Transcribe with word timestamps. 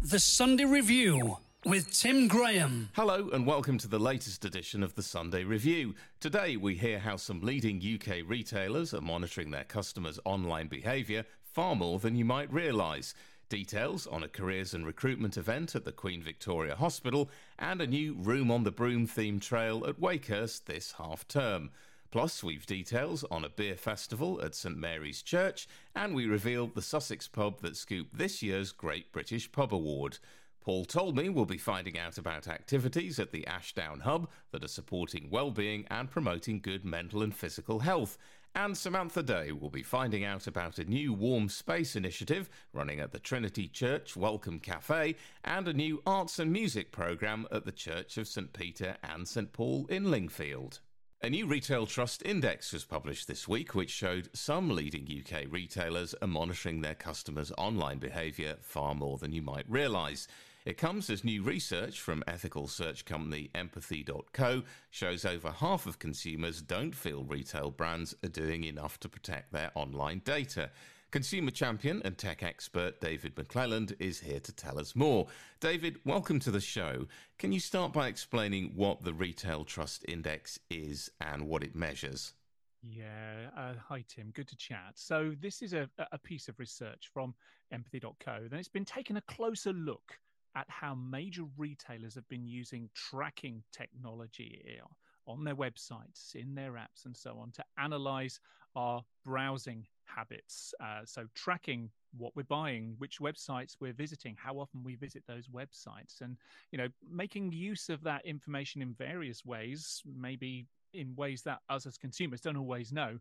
The 0.00 0.20
Sunday 0.20 0.64
Review 0.64 1.38
with 1.66 1.92
Tim 1.92 2.28
Graham. 2.28 2.90
Hello, 2.92 3.30
and 3.32 3.44
welcome 3.44 3.78
to 3.78 3.88
the 3.88 3.98
latest 3.98 4.44
edition 4.44 4.84
of 4.84 4.94
the 4.94 5.02
Sunday 5.02 5.42
Review. 5.42 5.96
Today, 6.20 6.56
we 6.56 6.76
hear 6.76 7.00
how 7.00 7.16
some 7.16 7.40
leading 7.40 7.82
UK 7.82 8.18
retailers 8.24 8.94
are 8.94 9.00
monitoring 9.00 9.50
their 9.50 9.64
customers' 9.64 10.20
online 10.24 10.68
behaviour 10.68 11.24
far 11.42 11.74
more 11.74 11.98
than 11.98 12.14
you 12.14 12.24
might 12.24 12.52
realise. 12.52 13.12
Details 13.48 14.06
on 14.06 14.22
a 14.22 14.28
careers 14.28 14.72
and 14.72 14.86
recruitment 14.86 15.36
event 15.36 15.74
at 15.74 15.84
the 15.84 15.90
Queen 15.90 16.22
Victoria 16.22 16.76
Hospital 16.76 17.28
and 17.58 17.80
a 17.80 17.86
new 17.86 18.14
Room 18.14 18.52
on 18.52 18.62
the 18.62 18.70
Broom 18.70 19.08
themed 19.08 19.42
trail 19.42 19.84
at 19.84 19.98
Wakehurst 19.98 20.66
this 20.66 20.92
half 20.92 21.26
term. 21.26 21.70
Plus, 22.10 22.42
we've 22.42 22.64
details 22.64 23.22
on 23.30 23.44
a 23.44 23.50
beer 23.50 23.76
festival 23.76 24.40
at 24.42 24.54
St 24.54 24.78
Mary's 24.78 25.20
Church, 25.20 25.68
and 25.94 26.14
we 26.14 26.24
reveal 26.24 26.66
the 26.66 26.80
Sussex 26.80 27.28
pub 27.28 27.60
that 27.60 27.76
scooped 27.76 28.16
this 28.16 28.42
year's 28.42 28.72
Great 28.72 29.12
British 29.12 29.52
Pub 29.52 29.74
Award. 29.74 30.18
Paul 30.62 30.86
Talmey 30.86 31.28
we'll 31.28 31.44
be 31.44 31.58
finding 31.58 31.98
out 31.98 32.16
about 32.16 32.48
activities 32.48 33.18
at 33.18 33.30
the 33.30 33.46
Ashdown 33.46 34.00
Hub 34.00 34.30
that 34.52 34.64
are 34.64 34.68
supporting 34.68 35.28
well-being 35.28 35.86
and 35.90 36.10
promoting 36.10 36.60
good 36.60 36.82
mental 36.82 37.22
and 37.22 37.34
physical 37.34 37.80
health. 37.80 38.16
And 38.54 38.74
Samantha 38.74 39.22
Day 39.22 39.52
will 39.52 39.68
be 39.68 39.82
finding 39.82 40.24
out 40.24 40.46
about 40.46 40.78
a 40.78 40.84
new 40.84 41.12
warm 41.12 41.50
space 41.50 41.94
initiative 41.94 42.48
running 42.72 43.00
at 43.00 43.12
the 43.12 43.18
Trinity 43.18 43.68
Church 43.68 44.16
Welcome 44.16 44.60
Cafe 44.60 45.14
and 45.44 45.68
a 45.68 45.74
new 45.74 46.02
arts 46.06 46.38
and 46.38 46.50
music 46.50 46.90
programme 46.90 47.46
at 47.52 47.66
the 47.66 47.72
Church 47.72 48.16
of 48.16 48.26
St 48.26 48.54
Peter 48.54 48.96
and 49.02 49.28
St 49.28 49.52
Paul 49.52 49.86
in 49.90 50.04
Lingfield. 50.04 50.80
A 51.20 51.28
new 51.28 51.46
retail 51.48 51.84
trust 51.84 52.22
index 52.24 52.72
was 52.72 52.84
published 52.84 53.26
this 53.26 53.48
week, 53.48 53.74
which 53.74 53.90
showed 53.90 54.28
some 54.36 54.70
leading 54.70 55.02
UK 55.02 55.50
retailers 55.50 56.14
are 56.22 56.28
monitoring 56.28 56.80
their 56.80 56.94
customers' 56.94 57.50
online 57.58 57.98
behaviour 57.98 58.54
far 58.60 58.94
more 58.94 59.18
than 59.18 59.32
you 59.32 59.42
might 59.42 59.68
realise. 59.68 60.28
It 60.64 60.78
comes 60.78 61.10
as 61.10 61.24
new 61.24 61.42
research 61.42 62.00
from 62.00 62.22
ethical 62.28 62.68
search 62.68 63.04
company 63.04 63.50
Empathy.co 63.52 64.62
shows 64.90 65.24
over 65.24 65.50
half 65.50 65.86
of 65.86 65.98
consumers 65.98 66.62
don't 66.62 66.94
feel 66.94 67.24
retail 67.24 67.72
brands 67.72 68.14
are 68.22 68.28
doing 68.28 68.62
enough 68.62 69.00
to 69.00 69.08
protect 69.08 69.52
their 69.52 69.72
online 69.74 70.22
data. 70.24 70.70
Consumer 71.10 71.50
champion 71.50 72.02
and 72.04 72.18
tech 72.18 72.42
expert 72.42 73.00
David 73.00 73.34
McClelland 73.34 73.94
is 73.98 74.20
here 74.20 74.40
to 74.40 74.52
tell 74.52 74.78
us 74.78 74.94
more. 74.94 75.26
David, 75.58 75.96
welcome 76.04 76.38
to 76.40 76.50
the 76.50 76.60
show. 76.60 77.06
Can 77.38 77.50
you 77.50 77.60
start 77.60 77.94
by 77.94 78.08
explaining 78.08 78.72
what 78.74 79.02
the 79.02 79.14
Retail 79.14 79.64
Trust 79.64 80.04
Index 80.06 80.60
is 80.68 81.10
and 81.18 81.48
what 81.48 81.64
it 81.64 81.74
measures? 81.74 82.34
Yeah. 82.82 83.48
Uh, 83.56 83.72
hi, 83.82 84.04
Tim. 84.06 84.32
Good 84.34 84.48
to 84.48 84.56
chat. 84.56 84.92
So, 84.96 85.32
this 85.40 85.62
is 85.62 85.72
a, 85.72 85.88
a 86.12 86.18
piece 86.18 86.46
of 86.46 86.58
research 86.58 87.08
from 87.10 87.34
empathy.co, 87.72 88.32
and 88.34 88.52
it's 88.52 88.68
been 88.68 88.84
taking 88.84 89.16
a 89.16 89.22
closer 89.22 89.72
look 89.72 90.18
at 90.56 90.66
how 90.68 90.94
major 90.94 91.44
retailers 91.56 92.14
have 92.16 92.28
been 92.28 92.46
using 92.46 92.90
tracking 92.94 93.62
technology 93.72 94.78
on 95.26 95.42
their 95.42 95.56
websites, 95.56 96.34
in 96.34 96.54
their 96.54 96.72
apps, 96.72 97.06
and 97.06 97.16
so 97.16 97.38
on 97.40 97.50
to 97.52 97.64
analyze 97.78 98.40
our 98.76 99.02
browsing 99.24 99.86
habits. 100.14 100.74
Uh, 100.82 101.00
so, 101.04 101.26
tracking 101.34 101.90
what 102.16 102.34
we're 102.34 102.42
buying, 102.44 102.94
which 102.98 103.18
websites 103.18 103.76
we're 103.80 103.92
visiting, 103.92 104.36
how 104.38 104.58
often 104.58 104.82
we 104.82 104.94
visit 104.94 105.22
those 105.26 105.48
websites, 105.48 106.20
and 106.20 106.36
you 106.72 106.78
know, 106.78 106.88
making 107.10 107.52
use 107.52 107.88
of 107.88 108.02
that 108.02 108.24
information 108.24 108.82
in 108.82 108.94
various 108.94 109.44
ways, 109.44 110.02
maybe 110.16 110.66
in 110.94 111.14
ways 111.16 111.42
that 111.42 111.60
us 111.68 111.86
as 111.86 111.98
consumers 111.98 112.40
don't 112.40 112.56
always 112.56 112.92
know. 112.92 113.18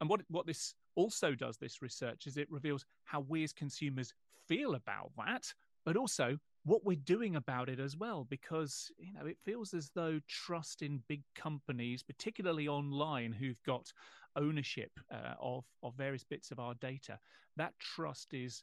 And 0.00 0.08
what 0.08 0.22
what 0.28 0.46
this 0.46 0.74
also 0.94 1.34
does, 1.34 1.56
this 1.58 1.82
research, 1.82 2.26
is 2.26 2.36
it 2.36 2.50
reveals 2.50 2.84
how 3.04 3.20
we 3.20 3.44
as 3.44 3.52
consumers 3.52 4.14
feel 4.48 4.74
about 4.74 5.12
that, 5.16 5.52
but 5.84 5.96
also 5.96 6.38
what 6.64 6.84
we're 6.84 6.96
doing 6.96 7.36
about 7.36 7.68
it 7.68 7.80
as 7.80 7.96
well 7.96 8.26
because 8.28 8.90
you 8.98 9.12
know 9.12 9.26
it 9.26 9.38
feels 9.44 9.72
as 9.72 9.90
though 9.94 10.20
trust 10.28 10.82
in 10.82 11.02
big 11.08 11.22
companies 11.34 12.02
particularly 12.02 12.68
online 12.68 13.32
who've 13.32 13.62
got 13.62 13.92
ownership 14.36 14.90
uh, 15.12 15.34
of 15.40 15.64
of 15.82 15.94
various 15.94 16.24
bits 16.24 16.50
of 16.50 16.58
our 16.58 16.74
data 16.74 17.18
that 17.56 17.72
trust 17.78 18.34
is 18.34 18.62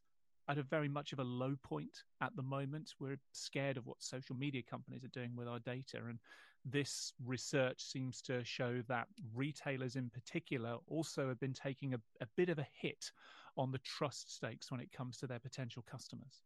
at 0.50 0.57
a 0.57 0.63
very 0.63 0.88
much 0.88 1.12
of 1.12 1.19
a 1.19 1.24
low 1.24 1.56
point 1.62 2.03
at 2.22 2.36
the 2.36 2.41
moment. 2.41 2.94
We're 3.00 3.19
scared 3.34 3.78
of 3.78 3.86
what 3.86 4.02
social 4.02 4.36
media 4.36 4.62
companies 4.63 5.03
are 5.03 5.09
doing 5.09 5.36
with 5.36 5.47
our 5.47 5.59
data 5.59 5.97
and 6.07 6.19
this 6.66 7.13
research 7.25 7.81
seems 7.81 8.22
to 8.24 8.44
show 8.44 8.81
that 8.88 9.07
retailers 9.34 9.96
in 9.96 10.09
particular 10.09 10.78
also 10.88 11.28
have 11.28 11.40
been 11.40 11.53
taking 11.53 11.94
a, 11.94 11.97
a 12.22 12.28
bit 12.36 12.50
of 12.50 12.59
a 12.59 12.68
hit 12.74 13.12
on 13.57 13.72
the 13.72 13.78
trust 13.80 14.36
stakes 14.36 14.72
when 14.72 14.81
it 14.81 14.91
comes 14.91 15.18
to 15.18 15.28
their 15.28 15.40
potential 15.40 15.84
customers 15.90 16.41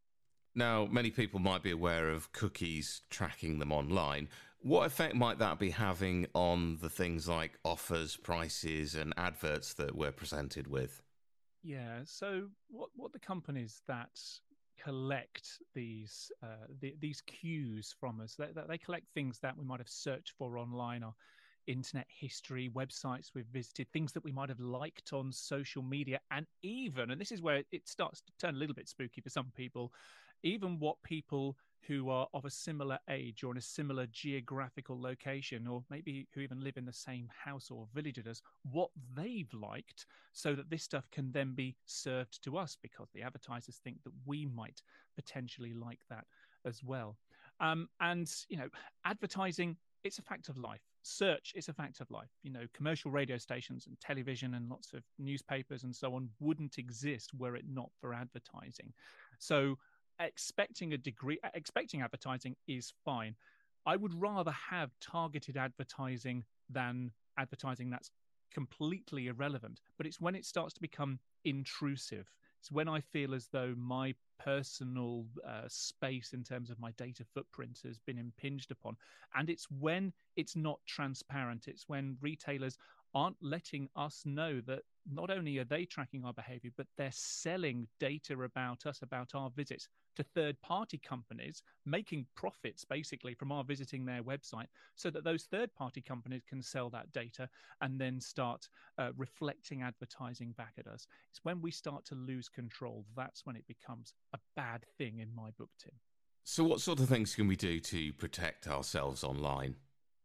now, 0.54 0.86
many 0.86 1.12
people 1.12 1.40
might 1.40 1.64
be 1.64 1.72
aware 1.72 2.10
of 2.10 2.32
cookies 2.34 3.02
tracking 3.10 3.60
them 3.60 3.72
online. 3.72 4.28
What 4.60 4.86
effect 4.86 5.16
might 5.16 5.40
that 5.40 5.60
be 5.60 5.72
having 5.72 6.28
on 6.34 6.78
the 6.82 6.90
things 6.90 7.28
like 7.28 7.58
offers, 7.64 8.16
prices, 8.16 8.96
and 8.96 9.14
adverts 9.18 9.74
that 9.76 9.96
we're 9.96 10.12
presented 10.12 10.68
with? 10.68 11.02
Yeah. 11.64 12.02
So, 12.06 12.50
what 12.70 12.90
what 12.96 13.14
the 13.14 13.20
companies 13.20 13.82
that 13.88 14.20
collect 14.84 15.60
these 15.74 16.32
uh, 16.44 16.68
the, 16.80 16.96
these 17.00 17.22
cues 17.22 17.96
from 18.00 18.20
us, 18.20 18.36
they, 18.36 18.48
they 18.68 18.78
collect 18.78 19.06
things 19.14 19.40
that 19.40 19.58
we 19.58 19.64
might 19.64 19.80
have 19.80 19.90
searched 19.90 20.34
for 20.38 20.58
online 20.58 21.04
or 21.04 21.14
internet 21.68 22.08
history, 22.10 22.70
websites 22.74 23.32
we've 23.34 23.46
visited, 23.48 23.88
things 23.92 24.12
that 24.14 24.24
we 24.24 24.32
might 24.32 24.50
have 24.50 24.60
liked 24.60 25.14
on 25.14 25.32
social 25.32 25.84
media, 25.84 26.20
and 26.32 26.46
even, 26.64 27.12
and 27.12 27.22
this 27.22 27.32
is 27.32 27.42
where 27.42 27.64
it 27.72 27.88
starts 27.88 28.22
to 28.22 28.32
turn 28.40 28.56
a 28.56 28.58
little 28.58 28.76
bit 28.76 28.88
spooky 28.88 29.22
for 29.22 29.30
some 29.30 29.52
people, 29.56 29.92
even 30.44 30.80
what 30.80 31.02
people 31.04 31.56
who 31.88 32.10
are 32.10 32.28
of 32.34 32.46
a 32.46 32.50
similar 32.50 33.00
age 33.10 33.44
or 33.44 33.52
in 33.52 33.58
a 33.58 33.62
similar 33.62 34.06
geographical 34.12 35.02
location, 35.02 35.68
or 35.68 35.84
maybe 35.90 36.28
who 36.34 36.42
even 36.42 36.64
live 36.64 36.78
in 36.78 36.86
the 36.86 36.94
same 36.94 37.28
house 37.44 37.72
or 37.72 37.88
village 37.94 38.20
as 38.20 38.28
us, 38.28 38.42
what 38.72 38.90
they've 39.16 39.52
liked, 39.54 40.06
so 40.32 40.54
that 40.54 40.70
this 40.70 40.84
stuff 40.84 41.10
can 41.12 41.32
then 41.32 41.54
be 41.54 41.76
served 41.86 42.44
to 42.44 42.58
us 42.58 42.78
because 42.82 43.10
the 43.14 43.24
advertisers 43.24 43.82
think 43.84 43.98
that 44.04 44.14
we 44.26 44.46
might 44.46 44.82
potentially 45.16 45.74
like 45.74 46.02
that 46.10 46.26
as 46.66 46.84
well. 46.84 47.18
Um, 47.60 47.90
and, 48.00 48.32
you 48.48 48.58
know, 48.58 48.70
advertising, 49.06 49.76
it's 50.04 50.20
a 50.20 50.24
fact 50.24 50.50
of 50.50 50.58
life. 50.58 50.82
Search 51.04 51.54
is 51.56 51.68
a 51.68 51.74
fact 51.74 52.00
of 52.00 52.10
life. 52.12 52.30
You 52.44 52.52
know, 52.52 52.66
commercial 52.74 53.12
radio 53.12 53.38
stations 53.38 53.88
and 53.88 54.00
television 54.00 54.54
and 54.54 54.70
lots 54.70 54.94
of 54.94 55.04
newspapers 55.18 55.84
and 55.84 55.96
so 55.96 56.14
on 56.16 56.30
wouldn't 56.40 56.78
exist 56.78 57.32
were 57.38 57.56
it 57.56 57.66
not 57.68 57.90
for 58.00 58.14
advertising. 58.14 58.94
So 59.40 59.78
expecting 60.20 60.94
a 60.94 60.98
degree 60.98 61.40
expecting 61.54 62.02
advertising 62.02 62.56
is 62.68 62.94
fine. 63.04 63.36
I 63.86 63.96
would 63.96 64.14
rather 64.20 64.52
have 64.52 64.92
targeted 65.00 65.58
advertising 65.58 66.44
than 66.70 67.12
advertising 67.38 67.90
that's 67.90 68.12
completely 68.54 69.28
irrelevant. 69.28 69.82
But 69.98 70.06
it's 70.06 70.22
when 70.22 70.36
it 70.36 70.46
starts 70.46 70.74
to 70.76 70.82
become 70.82 71.20
intrusive. 71.46 72.30
It's 72.60 72.72
when 72.72 72.88
i 72.88 73.00
feel 73.00 73.34
as 73.34 73.48
though 73.48 73.74
my 73.76 74.14
personal 74.38 75.26
uh, 75.48 75.64
space 75.68 76.34
in 76.34 76.44
terms 76.44 76.70
of 76.70 76.80
my 76.80 76.92
data 76.92 77.24
footprint 77.24 77.80
has 77.84 77.98
been 78.00 78.18
impinged 78.18 78.72
upon. 78.72 78.98
And 79.36 79.50
it's 79.50 79.70
when 79.72 80.14
it's 80.36 80.56
not 80.56 80.80
transparent. 80.86 81.68
It's 81.68 81.88
when 81.88 82.18
retailers 82.22 82.78
aren't 83.14 83.38
letting 83.42 83.90
us 83.96 84.24
know 84.26 84.62
that 84.62 84.84
not 85.10 85.30
only 85.30 85.58
are 85.58 85.66
they 85.66 85.86
tracking 85.86 86.24
our 86.24 86.34
behavior, 86.34 86.72
but 86.78 86.88
they're 86.98 87.10
selling 87.12 87.88
data 88.00 88.40
about 88.42 88.86
us, 88.86 89.02
about 89.02 89.34
our 89.34 89.50
visits 89.50 89.88
to 90.16 90.24
third 90.24 90.60
party 90.62 90.98
companies, 90.98 91.64
making 91.86 92.26
profits 92.36 92.86
basically 92.86 93.34
from 93.34 93.52
our 93.52 93.64
visiting 93.64 94.06
their 94.06 94.24
website 94.24 94.68
so 94.96 95.10
that 95.10 95.24
those 95.24 95.44
third 95.44 95.74
party 95.74 96.02
companies 96.02 96.44
can 96.48 96.62
sell 96.62 96.90
that 96.90 97.12
data 97.12 97.50
and 97.82 98.00
then 98.00 98.20
start 98.20 98.68
uh, 98.98 99.10
reflecting 99.18 99.82
advertising 99.82 100.54
back 100.58 100.74
at 100.78 100.88
us. 100.88 101.08
It's 101.30 101.40
when 101.44 101.62
we 101.62 101.72
start 101.72 102.06
to 102.06 102.16
lose 102.16 102.50
control, 102.50 103.06
that's 103.16 103.46
when 103.46 103.56
it 103.56 103.66
becomes 103.68 104.14
a 104.34 104.40
bad 104.56 104.86
thing 104.98 105.20
in 105.20 105.34
my 105.34 105.50
book, 105.58 105.70
Tim. 105.82 105.94
So, 106.44 106.64
what 106.64 106.82
sort 106.82 107.00
of 107.00 107.08
things 107.08 107.36
can 107.36 107.48
we 107.48 107.56
do 107.56 107.80
to 107.80 108.14
protect 108.14 108.68
ourselves 108.68 109.24
online? 109.24 109.76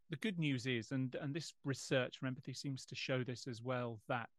The 0.09 0.15
good 0.17 0.39
news 0.39 0.65
is, 0.65 0.91
and 0.91 1.15
and 1.21 1.33
this 1.33 1.53
research 1.65 2.17
from 2.17 2.29
empathy 2.29 2.53
seems 2.53 2.85
to 2.85 2.95
show 2.95 3.23
this 3.23 3.47
as 3.47 3.61
well, 3.61 3.99
that 4.07 4.29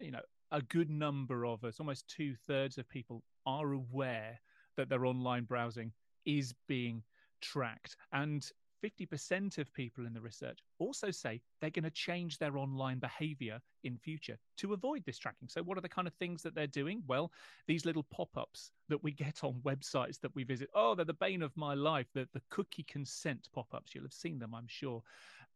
you 0.00 0.10
know 0.10 0.20
a 0.50 0.62
good 0.62 0.90
number 0.90 1.44
of 1.44 1.64
us, 1.64 1.78
almost 1.80 2.08
two 2.08 2.34
thirds 2.46 2.78
of 2.78 2.88
people, 2.88 3.22
are 3.46 3.72
aware 3.72 4.40
that 4.76 4.88
their 4.88 5.04
online 5.06 5.44
browsing 5.44 5.92
is 6.24 6.54
being 6.66 7.02
tracked, 7.40 7.96
and 8.12 8.50
50% 8.82 9.58
of 9.58 9.72
people 9.72 10.06
in 10.06 10.12
the 10.12 10.20
research 10.20 10.58
also 10.78 11.10
say 11.10 11.40
they're 11.60 11.70
going 11.70 11.84
to 11.84 11.90
change 11.90 12.38
their 12.38 12.56
online 12.56 12.98
behavior 12.98 13.60
in 13.84 13.96
future 13.96 14.38
to 14.58 14.72
avoid 14.72 15.04
this 15.04 15.18
tracking. 15.18 15.48
So 15.48 15.62
what 15.62 15.78
are 15.78 15.82
the 15.82 15.88
kind 15.88 16.08
of 16.08 16.14
things 16.14 16.42
that 16.42 16.54
they're 16.54 16.66
doing? 16.66 17.02
Well, 17.06 17.32
these 17.66 17.84
little 17.84 18.04
pop-ups 18.04 18.72
that 18.88 19.02
we 19.02 19.12
get 19.12 19.42
on 19.42 19.60
websites 19.64 20.20
that 20.20 20.34
we 20.34 20.44
visit, 20.44 20.70
oh, 20.74 20.94
they're 20.94 21.04
the 21.04 21.14
bane 21.14 21.42
of 21.42 21.56
my 21.56 21.74
life, 21.74 22.06
the, 22.14 22.28
the 22.32 22.42
cookie 22.50 22.84
consent 22.84 23.48
pop-ups. 23.54 23.94
You'll 23.94 24.04
have 24.04 24.12
seen 24.12 24.38
them, 24.38 24.54
I'm 24.54 24.68
sure. 24.68 25.02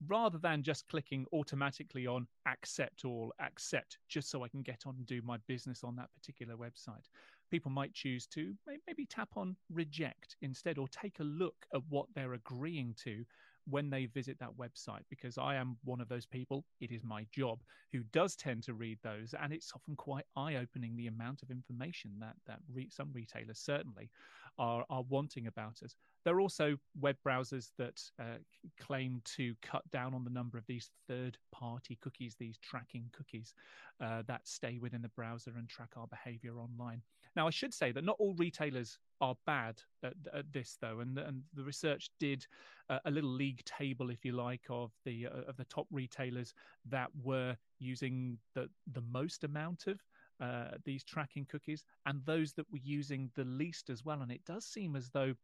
Rather 0.08 0.38
than 0.38 0.62
just 0.62 0.88
clicking 0.88 1.26
automatically 1.32 2.06
on 2.06 2.26
accept 2.46 3.04
all, 3.04 3.32
accept, 3.40 3.98
just 4.08 4.30
so 4.30 4.42
I 4.42 4.48
can 4.48 4.62
get 4.62 4.82
on 4.86 4.96
and 4.96 5.06
do 5.06 5.22
my 5.22 5.36
business 5.46 5.84
on 5.84 5.94
that 5.96 6.12
particular 6.14 6.56
website 6.56 7.08
people 7.52 7.70
might 7.70 7.92
choose 7.92 8.26
to 8.26 8.54
maybe 8.86 9.04
tap 9.04 9.28
on 9.36 9.54
reject 9.70 10.36
instead 10.40 10.78
or 10.78 10.88
take 10.88 11.20
a 11.20 11.24
look 11.24 11.66
at 11.74 11.82
what 11.90 12.06
they're 12.14 12.32
agreeing 12.32 12.94
to 13.04 13.26
when 13.68 13.90
they 13.90 14.06
visit 14.06 14.38
that 14.40 14.56
website 14.58 15.02
because 15.10 15.38
I 15.38 15.54
am 15.54 15.76
one 15.84 16.00
of 16.00 16.08
those 16.08 16.26
people, 16.26 16.64
it 16.80 16.90
is 16.90 17.04
my 17.04 17.26
job, 17.30 17.60
who 17.92 18.00
does 18.12 18.34
tend 18.34 18.62
to 18.64 18.74
read 18.74 18.98
those. 19.02 19.34
And 19.40 19.52
it's 19.52 19.70
often 19.74 19.96
quite 19.96 20.24
eye 20.34 20.56
opening 20.56 20.96
the 20.96 21.06
amount 21.06 21.42
of 21.42 21.50
information 21.50 22.12
that, 22.20 22.36
that 22.46 22.58
re- 22.72 22.90
some 22.90 23.10
retailers 23.12 23.58
certainly 23.58 24.10
are, 24.58 24.84
are 24.90 25.04
wanting 25.08 25.46
about 25.46 25.82
us. 25.84 25.94
There 26.24 26.36
are 26.36 26.40
also 26.40 26.76
web 27.00 27.16
browsers 27.26 27.70
that 27.78 28.00
uh, 28.20 28.38
claim 28.80 29.20
to 29.36 29.54
cut 29.62 29.88
down 29.90 30.14
on 30.14 30.24
the 30.24 30.30
number 30.30 30.56
of 30.56 30.66
these 30.66 30.90
third 31.08 31.36
party 31.52 31.98
cookies, 32.00 32.36
these 32.38 32.58
tracking 32.58 33.10
cookies 33.12 33.54
uh, 34.00 34.22
that 34.26 34.46
stay 34.46 34.78
within 34.80 35.02
the 35.02 35.08
browser 35.08 35.52
and 35.56 35.68
track 35.68 35.90
our 35.96 36.06
behavior 36.06 36.58
online. 36.58 37.02
Now, 37.34 37.46
I 37.46 37.50
should 37.50 37.72
say 37.72 37.92
that 37.92 38.04
not 38.04 38.16
all 38.18 38.34
retailers 38.34 38.98
are 39.20 39.36
bad 39.46 39.80
at, 40.02 40.14
at 40.34 40.52
this, 40.52 40.76
though, 40.80 41.00
and, 41.00 41.18
and 41.18 41.42
the 41.54 41.64
research 41.64 42.10
did 42.18 42.46
uh, 42.90 42.98
a 43.04 43.10
little 43.10 43.30
league 43.30 43.64
table, 43.64 44.10
if 44.10 44.24
you 44.24 44.32
like, 44.32 44.66
of 44.68 44.92
the 45.04 45.26
uh, 45.26 45.48
of 45.48 45.56
the 45.56 45.64
top 45.64 45.86
retailers 45.90 46.54
that 46.90 47.08
were 47.22 47.56
using 47.78 48.38
the 48.54 48.68
the 48.92 49.00
most 49.00 49.44
amount 49.44 49.86
of 49.86 49.98
uh, 50.40 50.76
these 50.84 51.04
tracking 51.04 51.46
cookies 51.46 51.84
and 52.06 52.20
those 52.26 52.52
that 52.54 52.70
were 52.72 52.80
using 52.82 53.30
the 53.34 53.44
least 53.44 53.90
as 53.90 54.04
well. 54.04 54.22
And 54.22 54.32
it 54.32 54.44
does 54.44 54.66
seem 54.66 54.96
as 54.96 55.08
though 55.10 55.34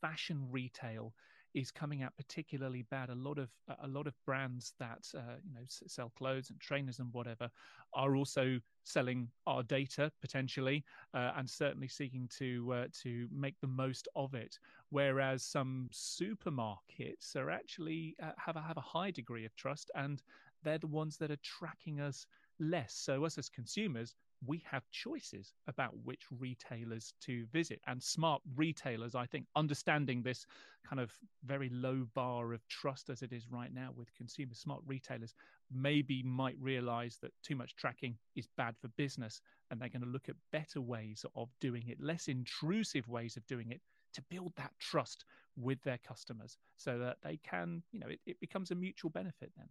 fashion 0.00 0.48
retail 0.50 1.12
is 1.56 1.70
coming 1.70 2.02
out 2.02 2.14
particularly 2.16 2.82
bad. 2.90 3.08
A 3.08 3.14
lot 3.14 3.38
of 3.38 3.48
a 3.82 3.88
lot 3.88 4.06
of 4.06 4.14
brands 4.26 4.74
that 4.78 5.08
uh, 5.16 5.36
you 5.42 5.54
know 5.54 5.62
sell 5.66 6.12
clothes 6.16 6.50
and 6.50 6.60
trainers 6.60 6.98
and 6.98 7.12
whatever 7.12 7.50
are 7.94 8.14
also 8.14 8.60
selling 8.84 9.28
our 9.46 9.62
data 9.62 10.12
potentially, 10.20 10.84
uh, 11.14 11.32
and 11.36 11.48
certainly 11.48 11.88
seeking 11.88 12.28
to 12.38 12.72
uh, 12.72 12.84
to 13.02 13.26
make 13.32 13.54
the 13.60 13.66
most 13.66 14.06
of 14.14 14.34
it. 14.34 14.58
Whereas 14.90 15.42
some 15.42 15.88
supermarkets 15.92 17.34
are 17.34 17.50
actually 17.50 18.14
uh, 18.22 18.32
have 18.36 18.56
a, 18.56 18.60
have 18.60 18.76
a 18.76 18.82
high 18.82 19.10
degree 19.10 19.46
of 19.46 19.56
trust, 19.56 19.90
and 19.94 20.22
they're 20.62 20.78
the 20.78 20.86
ones 20.86 21.16
that 21.16 21.30
are 21.30 21.38
tracking 21.42 22.00
us 22.00 22.26
less. 22.60 22.94
So 22.94 23.24
us 23.24 23.38
as 23.38 23.48
consumers, 23.48 24.14
we 24.44 24.62
have 24.70 24.88
choices 24.90 25.54
about 25.66 25.92
which 26.04 26.22
retailers 26.30 27.14
to 27.22 27.46
visit. 27.46 27.80
And 27.86 28.02
smart 28.02 28.42
retailers, 28.54 29.14
I 29.14 29.26
think, 29.26 29.46
understanding 29.56 30.22
this 30.22 30.46
kind 30.88 31.00
of 31.00 31.12
very 31.44 31.68
low 31.70 32.06
bar 32.14 32.52
of 32.52 32.66
trust 32.68 33.08
as 33.10 33.22
it 33.22 33.32
is 33.32 33.50
right 33.50 33.72
now 33.72 33.90
with 33.96 34.14
consumers, 34.14 34.58
smart 34.58 34.82
retailers 34.86 35.34
maybe 35.72 36.22
might 36.22 36.56
realize 36.60 37.18
that 37.22 37.32
too 37.42 37.56
much 37.56 37.76
tracking 37.76 38.16
is 38.34 38.48
bad 38.56 38.76
for 38.80 38.88
business. 38.88 39.40
And 39.70 39.80
they're 39.80 39.88
going 39.88 40.02
to 40.02 40.08
look 40.08 40.28
at 40.28 40.36
better 40.52 40.80
ways 40.80 41.24
of 41.34 41.48
doing 41.60 41.88
it, 41.88 42.00
less 42.00 42.28
intrusive 42.28 43.08
ways 43.08 43.36
of 43.36 43.46
doing 43.46 43.70
it 43.70 43.80
to 44.14 44.22
build 44.30 44.52
that 44.56 44.72
trust 44.78 45.24
with 45.56 45.82
their 45.82 45.98
customers 45.98 46.58
so 46.76 46.98
that 46.98 47.18
they 47.22 47.38
can, 47.38 47.82
you 47.92 48.00
know, 48.00 48.08
it, 48.08 48.20
it 48.26 48.40
becomes 48.40 48.70
a 48.70 48.74
mutual 48.74 49.10
benefit 49.10 49.50
then. 49.56 49.68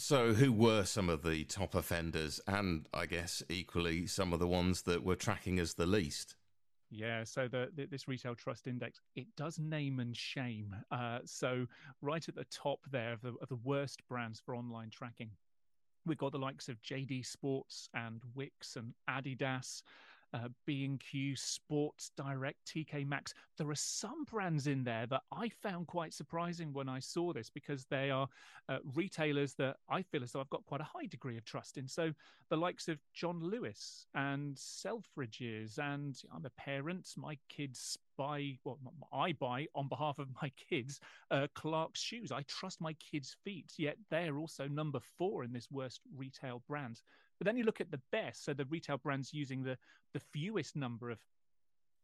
So, 0.00 0.32
who 0.32 0.52
were 0.52 0.84
some 0.84 1.08
of 1.08 1.24
the 1.24 1.42
top 1.42 1.74
offenders, 1.74 2.40
and 2.46 2.86
I 2.94 3.06
guess 3.06 3.42
equally 3.48 4.06
some 4.06 4.32
of 4.32 4.38
the 4.38 4.46
ones 4.46 4.82
that 4.82 5.02
were 5.02 5.16
tracking 5.16 5.58
as 5.58 5.74
the 5.74 5.86
least? 5.86 6.36
Yeah, 6.88 7.24
so 7.24 7.48
the, 7.48 7.70
the, 7.74 7.86
this 7.86 8.06
retail 8.06 8.36
trust 8.36 8.68
index 8.68 9.00
it 9.16 9.26
does 9.36 9.58
name 9.58 9.98
and 9.98 10.16
shame. 10.16 10.74
Uh, 10.92 11.18
so 11.24 11.66
right 12.00 12.26
at 12.28 12.36
the 12.36 12.44
top 12.44 12.78
there 12.92 13.12
of 13.12 13.22
the, 13.22 13.34
of 13.42 13.48
the 13.48 13.58
worst 13.64 14.06
brands 14.08 14.40
for 14.40 14.54
online 14.54 14.90
tracking, 14.90 15.30
we've 16.06 16.16
got 16.16 16.30
the 16.30 16.38
likes 16.38 16.68
of 16.68 16.80
JD 16.80 17.26
Sports 17.26 17.88
and 17.92 18.22
Wickes 18.36 18.76
and 18.76 18.94
Adidas 19.10 19.82
uh, 20.34 20.48
B&Q, 20.66 21.36
Sports 21.36 22.10
Direct, 22.16 22.58
TK 22.66 23.06
Maxx. 23.06 23.34
There 23.56 23.68
are 23.68 23.74
some 23.74 24.24
brands 24.24 24.66
in 24.66 24.84
there 24.84 25.06
that 25.06 25.22
I 25.32 25.48
found 25.62 25.86
quite 25.86 26.12
surprising 26.12 26.72
when 26.72 26.88
I 26.88 26.98
saw 26.98 27.32
this 27.32 27.50
because 27.50 27.84
they 27.86 28.10
are 28.10 28.28
uh, 28.68 28.78
retailers 28.94 29.54
that 29.54 29.76
I 29.88 30.02
feel 30.02 30.22
as 30.22 30.32
though 30.32 30.40
I've 30.40 30.50
got 30.50 30.66
quite 30.66 30.80
a 30.80 30.84
high 30.84 31.06
degree 31.06 31.36
of 31.36 31.44
trust 31.44 31.78
in. 31.78 31.88
So 31.88 32.12
the 32.50 32.56
likes 32.56 32.88
of 32.88 32.98
John 33.14 33.40
Lewis 33.42 34.06
and 34.14 34.56
Selfridges, 34.56 35.78
and 35.78 36.20
I'm 36.34 36.44
a 36.44 36.50
parent, 36.50 37.08
my 37.16 37.38
kids 37.48 37.98
buy 38.18 38.58
well 38.64 38.78
i 39.12 39.32
buy 39.32 39.64
on 39.74 39.88
behalf 39.88 40.18
of 40.18 40.26
my 40.42 40.50
kids 40.68 41.00
uh, 41.30 41.46
Clarks 41.54 42.00
shoes 42.00 42.32
i 42.32 42.42
trust 42.42 42.80
my 42.80 42.92
kids 42.94 43.36
feet 43.44 43.72
yet 43.78 43.96
they're 44.10 44.38
also 44.38 44.66
number 44.66 44.98
four 45.16 45.44
in 45.44 45.52
this 45.52 45.70
worst 45.70 46.00
retail 46.16 46.62
brands 46.68 47.02
but 47.38 47.44
then 47.46 47.56
you 47.56 47.64
look 47.64 47.80
at 47.80 47.90
the 47.90 48.00
best, 48.12 48.44
so 48.44 48.52
the 48.52 48.64
retail 48.66 48.98
brands 48.98 49.32
using 49.32 49.62
the 49.62 49.78
the 50.12 50.20
fewest 50.20 50.76
number 50.76 51.10
of 51.10 51.18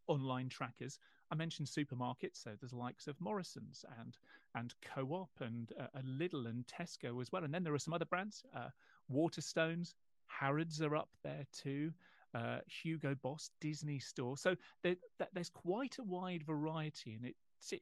online 0.07 0.49
trackers. 0.49 0.99
I 1.31 1.35
mentioned 1.35 1.69
supermarkets, 1.69 2.43
so 2.43 2.51
there's 2.61 2.73
the 2.73 2.79
likes 2.79 3.07
of 3.07 3.21
Morrisons 3.21 3.85
and 3.99 4.17
and 4.55 4.75
Co-op 4.83 5.31
and 5.41 5.73
uh, 5.81 6.01
Lidl 6.05 6.47
and 6.47 6.65
Tesco 6.67 7.21
as 7.21 7.33
well. 7.33 7.45
And 7.45 7.53
then 7.53 7.65
there 7.65 7.75
are 7.75 7.79
some 7.79 7.95
other 7.95 8.05
brands, 8.05 8.45
uh, 8.55 8.69
Waterstones, 9.13 9.95
Harrods 10.27 10.81
are 10.83 10.97
up 10.97 11.11
there 11.23 11.47
too. 11.53 11.93
Uh, 12.35 12.59
Hugo 12.67 13.15
Boss, 13.23 13.51
Disney 13.61 14.01
Store. 14.01 14.37
So 14.37 14.57
there, 14.83 14.97
there's 15.33 15.51
quite 15.51 15.99
a 15.99 16.03
wide 16.03 16.43
variety, 16.43 17.15
and 17.15 17.25
it 17.25 17.37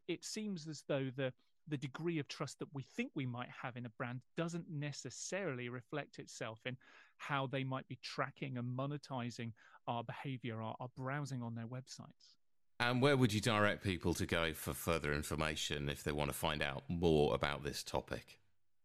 it 0.06 0.24
seems 0.24 0.68
as 0.68 0.84
though 0.86 1.10
the 1.16 1.32
the 1.68 1.76
degree 1.76 2.18
of 2.18 2.28
trust 2.28 2.58
that 2.58 2.68
we 2.74 2.82
think 2.96 3.10
we 3.14 3.26
might 3.26 3.48
have 3.62 3.76
in 3.76 3.86
a 3.86 3.90
brand 3.90 4.20
doesn't 4.36 4.66
necessarily 4.70 5.68
reflect 5.68 6.18
itself 6.18 6.60
in 6.66 6.76
how 7.16 7.46
they 7.46 7.64
might 7.64 7.86
be 7.88 7.98
tracking 8.02 8.58
and 8.58 8.76
monetizing 8.76 9.52
our 9.86 10.02
behavior, 10.02 10.60
our, 10.60 10.74
our 10.80 10.88
browsing 10.96 11.42
on 11.42 11.54
their 11.54 11.66
websites. 11.66 12.34
And 12.80 13.00
where 13.00 13.16
would 13.16 13.32
you 13.32 13.40
direct 13.40 13.84
people 13.84 14.12
to 14.14 14.26
go 14.26 14.52
for 14.52 14.74
further 14.74 15.12
information 15.12 15.88
if 15.88 16.02
they 16.02 16.10
want 16.10 16.30
to 16.30 16.36
find 16.36 16.62
out 16.62 16.82
more 16.88 17.34
about 17.34 17.62
this 17.62 17.82
topic? 17.84 18.40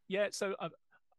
Yeah, 0.07 0.27
so 0.31 0.55
uh, 0.59 0.69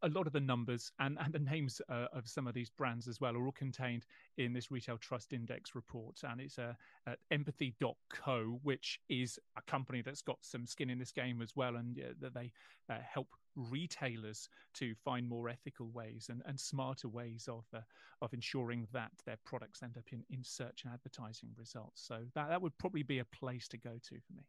a 0.01 0.09
lot 0.09 0.27
of 0.27 0.33
the 0.33 0.39
numbers 0.39 0.91
and, 0.99 1.17
and 1.19 1.33
the 1.33 1.39
names 1.39 1.81
uh, 1.89 2.07
of 2.13 2.27
some 2.27 2.47
of 2.47 2.53
these 2.53 2.69
brands 2.69 3.07
as 3.07 3.19
well 3.19 3.35
are 3.35 3.45
all 3.45 3.51
contained 3.51 4.05
in 4.37 4.53
this 4.53 4.71
retail 4.71 4.97
trust 4.97 5.33
index 5.33 5.75
report. 5.75 6.19
And 6.23 6.41
it's 6.41 6.57
uh, 6.57 6.73
at 7.07 7.19
empathy.co 7.31 8.59
which 8.63 8.99
is 9.09 9.39
a 9.57 9.61
company 9.63 10.01
that's 10.01 10.21
got 10.21 10.37
some 10.41 10.65
skin 10.65 10.89
in 10.89 10.99
this 10.99 11.11
game 11.11 11.41
as 11.41 11.55
well 11.55 11.75
and 11.75 11.97
uh, 11.99 12.13
that 12.21 12.33
they 12.33 12.51
uh, 12.89 12.97
help 13.01 13.27
retailers 13.55 14.49
to 14.73 14.95
find 15.03 15.27
more 15.27 15.49
ethical 15.49 15.89
ways 15.89 16.27
and, 16.29 16.41
and 16.45 16.59
smarter 16.59 17.07
ways 17.07 17.47
of 17.49 17.65
uh, 17.73 17.79
of 18.21 18.33
ensuring 18.33 18.87
that 18.93 19.11
their 19.25 19.37
products 19.45 19.81
end 19.83 19.97
up 19.97 20.05
in, 20.11 20.23
in 20.29 20.43
search 20.43 20.83
and 20.83 20.93
advertising 20.93 21.49
results. 21.57 22.01
So 22.01 22.19
that, 22.35 22.49
that 22.49 22.61
would 22.61 22.77
probably 22.77 23.03
be 23.03 23.19
a 23.19 23.25
place 23.25 23.67
to 23.69 23.77
go 23.77 23.91
to 23.91 24.15
for 24.21 24.33
me. 24.33 24.43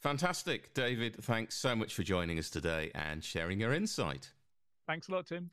Fantastic. 0.00 0.74
David 0.74 1.16
thanks 1.22 1.54
so 1.56 1.74
much 1.74 1.94
for 1.94 2.02
joining 2.02 2.38
us 2.38 2.50
today 2.50 2.90
and 2.94 3.24
sharing 3.24 3.60
your 3.60 3.72
insight 3.72 4.32
Thanks 4.86 5.08
a 5.08 5.12
lot, 5.12 5.26
Tim. 5.26 5.50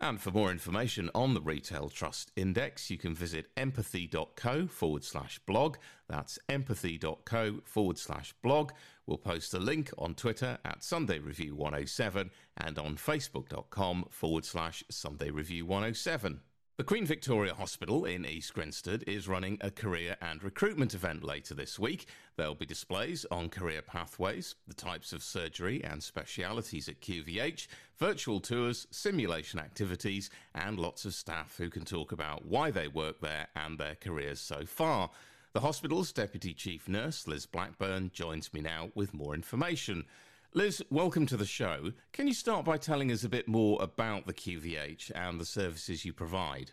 And 0.00 0.20
for 0.20 0.32
more 0.32 0.50
information 0.50 1.10
on 1.14 1.34
the 1.34 1.40
Retail 1.40 1.88
Trust 1.88 2.32
Index, 2.34 2.90
you 2.90 2.98
can 2.98 3.14
visit 3.14 3.46
empathy.co 3.56 4.66
forward 4.66 5.04
slash 5.04 5.38
blog. 5.46 5.76
That's 6.08 6.40
empathy.co 6.48 7.60
forward 7.64 7.98
slash 7.98 8.34
blog. 8.42 8.72
We'll 9.06 9.18
post 9.18 9.54
a 9.54 9.60
link 9.60 9.90
on 9.98 10.16
Twitter 10.16 10.58
at 10.64 10.82
Sunday 10.82 11.20
Review 11.20 11.54
107 11.54 12.30
and 12.56 12.78
on 12.80 12.96
facebook.com 12.96 14.06
forward 14.10 14.44
slash 14.44 14.82
Sunday 14.90 15.30
Review 15.30 15.66
107. 15.66 16.40
The 16.78 16.84
Queen 16.84 17.04
Victoria 17.04 17.52
Hospital 17.52 18.06
in 18.06 18.24
East 18.24 18.54
Grinstead 18.54 19.04
is 19.06 19.28
running 19.28 19.58
a 19.60 19.70
career 19.70 20.16
and 20.22 20.42
recruitment 20.42 20.94
event 20.94 21.22
later 21.22 21.52
this 21.52 21.78
week. 21.78 22.06
There'll 22.36 22.54
be 22.54 22.64
displays 22.64 23.26
on 23.30 23.50
career 23.50 23.82
pathways, 23.82 24.54
the 24.66 24.72
types 24.72 25.12
of 25.12 25.22
surgery 25.22 25.84
and 25.84 26.02
specialities 26.02 26.88
at 26.88 27.02
QVH, 27.02 27.66
virtual 27.98 28.40
tours, 28.40 28.86
simulation 28.90 29.60
activities, 29.60 30.30
and 30.54 30.78
lots 30.78 31.04
of 31.04 31.12
staff 31.12 31.58
who 31.58 31.68
can 31.68 31.84
talk 31.84 32.10
about 32.10 32.46
why 32.46 32.70
they 32.70 32.88
work 32.88 33.20
there 33.20 33.48
and 33.54 33.78
their 33.78 33.94
careers 33.94 34.40
so 34.40 34.64
far. 34.64 35.10
The 35.52 35.60
hospital's 35.60 36.10
Deputy 36.10 36.54
Chief 36.54 36.88
Nurse, 36.88 37.28
Liz 37.28 37.44
Blackburn, 37.44 38.12
joins 38.14 38.50
me 38.54 38.62
now 38.62 38.92
with 38.94 39.12
more 39.12 39.34
information. 39.34 40.06
Liz, 40.54 40.82
welcome 40.90 41.24
to 41.24 41.38
the 41.38 41.46
show. 41.46 41.92
Can 42.12 42.28
you 42.28 42.34
start 42.34 42.66
by 42.66 42.76
telling 42.76 43.10
us 43.10 43.24
a 43.24 43.28
bit 43.30 43.48
more 43.48 43.82
about 43.82 44.26
the 44.26 44.34
QVH 44.34 45.10
and 45.14 45.40
the 45.40 45.46
services 45.46 46.04
you 46.04 46.12
provide? 46.12 46.72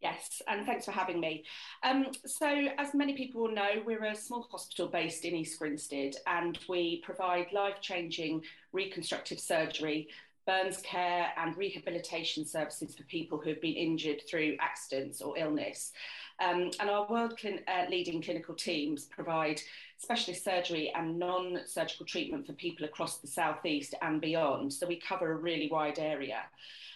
Yes, 0.00 0.40
and 0.46 0.64
thanks 0.64 0.84
for 0.84 0.92
having 0.92 1.18
me. 1.18 1.44
Um, 1.82 2.12
so, 2.24 2.68
as 2.78 2.94
many 2.94 3.14
people 3.14 3.42
will 3.42 3.50
know, 3.50 3.82
we're 3.84 4.04
a 4.04 4.14
small 4.14 4.42
hospital 4.42 4.86
based 4.86 5.24
in 5.24 5.34
East 5.34 5.58
Grinstead 5.58 6.14
and 6.28 6.56
we 6.68 7.00
provide 7.00 7.50
life 7.52 7.80
changing 7.80 8.42
reconstructive 8.72 9.40
surgery, 9.40 10.06
burns 10.46 10.76
care, 10.82 11.32
and 11.36 11.56
rehabilitation 11.56 12.46
services 12.46 12.94
for 12.94 13.02
people 13.04 13.38
who 13.38 13.50
have 13.50 13.60
been 13.60 13.74
injured 13.74 14.22
through 14.30 14.56
accidents 14.60 15.20
or 15.20 15.36
illness. 15.36 15.90
Um, 16.38 16.70
and 16.80 16.90
our 16.90 17.06
world 17.08 17.38
clin- 17.38 17.62
uh, 17.66 17.88
leading 17.88 18.20
clinical 18.22 18.54
teams 18.54 19.04
provide 19.04 19.60
specialist 19.96 20.44
surgery 20.44 20.92
and 20.94 21.18
non 21.18 21.60
surgical 21.66 22.04
treatment 22.06 22.46
for 22.46 22.52
people 22.52 22.84
across 22.84 23.18
the 23.18 23.26
southeast 23.26 23.94
and 24.02 24.20
beyond. 24.20 24.72
So 24.72 24.86
we 24.86 25.00
cover 25.00 25.32
a 25.32 25.36
really 25.36 25.68
wide 25.70 25.98
area. 25.98 26.40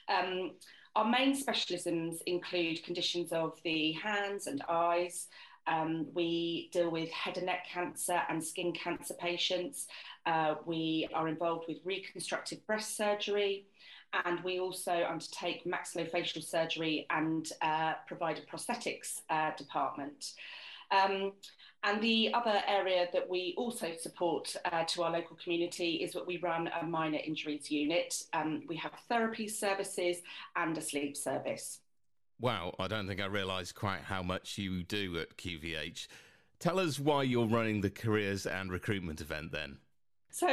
Um, 0.08 0.52
our 0.96 1.04
main 1.08 1.34
specialisms 1.34 2.18
include 2.26 2.82
conditions 2.84 3.32
of 3.32 3.58
the 3.64 3.92
hands 3.92 4.46
and 4.46 4.62
eyes, 4.68 5.28
Um, 5.66 6.06
we 6.14 6.68
deal 6.72 6.90
with 6.90 7.10
head 7.10 7.36
and 7.36 7.46
neck 7.46 7.66
cancer 7.72 8.20
and 8.28 8.42
skin 8.42 8.72
cancer 8.72 9.14
patients. 9.14 9.86
Uh, 10.26 10.54
we 10.64 11.08
are 11.14 11.28
involved 11.28 11.66
with 11.68 11.78
reconstructive 11.84 12.66
breast 12.66 12.96
surgery. 12.96 13.66
And 14.12 14.42
we 14.42 14.58
also 14.58 15.06
undertake 15.08 15.64
maxillofacial 15.64 16.42
surgery 16.42 17.06
and 17.10 17.50
uh, 17.62 17.94
provide 18.06 18.38
a 18.38 18.42
prosthetics 18.42 19.20
uh, 19.30 19.52
department. 19.56 20.32
Um, 20.90 21.32
and 21.82 22.02
the 22.02 22.34
other 22.34 22.60
area 22.66 23.08
that 23.12 23.28
we 23.28 23.54
also 23.56 23.92
support 23.98 24.54
uh, 24.70 24.84
to 24.84 25.02
our 25.02 25.10
local 25.10 25.36
community 25.36 25.96
is 25.96 26.12
that 26.12 26.26
we 26.26 26.36
run 26.38 26.68
a 26.80 26.84
minor 26.84 27.18
injuries 27.24 27.70
unit. 27.70 28.22
Um, 28.32 28.64
we 28.68 28.76
have 28.76 28.92
therapy 29.08 29.48
services 29.48 30.18
and 30.56 30.76
a 30.76 30.82
sleep 30.82 31.16
service. 31.16 31.78
Wow, 32.38 32.74
I 32.78 32.88
don't 32.88 33.06
think 33.06 33.20
I 33.20 33.26
realised 33.26 33.74
quite 33.74 34.00
how 34.02 34.22
much 34.22 34.58
you 34.58 34.82
do 34.82 35.18
at 35.18 35.36
QVH. 35.36 36.06
Tell 36.58 36.78
us 36.78 36.98
why 36.98 37.22
you're 37.22 37.46
running 37.46 37.80
the 37.80 37.90
careers 37.90 38.46
and 38.46 38.70
recruitment 38.70 39.20
event 39.20 39.52
then. 39.52 39.78
So, 40.32 40.46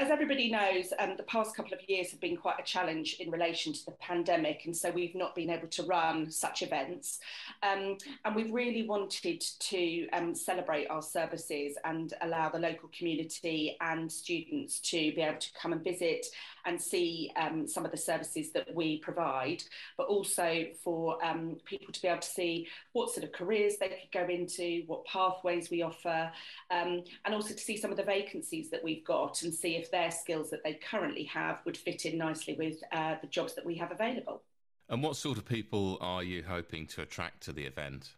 as 0.00 0.10
everybody 0.10 0.48
knows, 0.48 0.92
um, 1.00 1.16
the 1.16 1.24
past 1.24 1.56
couple 1.56 1.74
of 1.74 1.80
years 1.88 2.12
have 2.12 2.20
been 2.20 2.36
quite 2.36 2.60
a 2.60 2.62
challenge 2.62 3.16
in 3.18 3.32
relation 3.32 3.72
to 3.72 3.84
the 3.84 3.92
pandemic, 3.92 4.62
and 4.64 4.76
so 4.76 4.90
we've 4.92 5.16
not 5.16 5.34
been 5.34 5.50
able 5.50 5.66
to 5.66 5.82
run 5.82 6.30
such 6.30 6.62
events. 6.62 7.18
Um, 7.64 7.98
and 8.24 8.36
we've 8.36 8.52
really 8.52 8.86
wanted 8.86 9.40
to 9.40 10.08
um, 10.10 10.36
celebrate 10.36 10.86
our 10.86 11.02
services 11.02 11.76
and 11.84 12.14
allow 12.20 12.48
the 12.48 12.60
local 12.60 12.90
community 12.96 13.76
and 13.80 14.10
students 14.10 14.78
to 14.90 15.12
be 15.12 15.20
able 15.20 15.40
to 15.40 15.52
come 15.60 15.72
and 15.72 15.82
visit 15.82 16.24
and 16.64 16.80
see 16.80 17.32
um, 17.36 17.66
some 17.66 17.84
of 17.84 17.90
the 17.90 17.96
services 17.96 18.52
that 18.52 18.72
we 18.74 18.98
provide, 18.98 19.64
but 19.96 20.06
also 20.06 20.66
for 20.84 21.24
um, 21.24 21.56
people 21.64 21.92
to 21.92 22.00
be 22.02 22.08
able 22.08 22.20
to 22.20 22.28
see 22.28 22.68
what 22.92 23.10
sort 23.10 23.24
of 23.24 23.32
careers 23.32 23.78
they 23.78 23.88
could 23.88 24.12
go 24.12 24.32
into, 24.32 24.84
what 24.86 25.04
pathways 25.06 25.70
we 25.70 25.82
offer, 25.82 26.30
um, 26.70 27.02
and 27.24 27.34
also 27.34 27.54
to 27.54 27.60
see 27.60 27.76
some 27.76 27.90
of 27.90 27.96
the 27.96 28.04
vacancies 28.04 28.70
that 28.70 28.84
we've 28.84 29.04
got 29.08 29.42
and 29.42 29.52
see 29.52 29.74
if 29.74 29.90
their 29.90 30.12
skills 30.12 30.50
that 30.50 30.62
they 30.62 30.74
currently 30.74 31.24
have 31.24 31.58
would 31.64 31.76
fit 31.76 32.04
in 32.04 32.16
nicely 32.18 32.54
with 32.54 32.76
uh, 32.92 33.16
the 33.20 33.26
jobs 33.26 33.54
that 33.54 33.66
we 33.66 33.74
have 33.74 33.90
available. 33.90 34.42
And 34.88 35.02
what 35.02 35.16
sort 35.16 35.38
of 35.38 35.44
people 35.44 35.98
are 36.00 36.22
you 36.22 36.44
hoping 36.46 36.86
to 36.88 37.02
attract 37.02 37.42
to 37.44 37.52
the 37.52 37.64
event? 37.64 38.12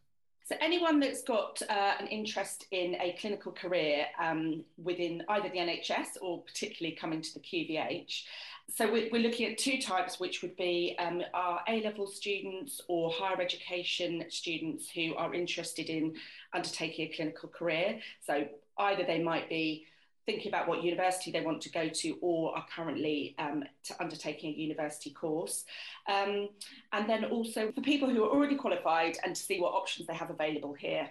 So 0.45 0.57
anyone 0.61 0.99
that's 0.99 1.23
got 1.23 1.63
uh, 1.71 1.93
an 2.01 2.09
interest 2.09 2.67
in 2.73 2.97
a 2.97 3.17
clinical 3.21 3.53
career 3.53 4.07
um, 4.21 4.65
within 4.83 5.23
either 5.29 5.49
the 5.49 5.59
NHS 5.59 6.19
or 6.21 6.43
particularly 6.43 6.97
coming 6.97 7.23
to 7.23 7.35
the 7.35 7.41
QVH. 7.41 8.25
So 8.69 8.91
we're, 8.91 9.09
we're 9.13 9.23
looking 9.23 9.51
at 9.51 9.59
two 9.59 9.81
types, 9.81 10.19
which 10.19 10.43
would 10.43 10.57
be 10.57 10.97
um, 10.99 11.23
our 11.35 11.61
A-level 11.69 12.09
students 12.09 12.81
or 12.89 13.13
higher 13.13 13.41
education 13.41 14.25
students 14.29 14.91
who 14.91 15.15
are 15.15 15.35
interested 15.35 15.89
in 15.89 16.17
undertaking 16.53 17.09
a 17.09 17.15
clinical 17.15 17.49
career. 17.49 18.01
So 18.27 18.47
either 18.79 19.05
they 19.05 19.23
might 19.23 19.49
be 19.49 19.87
thinking 20.27 20.49
about 20.49 20.69
what 20.69 20.83
university 20.83 21.31
they 21.31 21.41
want 21.41 21.61
to 21.63 21.71
go 21.71 21.89
to 21.89 22.17
or 22.21 22.57
are 22.57 22.67
currently 22.75 23.35
um, 23.39 23.65
undertaking 23.99 24.55
a 24.55 24.57
university 24.57 25.11
course. 25.11 25.65
Um, 26.09 26.49
and 26.93 27.09
then 27.09 27.25
also 27.25 27.73
for 27.73 27.81
people 27.81 28.09
who 28.09 28.25
are 28.25 28.31
already 28.31 28.57
qualified 28.57 29.17
and 29.25 29.35
to 29.35 29.43
see 29.43 29.61
what 29.61 29.73
options 29.73 30.07
they 30.07 30.15
have 30.15 30.31
available 30.31 30.75
here. 30.75 31.09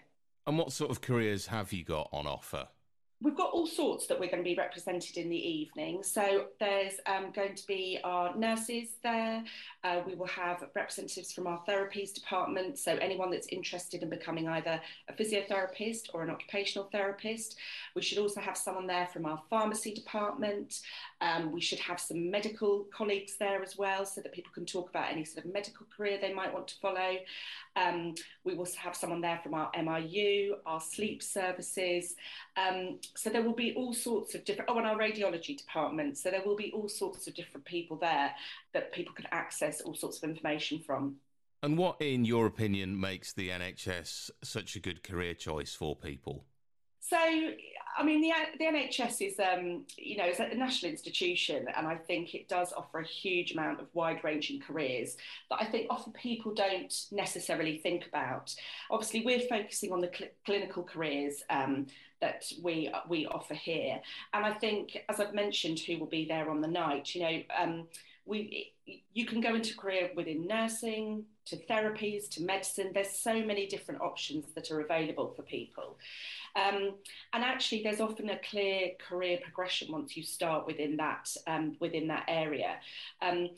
And 0.48 0.58
what 0.58 0.72
sort 0.72 0.92
of 0.92 1.02
careers 1.02 1.48
have 1.48 1.74
you 1.74 1.84
got 1.84 2.10
on 2.12 2.26
offer? 2.26 2.68
We've 3.22 3.36
got 3.36 3.52
all 3.52 3.68
sorts 3.68 4.08
that 4.08 4.18
we're 4.18 4.30
going 4.32 4.44
to 4.44 4.50
be 4.50 4.56
represented 4.56 5.18
in 5.18 5.30
the 5.30 5.36
evening. 5.36 6.04
So 6.04 6.46
there's 6.58 6.94
um, 7.06 7.32
going 7.34 7.54
to 7.54 7.68
be 7.68 8.00
our 8.06 8.34
nurses 8.34 8.92
there. 9.04 9.44
Uh, 9.84 10.02
we 10.08 10.16
will 10.16 10.28
have 10.28 10.64
representatives 10.74 11.34
from 11.34 11.46
our 11.46 11.62
therapies 11.68 12.14
department. 12.14 12.80
So 12.80 12.96
anyone 12.96 13.30
that's 13.30 13.48
interested 13.48 14.04
in 14.04 14.10
becoming 14.10 14.48
either 14.48 14.80
a 15.10 15.14
physiotherapist 15.14 16.14
or 16.14 16.24
an 16.24 16.30
occupational 16.30 16.88
therapist. 16.94 17.58
We 17.94 18.02
should 18.02 18.20
also 18.20 18.40
have 18.40 18.56
someone 18.56 18.88
there 18.88 19.08
from 19.08 19.26
our 19.26 19.42
pharmacy 19.50 19.94
department. 19.94 20.80
Um, 21.22 21.52
we 21.52 21.62
should 21.62 21.80
have 21.80 22.00
some 22.00 22.32
medical 22.32 22.86
colleagues 22.96 23.36
there 23.38 23.62
as 23.62 23.78
well, 23.78 24.06
so 24.06 24.22
that 24.22 24.32
people 24.32 24.52
can 24.54 24.66
talk 24.66 24.90
about 24.90 25.12
any 25.12 25.26
sort 25.26 25.46
of 25.46 25.52
medical 25.52 25.86
career 25.96 26.18
they 26.20 26.34
might 26.34 26.54
want 26.54 26.68
to 26.70 26.76
follow. 26.82 27.18
Um, 27.76 28.16
we 28.44 28.56
will 28.56 28.68
have 28.78 28.96
someone 28.96 29.22
there 29.22 29.40
from 29.44 29.54
our 29.54 29.72
MIU, 29.78 30.56
our 30.66 30.80
sleep 30.80 31.22
services. 31.22 32.16
Um, 32.56 33.00
so 33.16 33.30
there 33.30 33.44
will 33.44 33.54
be 33.54 33.74
all 33.76 33.94
sorts 33.94 34.36
of 34.36 34.46
different, 34.46 34.70
oh, 34.70 34.78
and 34.78 34.88
our 34.88 34.98
radiology 34.98 35.58
department. 35.58 36.18
So 36.18 36.32
there 36.32 36.44
will 36.46 36.56
be 36.56 36.72
all 36.72 36.90
sorts 36.90 37.28
of 37.28 37.36
different 37.36 37.66
people 37.66 37.98
there 37.98 38.32
that 38.74 38.94
people 38.94 39.14
can 39.14 39.28
access 39.32 39.82
all 39.82 39.96
sorts 39.96 40.22
of 40.22 40.30
information 40.30 40.80
from. 40.80 41.18
And 41.62 41.78
what, 41.78 42.02
in 42.02 42.24
your 42.24 42.46
opinion, 42.46 42.98
makes 42.98 43.34
the 43.34 43.50
NHS 43.50 44.32
such 44.44 44.78
a 44.78 44.80
good 44.80 45.04
career 45.04 45.34
choice 45.34 45.74
for 45.74 45.96
people? 45.96 46.46
So, 47.10 47.18
I 47.18 48.04
mean, 48.04 48.22
the, 48.22 48.32
the 48.60 48.66
NHS 48.66 49.28
is, 49.28 49.40
um, 49.40 49.84
you 49.98 50.16
know, 50.16 50.26
it's 50.26 50.40
a 50.40 50.54
national 50.54 50.92
institution, 50.92 51.66
and 51.76 51.88
I 51.88 51.96
think 51.96 52.36
it 52.36 52.48
does 52.48 52.72
offer 52.72 53.00
a 53.00 53.06
huge 53.06 53.54
amount 53.54 53.80
of 53.80 53.88
wide-ranging 53.94 54.62
careers 54.62 55.18
that 55.50 55.58
I 55.60 55.66
think 55.66 55.88
often 55.90 56.14
people 56.14 56.54
don't 56.54 56.94
necessarily 57.12 57.80
think 57.80 58.06
about. 58.06 58.54
Obviously, 58.92 59.26
we're 59.26 59.40
focusing 59.40 59.92
on 59.92 60.02
the 60.02 60.12
cl- 60.16 60.30
clinical 60.46 60.84
careers 60.84 61.42
um, 61.50 61.88
that 62.22 62.44
we 62.62 62.94
we 63.08 63.26
offer 63.26 63.56
here, 63.56 64.00
and 64.36 64.46
I 64.46 64.54
think, 64.54 65.00
as 65.10 65.20
I've 65.20 65.34
mentioned, 65.34 65.80
who 65.80 65.98
will 65.98 66.06
be 66.06 66.26
there 66.26 66.48
on 66.52 66.62
the 66.62 66.68
night, 66.68 67.16
you 67.16 67.22
know. 67.22 67.42
Um, 67.60 67.88
we, 68.26 68.74
you 69.14 69.26
can 69.26 69.42
go 69.42 69.56
into 69.56 69.76
career 69.76 70.12
within 70.16 70.48
nursing, 70.48 71.26
to 71.46 71.58
therapies, 71.58 72.30
to 72.30 72.44
medicine. 72.44 72.92
There's 72.94 73.12
so 73.12 73.44
many 73.44 73.68
different 73.68 74.02
options 74.02 74.54
that 74.54 74.72
are 74.72 74.82
available 74.82 75.34
for 75.36 75.42
people. 75.42 75.98
Um, 76.56 76.96
and 77.34 77.44
actually, 77.44 77.84
there's 77.84 78.00
often 78.00 78.30
a 78.30 78.40
clear 78.40 78.92
career 79.08 79.40
progression 79.42 79.92
once 79.92 80.16
you 80.16 80.24
start 80.24 80.66
within 80.66 80.98
that 80.98 81.30
um, 81.48 81.76
within 81.80 82.08
that 82.08 82.26
area. 82.28 82.76
Um, 83.22 83.50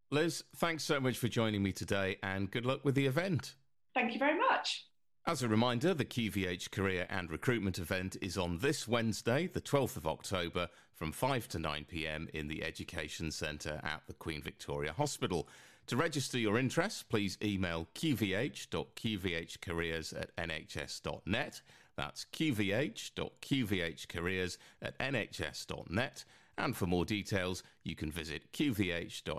Liz, 0.09 0.43
thanks 0.57 0.83
so 0.83 0.99
much 0.99 1.17
for 1.17 1.29
joining 1.29 1.63
me 1.63 1.71
today, 1.71 2.17
and 2.21 2.51
good 2.51 2.65
luck 2.65 2.83
with 2.83 2.95
the 2.95 3.05
event. 3.05 3.55
Thank 3.93 4.13
you 4.13 4.19
very 4.19 4.37
much. 4.37 4.87
As 5.27 5.43
a 5.43 5.47
reminder, 5.47 5.93
the 5.93 6.03
QVH 6.03 6.71
Career 6.71 7.05
and 7.09 7.29
Recruitment 7.29 7.77
event 7.77 8.17
is 8.21 8.37
on 8.37 8.57
this 8.57 8.87
Wednesday, 8.87 9.47
the 9.47 9.61
12th 9.61 9.95
of 9.95 10.07
October, 10.07 10.67
from 10.95 11.11
5 11.11 11.47
to 11.49 11.59
9 11.59 11.85
pm 11.87 12.27
in 12.33 12.47
the 12.47 12.63
Education 12.63 13.31
Centre 13.31 13.79
at 13.83 14.01
the 14.07 14.13
Queen 14.13 14.41
Victoria 14.41 14.93
Hospital. 14.93 15.47
To 15.91 15.97
register 15.97 16.39
your 16.39 16.57
interest, 16.57 17.09
please 17.09 17.37
email 17.43 17.89
qvh.qvhcareers 17.95 20.21
at 20.21 20.33
nhs.net. 20.37 21.61
That's 21.97 22.25
qvh.qvhcareers 22.31 24.57
at 24.81 24.97
nhs.net. 24.99 26.25
And 26.57 26.77
for 26.77 26.85
more 26.85 27.03
details, 27.03 27.63
you 27.83 27.97
can 27.97 28.09
visit 28.09 28.53
qvh.nhs.uk. 28.53 29.35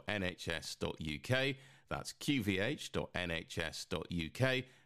That's 1.88 2.12
qvh.nhs.uk 2.12 3.04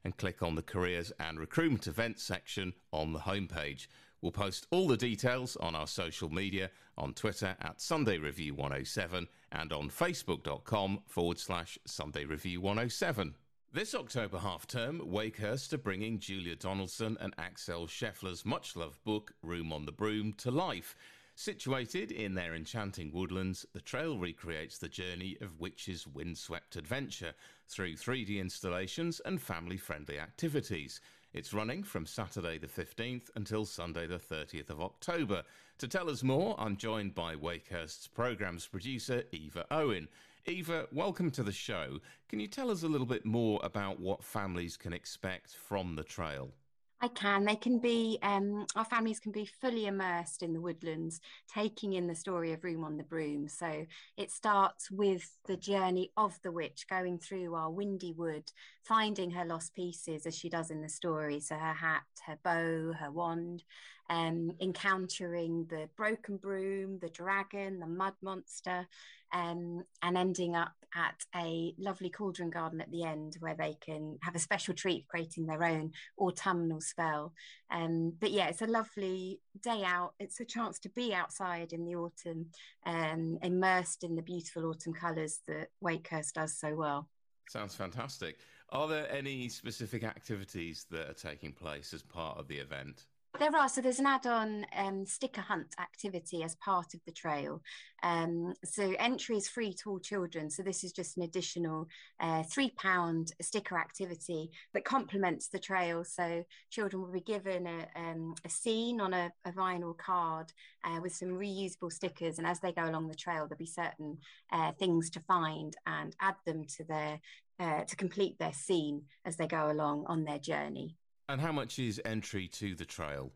and 0.05 0.17
click 0.17 0.43
on 0.45 0.55
the 0.55 0.63
Careers 0.63 1.13
and 1.19 1.41
Recruitment 1.41 1.89
Events 1.89 2.23
section 2.23 2.75
on 2.93 3.13
the 3.13 3.19
homepage. 3.19 3.89
We'll 4.27 4.33
post 4.33 4.67
all 4.73 4.89
the 4.89 4.97
details 4.97 5.55
on 5.55 5.77
our 5.77 5.87
social 5.87 6.29
media 6.29 6.73
on 6.99 7.15
Twitter 7.15 7.57
at 7.61 7.81
Sunday 7.81 8.19
Review 8.19 8.57
107 8.57 9.29
and 9.53 9.73
on 9.73 9.89
facebook.com 9.89 11.03
forward 11.07 11.39
slash 11.39 11.79
Sunday 11.87 12.25
Review 12.25 12.61
107. 12.61 13.37
This 13.73 13.95
October 13.95 14.39
half 14.39 14.67
term, 14.67 15.01
Wakehurst 15.07 15.73
are 15.75 15.79
bringing 15.79 16.19
Julia 16.19 16.57
Donaldson 16.57 17.17
and 17.21 17.35
Axel 17.39 17.87
Scheffler's 17.87 18.45
much 18.45 18.75
loved 18.75 19.05
book, 19.05 19.33
Room 19.45 19.73
on 19.73 19.87
the 19.87 19.93
Broom, 19.93 20.33
to 20.39 20.51
life. 20.51 20.97
Situated 21.37 22.11
in 22.11 22.35
their 22.35 22.57
enchanting 22.57 23.13
woodlands, 23.13 23.65
the 23.75 23.81
trail 23.81 24.19
recreates 24.19 24.79
the 24.79 24.89
journey 24.89 25.37
of 25.41 25.61
witches' 25.61 26.05
windswept 26.05 26.75
adventure 26.75 27.35
through 27.69 27.95
3D 27.95 28.41
installations 28.41 29.21
and 29.21 29.41
family 29.41 29.77
friendly 29.77 30.19
activities. 30.19 31.01
It's 31.37 31.53
running 31.53 31.83
from 31.83 32.07
Saturday 32.07 32.57
the 32.57 32.67
15th 32.67 33.29
until 33.35 33.67
Sunday 33.67 34.07
the 34.07 34.19
30th 34.19 34.71
of 34.71 34.81
October. 34.81 35.43
To 35.77 35.87
tell 35.87 36.09
us 36.09 36.23
more, 36.23 36.59
I'm 36.59 36.79
joined 36.79 37.15
by 37.15 37.37
Wakehurst's 37.37 38.07
programmes 38.07 38.67
producer, 38.67 39.23
Eva 39.33 39.67
Owen. 39.71 40.09
Eva, 40.47 40.87
welcome 40.93 41.31
to 41.33 41.43
the 41.43 41.53
show. 41.53 41.99
Can 42.31 42.41
you 42.41 42.47
tell 42.47 42.71
us 42.71 42.85
a 42.85 42.89
little 42.89 43.07
bit 43.07 43.27
more 43.27 43.61
about 43.63 44.01
what 44.01 44.25
families 44.25 44.79
can 44.79 44.95
expect 44.95 45.55
from 45.55 45.95
the 45.95 46.05
trail? 46.05 46.53
I 47.01 47.09
can. 47.09 47.45
They 47.45 47.57
can 47.57 47.79
be, 47.79 48.19
um, 48.23 48.67
our 48.75 48.85
families 48.85 49.21
can 49.21 49.31
be 49.31 49.45
fully 49.45 49.87
immersed 49.87 50.43
in 50.43 50.55
the 50.55 50.61
woodlands, 50.61 51.21
taking 51.47 51.93
in 51.93 52.07
the 52.07 52.15
story 52.15 52.53
of 52.53 52.65
Room 52.65 52.85
on 52.85 52.97
the 52.97 53.05
Broom. 53.05 53.49
So 53.49 53.87
it 54.17 54.31
starts 54.31 54.91
with 54.91 55.31
the 55.45 55.59
journey 55.59 56.11
of 56.17 56.39
the 56.43 56.53
witch 56.53 56.87
going 56.89 57.19
through 57.19 57.55
our 57.55 57.71
windy 57.71 58.13
wood, 58.13 58.51
finding 58.83 59.31
her 59.33 59.45
lost 59.45 59.75
pieces 59.75 60.27
as 60.27 60.35
she 60.37 60.49
does 60.49 60.71
in 60.71 60.81
the 60.81 60.89
story. 60.89 61.39
So 61.39 61.57
her 61.57 61.75
hat, 61.75 62.03
her 62.27 62.39
bow, 62.43 62.95
her 62.99 63.11
wand, 63.11 63.63
um, 64.09 64.53
encountering 64.61 65.67
the 65.69 65.89
broken 65.97 66.37
broom, 66.37 66.99
the 67.01 67.09
dragon, 67.09 67.81
the 67.81 67.87
mud 67.87 68.15
monster, 68.23 68.87
um, 69.33 69.85
and 70.03 70.17
ending 70.17 70.55
up 70.55 70.75
at 70.95 71.25
a 71.35 71.75
lovely 71.79 72.09
cauldron 72.09 72.51
garden 72.51 72.81
at 72.81 72.91
the 72.91 73.03
end 73.03 73.37
where 73.41 73.57
they 73.57 73.77
can 73.81 74.19
have 74.23 74.35
a 74.35 74.39
special 74.39 74.73
treat 74.73 75.07
creating 75.09 75.47
their 75.47 75.65
own 75.65 75.93
autumnal 76.19 76.81
spell. 76.81 77.33
Um, 77.71 78.13
but 78.21 78.31
yeah, 78.31 78.47
it's 78.49 78.63
a 78.63 78.67
lovely 78.67 79.41
day 79.61 79.83
out. 79.85 80.15
It's 80.21 80.41
a 80.41 80.45
chance 80.45 80.79
to 80.81 80.89
be 80.91 81.13
outside 81.13 81.73
in 81.73 81.85
the 81.85 81.97
autumn, 81.97 82.47
um, 82.87 83.39
immersed 83.43 84.05
in 84.05 84.15
the 84.15 84.23
beautiful 84.23 84.67
autumn 84.67 84.95
colours 84.95 85.41
that 85.49 85.69
Wakehurst 85.83 86.35
does 86.35 86.57
so 86.59 86.75
well. 86.75 87.09
Sounds 87.49 87.75
fantastic. 87.75 88.39
Are 88.71 88.89
there 88.89 89.11
any 89.13 89.49
specific 89.49 90.03
activities 90.03 90.87
that 90.91 91.09
are 91.09 91.15
taking 91.15 91.53
place 91.53 91.93
as 91.95 92.03
part 92.03 92.39
of 92.39 92.49
the 92.49 92.57
event? 92.57 93.07
There 93.39 93.55
are. 93.55 93.69
So 93.69 93.83
there's 93.83 93.99
an 93.99 94.07
add-on 94.07 94.65
um, 94.75 95.05
sticker 95.05 95.43
hunt 95.43 95.75
activity 95.79 96.43
as 96.43 96.55
part 96.57 96.95
of 96.95 97.01
the 97.05 97.13
trail. 97.13 97.61
Um, 98.03 98.55
so 98.65 98.95
entry 98.99 99.37
is 99.37 99.47
free 99.47 99.75
to 99.75 99.91
all 99.91 99.99
children. 99.99 100.49
So 100.49 100.63
this 100.63 100.83
is 100.83 100.93
just 100.93 101.19
an 101.19 101.23
additional 101.23 101.87
uh, 102.19 102.45
three 102.45 102.71
pound 102.71 103.33
sticker 103.43 103.79
activity 103.79 104.51
that 104.73 104.87
complements 104.87 105.49
the 105.49 105.59
trail. 105.59 106.03
So 106.03 106.45
children 106.71 107.03
will 107.03 107.13
be 107.13 107.21
given 107.21 107.67
a, 107.67 107.87
um, 107.95 108.35
a 108.45 108.49
scene 108.49 109.03
on 109.03 109.13
a, 109.13 109.31
a 109.45 109.53
vinyl 109.53 109.97
card 109.99 110.53
uh, 110.85 111.01
with 111.03 111.15
some 111.15 111.29
reusable 111.29 111.93
stickers. 111.93 112.39
And 112.39 112.47
as 112.47 112.61
they 112.61 112.73
go 112.73 112.85
along 112.85 113.09
the 113.09 113.15
trail, 113.15 113.47
there'll 113.47 113.59
be 113.59 113.67
certain 113.67 114.17
uh, 114.51 114.73
things 114.73 115.11
to 115.11 115.21
find 115.21 115.77
and 115.87 116.17
add 116.21 116.37
them 116.47 116.65
to 116.77 116.85
their 116.85 117.21
uh, 117.61 117.85
to 117.85 117.97
complete 117.97 118.39
their 118.39 118.53
scene 118.53 119.03
as 119.25 119.37
they 119.37 119.47
go 119.47 119.71
along 119.71 120.05
on 120.09 120.25
their 120.25 120.39
journey. 120.39 120.97
And 121.29 121.41
how 121.41 121.53
much 121.53 121.79
is 121.79 122.01
entry 122.05 122.49
to 122.49 122.75
the 122.75 122.85
trail? 122.85 123.33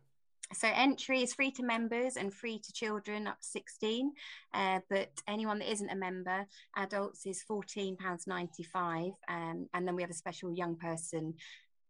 So 0.53 0.67
entry 0.73 1.23
is 1.23 1.33
free 1.33 1.51
to 1.51 1.63
members 1.63 2.17
and 2.17 2.33
free 2.33 2.59
to 2.59 2.73
children 2.73 3.27
up 3.27 3.39
to 3.39 3.47
16. 3.47 4.11
Uh, 4.53 4.79
but 4.89 5.09
anyone 5.27 5.59
that 5.59 5.71
isn't 5.71 5.89
a 5.89 5.95
member, 5.95 6.45
adults 6.75 7.25
is 7.25 7.43
£14.95. 7.49 9.13
Um, 9.29 9.69
and 9.73 9.87
then 9.87 9.95
we 9.95 10.01
have 10.01 10.11
a 10.11 10.15
special 10.15 10.51
young 10.53 10.75
person 10.75 11.35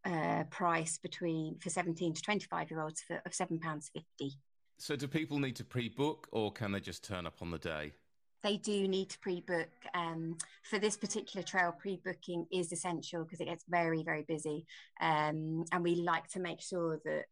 uh, 0.06 0.44
price 0.50 0.98
between 0.98 1.58
for 1.60 1.70
17 1.70 2.14
to 2.14 2.22
25 2.22 2.72
year 2.72 2.82
olds 2.82 3.02
for, 3.02 3.22
of 3.26 3.32
£7.50. 3.32 4.32
So 4.78 4.96
do 4.96 5.08
people 5.08 5.38
need 5.40 5.56
to 5.58 5.64
pre-book 5.64 6.28
or 6.32 6.52
can 6.52 6.72
they 6.72 6.80
just 6.80 7.04
turn 7.04 7.28
up 7.28 7.42
on 7.42 7.52
the 7.52 7.60
day? 7.60 7.94
They 8.44 8.58
do 8.58 8.88
need 8.88 9.10
to 9.10 9.20
pre-book 9.20 9.70
um, 9.94 10.38
for 10.64 10.80
this 10.80 10.98
particular 10.98 11.44
trail 11.44 11.74
pre-booking 11.78 12.48
is 12.52 12.72
essential 12.72 13.24
because 13.24 13.40
it 13.40 13.46
gets 13.46 13.64
very 13.70 14.04
very 14.04 14.24
busy. 14.24 14.66
Um, 15.00 15.66
and 15.72 15.84
we 15.84 15.96
like 15.96 16.28
to 16.30 16.40
make 16.40 16.62
sure 16.62 17.00
that 17.06 17.26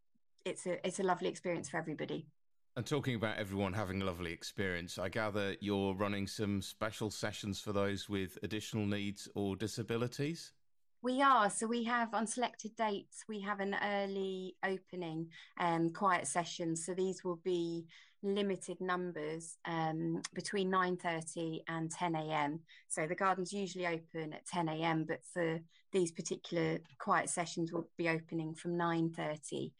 it's 0.45 0.65
a 0.65 0.85
it's 0.85 0.99
a 0.99 1.03
lovely 1.03 1.29
experience 1.29 1.69
for 1.69 1.77
everybody. 1.77 2.25
And 2.75 2.85
talking 2.85 3.15
about 3.15 3.37
everyone 3.37 3.73
having 3.73 4.01
a 4.01 4.05
lovely 4.05 4.31
experience 4.31 4.97
i 4.97 5.09
gather 5.09 5.55
you're 5.59 5.93
running 5.95 6.27
some 6.27 6.61
special 6.61 7.09
sessions 7.09 7.59
for 7.59 7.73
those 7.73 8.07
with 8.07 8.37
additional 8.41 8.85
needs 8.85 9.27
or 9.35 9.57
disabilities 9.57 10.53
we 11.01 11.21
are. 11.21 11.49
So 11.49 11.67
we 11.67 11.83
have 11.85 12.13
on 12.13 12.27
selected 12.27 12.75
dates, 12.75 13.23
we 13.27 13.39
have 13.41 13.59
an 13.59 13.75
early 13.83 14.55
opening 14.63 15.27
um, 15.59 15.91
quiet 15.91 16.27
session. 16.27 16.75
So 16.75 16.93
these 16.93 17.23
will 17.23 17.39
be 17.43 17.85
limited 18.21 18.81
numbers 18.81 19.57
um, 19.65 20.21
between 20.33 20.69
9.30 20.69 21.61
and 21.67 21.89
10 21.89 22.15
a.m. 22.15 22.59
So 22.89 23.07
the 23.07 23.15
garden's 23.15 23.53
usually 23.53 23.87
open 23.87 24.33
at 24.33 24.45
10 24.45 24.67
a.m. 24.67 25.05
But 25.07 25.21
for 25.33 25.59
these 25.91 26.11
particular 26.11 26.79
quiet 26.99 27.29
sessions, 27.29 27.71
we'll 27.71 27.87
be 27.97 28.09
opening 28.09 28.53
from 28.53 28.71
9.30. 28.71 29.71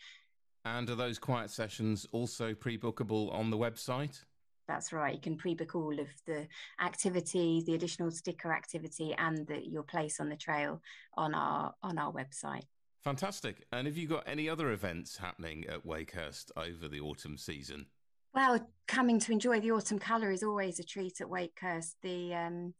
And 0.65 0.89
are 0.89 0.95
those 0.95 1.19
quiet 1.19 1.49
sessions 1.49 2.05
also 2.11 2.53
pre-bookable 2.53 3.33
on 3.33 3.49
the 3.49 3.57
website? 3.57 4.23
That's 4.69 4.93
right. 4.93 5.15
You 5.15 5.19
can 5.19 5.35
pre-book 5.35 5.73
all 5.73 5.99
of 5.99 6.07
the 6.27 6.47
activities, 6.79 7.65
the 7.65 7.73
additional 7.73 8.11
sticker 8.11 8.53
activity, 8.53 9.15
and 9.17 9.47
the, 9.47 9.67
your 9.67 9.81
place 9.81 10.19
on 10.19 10.29
the 10.29 10.35
trail 10.35 10.79
on 11.17 11.33
our 11.33 11.73
on 11.81 11.97
our 11.97 12.13
website. 12.13 12.65
Fantastic. 13.03 13.65
And 13.71 13.87
have 13.87 13.97
you 13.97 14.07
got 14.07 14.23
any 14.27 14.47
other 14.47 14.71
events 14.71 15.17
happening 15.17 15.65
at 15.67 15.87
Wakehurst 15.87 16.51
over 16.55 16.87
the 16.87 16.99
autumn 16.99 17.35
season? 17.35 17.87
Well, 18.35 18.59
coming 18.87 19.19
to 19.21 19.31
enjoy 19.31 19.59
the 19.59 19.71
autumn 19.71 19.97
colour 19.97 20.29
is 20.29 20.43
always 20.43 20.79
a 20.79 20.83
treat 20.83 21.19
at 21.19 21.27
Wakehurst. 21.27 21.95
The 22.03 22.35
um, 22.35 22.75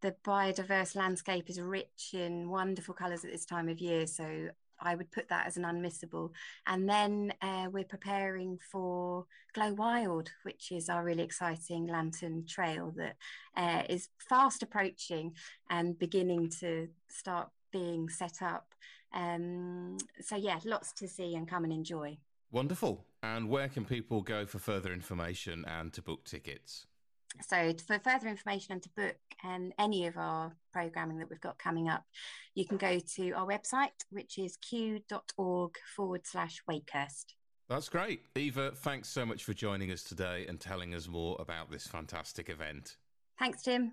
the 0.00 0.14
biodiverse 0.24 0.94
landscape 0.94 1.50
is 1.50 1.60
rich 1.60 2.10
in 2.12 2.50
wonderful 2.50 2.94
colours 2.94 3.24
at 3.24 3.32
this 3.32 3.46
time 3.46 3.68
of 3.68 3.80
year, 3.80 4.06
so 4.06 4.50
I 4.82 4.94
would 4.94 5.10
put 5.10 5.28
that 5.28 5.46
as 5.46 5.56
an 5.56 5.64
unmissable. 5.64 6.30
And 6.66 6.88
then 6.88 7.32
uh, 7.40 7.68
we're 7.72 7.84
preparing 7.84 8.58
for 8.70 9.26
Glow 9.54 9.74
Wild, 9.74 10.30
which 10.42 10.72
is 10.72 10.88
our 10.88 11.04
really 11.04 11.22
exciting 11.22 11.86
lantern 11.86 12.44
trail 12.46 12.92
that 12.96 13.16
uh, 13.56 13.82
is 13.88 14.08
fast 14.18 14.62
approaching 14.62 15.34
and 15.70 15.98
beginning 15.98 16.50
to 16.60 16.88
start 17.08 17.48
being 17.72 18.08
set 18.08 18.42
up. 18.42 18.74
Um, 19.14 19.98
so, 20.20 20.36
yeah, 20.36 20.58
lots 20.64 20.92
to 20.94 21.08
see 21.08 21.34
and 21.34 21.48
come 21.48 21.64
and 21.64 21.72
enjoy. 21.72 22.18
Wonderful. 22.50 23.04
And 23.22 23.48
where 23.48 23.68
can 23.68 23.84
people 23.84 24.20
go 24.20 24.46
for 24.46 24.58
further 24.58 24.92
information 24.92 25.64
and 25.66 25.92
to 25.92 26.02
book 26.02 26.24
tickets? 26.24 26.86
So, 27.40 27.72
for 27.86 27.98
further 27.98 28.28
information 28.28 28.72
and 28.72 28.82
to 28.82 28.90
book 28.96 29.16
um, 29.42 29.72
any 29.78 30.06
of 30.06 30.16
our 30.16 30.52
programming 30.72 31.18
that 31.18 31.30
we've 31.30 31.40
got 31.40 31.58
coming 31.58 31.88
up, 31.88 32.04
you 32.54 32.66
can 32.66 32.76
go 32.76 32.98
to 33.16 33.30
our 33.32 33.46
website, 33.46 33.88
which 34.10 34.38
is 34.38 34.58
kew.org 34.58 35.76
forward 35.96 36.22
slash 36.24 36.62
Wakehurst. 36.68 37.34
That's 37.68 37.88
great. 37.88 38.22
Eva, 38.36 38.72
thanks 38.72 39.08
so 39.08 39.24
much 39.24 39.44
for 39.44 39.54
joining 39.54 39.90
us 39.90 40.02
today 40.02 40.44
and 40.46 40.60
telling 40.60 40.94
us 40.94 41.08
more 41.08 41.36
about 41.40 41.70
this 41.70 41.86
fantastic 41.86 42.50
event. 42.50 42.96
Thanks, 43.38 43.62
Tim. 43.62 43.92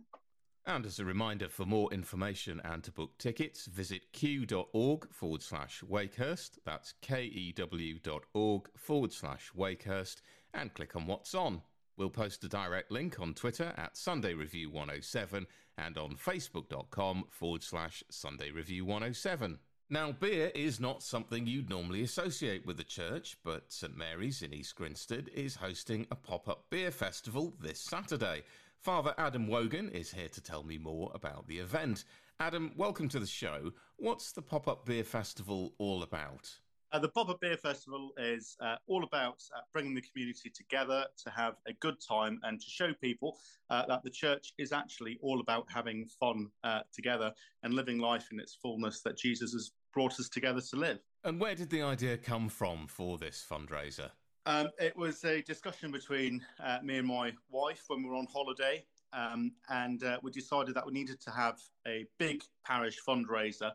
And 0.66 0.86
as 0.86 1.00
a 1.00 1.06
reminder, 1.06 1.48
for 1.50 1.66
more 1.66 1.92
information 1.94 2.62
and 2.64 2.84
to 2.84 2.92
book 2.92 3.18
tickets, 3.18 3.66
visit 3.66 4.12
kew.org 4.12 5.12
forward 5.14 5.42
slash 5.42 5.82
Wakehurst. 5.90 6.60
That's 6.66 6.94
kew.org 7.02 8.70
forward 8.76 9.14
slash 9.14 9.52
Wakehurst 9.58 10.22
and 10.54 10.74
click 10.74 10.96
on 10.96 11.08
what's 11.08 11.34
on. 11.34 11.62
We'll 12.00 12.10
post 12.10 12.46
a 12.46 12.48
direct 12.48 12.92
link 12.92 13.20
on 13.20 13.34
Twitter 13.34 13.74
at 13.76 13.98
Sunday 13.98 14.34
Review 14.34 14.70
107 14.70 15.46
and 15.78 15.98
on 15.98 16.16
facebook.com 16.16 17.26
forward 17.30 17.62
slash 17.62 18.06
Sunday 18.10 18.52
Review 18.52 18.86
107. 18.86 19.60
Now, 19.90 20.14
beer 20.14 20.50
is 20.56 20.80
not 20.80 21.04
something 21.04 21.46
you'd 21.46 21.70
normally 21.70 22.04
associate 22.04 22.66
with 22.66 22.78
the 22.78 22.86
church, 22.86 23.36
but 23.44 23.74
St 23.74 23.98
Mary's 23.98 24.42
in 24.42 24.54
East 24.54 24.78
Grinstead 24.78 25.30
is 25.34 25.58
hosting 25.58 26.08
a 26.10 26.16
pop 26.16 26.48
up 26.48 26.70
beer 26.70 26.90
festival 26.90 27.54
this 27.60 27.82
Saturday. 27.82 28.44
Father 28.78 29.14
Adam 29.18 29.50
Wogan 29.50 29.90
is 29.90 30.10
here 30.10 30.30
to 30.30 30.40
tell 30.40 30.64
me 30.64 30.78
more 30.78 31.12
about 31.14 31.48
the 31.48 31.60
event. 31.60 32.06
Adam, 32.40 32.72
welcome 32.78 33.10
to 33.10 33.20
the 33.20 33.28
show. 33.28 33.74
What's 33.98 34.32
the 34.32 34.42
Pop 34.42 34.70
Up 34.70 34.86
Beer 34.86 35.04
Festival 35.04 35.74
all 35.80 36.04
about? 36.04 36.50
Uh, 36.92 36.98
the 36.98 37.12
Up 37.16 37.40
Beer 37.40 37.56
Festival 37.56 38.12
is 38.18 38.58
uh, 38.62 38.76
all 38.88 39.04
about 39.04 39.44
uh, 39.56 39.60
bringing 39.74 39.94
the 39.94 40.02
community 40.02 40.50
together 40.50 41.06
to 41.24 41.30
have 41.30 41.56
a 41.68 41.74
good 41.74 41.98
time 42.02 42.40
and 42.44 42.60
to 42.60 42.68
show 42.68 42.94
people 43.00 43.38
uh, 43.70 43.86
that 43.88 44.02
the 44.04 44.10
church 44.10 44.54
is 44.58 44.72
actually 44.72 45.20
all 45.22 45.40
about 45.40 45.68
having 45.72 46.08
fun 46.20 46.48
uh, 46.64 46.80
together 46.92 47.32
and 47.62 47.76
living 47.76 48.00
life 48.00 48.30
in 48.32 48.40
its 48.40 48.56
fullness 48.56 49.02
that 49.02 49.18
Jesus 49.18 49.54
has 49.54 49.72
brought 49.94 50.20
us 50.20 50.30
together 50.30 50.62
to 50.62 50.76
live. 50.78 50.98
And 51.24 51.40
where 51.40 51.54
did 51.54 51.70
the 51.70 51.84
idea 51.84 52.18
come 52.18 52.50
from 52.50 52.88
for 52.88 53.20
this 53.20 53.46
fundraiser? 53.48 54.10
Um, 54.48 54.70
it 54.80 54.98
was 54.98 55.24
a 55.26 55.44
discussion 55.44 55.92
between 55.92 56.44
uh, 56.64 56.80
me 56.84 56.98
and 56.98 57.08
my 57.08 57.34
wife 57.52 57.84
when 57.88 58.02
we 58.02 58.10
were 58.10 58.16
on 58.16 58.28
holiday. 58.34 58.84
Um, 59.14 59.52
and 59.70 60.04
we 60.22 60.32
decided 60.32 60.76
that 60.76 60.86
we 60.86 60.94
needed 60.94 61.20
to 61.22 61.32
have 61.32 61.60
a 61.88 62.06
big 62.20 62.44
parish 62.64 62.98
fundraiser 63.08 63.72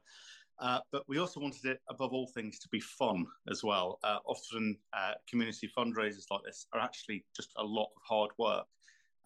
uh, 0.59 0.81
but 0.93 1.03
we 1.09 1.19
also 1.19 1.41
wanted 1.41 1.65
it, 1.65 1.81
above 1.89 2.13
all 2.13 2.29
things, 2.29 2.59
to 2.61 2.69
be 2.69 2.81
fun 2.81 3.27
as 3.51 3.65
well. 3.65 3.99
Uh, 4.05 4.19
often, 4.27 4.77
uh, 4.93 5.13
community 5.29 5.69
fundraisers 5.77 6.31
like 6.31 6.43
this 6.45 6.67
are 6.73 6.81
actually 6.81 7.25
just 7.35 7.53
a 7.57 7.65
lot 7.65 7.89
of 7.97 8.03
hard 8.03 8.31
work. 8.39 8.67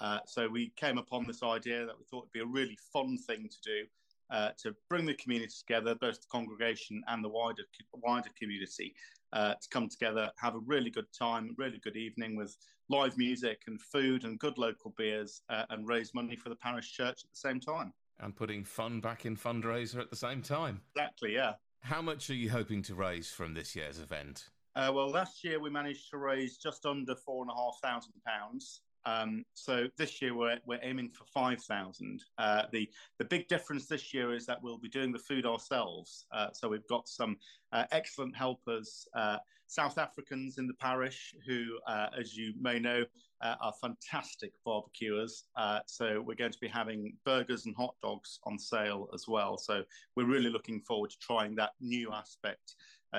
Uh, 0.00 0.20
so 0.26 0.48
we 0.48 0.72
came 0.76 0.96
upon 0.96 1.26
this 1.26 1.42
idea 1.42 1.84
that 1.84 1.98
we 1.98 2.04
thought 2.04 2.24
would 2.24 2.32
be 2.32 2.40
a 2.40 2.46
really 2.46 2.78
fun 2.92 3.18
thing 3.18 3.48
to 3.48 3.56
do 3.62 3.84
uh, 4.30 4.50
to 4.58 4.74
bring 4.88 5.06
the 5.06 5.14
community 5.14 5.52
together, 5.58 5.94
both 5.94 6.20
the 6.20 6.26
congregation 6.30 7.02
and 7.08 7.24
the 7.24 7.28
wider 7.28 7.62
wider 7.94 8.30
community, 8.38 8.94
to 9.34 9.68
come 9.70 9.88
together, 9.88 10.30
have 10.38 10.54
a 10.54 10.60
really 10.60 10.90
good 10.90 11.06
time, 11.18 11.54
really 11.58 11.78
good 11.78 11.96
evening 11.96 12.36
with 12.36 12.56
live 12.88 13.16
music 13.18 13.62
and 13.66 13.80
food 13.80 14.24
and 14.24 14.38
good 14.38 14.56
local 14.56 14.94
beers, 14.96 15.42
and 15.48 15.88
raise 15.88 16.14
money 16.14 16.36
for 16.36 16.48
the 16.48 16.56
parish 16.56 16.92
church 16.92 17.24
at 17.24 17.30
the 17.30 17.36
same 17.36 17.58
time 17.58 17.92
and 18.20 18.34
putting 18.34 18.64
fun 18.64 19.00
back 19.00 19.26
in 19.26 19.36
fundraiser 19.36 20.00
at 20.00 20.10
the 20.10 20.16
same 20.16 20.42
time. 20.42 20.80
Exactly, 20.96 21.34
yeah. 21.34 21.54
How 21.80 22.02
much 22.02 22.28
are 22.30 22.34
you 22.34 22.50
hoping 22.50 22.82
to 22.82 22.94
raise 22.94 23.30
from 23.30 23.54
this 23.54 23.76
year's 23.76 23.98
event? 23.98 24.48
Uh, 24.74 24.92
well, 24.94 25.10
last 25.10 25.42
year 25.44 25.60
we 25.60 25.70
managed 25.70 26.10
to 26.10 26.18
raise 26.18 26.56
just 26.56 26.86
under 26.86 27.14
four 27.14 27.42
and 27.42 27.50
a 27.50 27.54
half 27.54 27.78
thousand 27.82 28.12
pounds. 28.26 28.82
Um, 29.06 29.44
so 29.54 29.86
this 29.96 30.20
year 30.20 30.34
we're, 30.34 30.58
we're 30.66 30.80
aiming 30.82 31.10
for 31.10 31.24
five 31.24 31.62
thousand. 31.62 32.24
Uh, 32.36 32.62
the 32.72 32.88
the 33.18 33.24
big 33.24 33.48
difference 33.48 33.86
this 33.86 34.12
year 34.12 34.34
is 34.34 34.46
that 34.46 34.62
we'll 34.62 34.78
be 34.78 34.88
doing 34.88 35.12
the 35.12 35.18
food 35.18 35.46
ourselves. 35.46 36.26
Uh, 36.32 36.48
so 36.52 36.68
we've 36.68 36.86
got 36.88 37.08
some 37.08 37.36
uh, 37.72 37.84
excellent 37.92 38.36
helpers, 38.36 39.06
uh, 39.14 39.38
South 39.66 39.98
Africans 39.98 40.58
in 40.58 40.66
the 40.66 40.74
parish, 40.74 41.34
who, 41.46 41.78
uh, 41.86 42.06
as 42.18 42.36
you 42.36 42.54
may 42.58 42.78
know, 42.78 43.04
uh, 43.42 43.54
are 43.60 43.74
fantastic 43.80 44.52
barbecuers. 44.64 45.44
So 45.86 46.22
we're 46.26 46.34
going 46.34 46.52
to 46.52 46.58
be 46.58 46.68
having 46.68 47.12
burgers 47.24 47.66
and 47.66 47.76
hot 47.76 47.94
dogs 48.02 48.40
on 48.44 48.58
sale 48.58 49.08
as 49.12 49.26
well. 49.28 49.58
So 49.58 49.82
we're 50.16 50.26
really 50.26 50.50
looking 50.50 50.80
forward 50.80 51.10
to 51.10 51.18
trying 51.20 51.54
that 51.56 51.72
new 51.80 52.12
aspect 52.12 52.76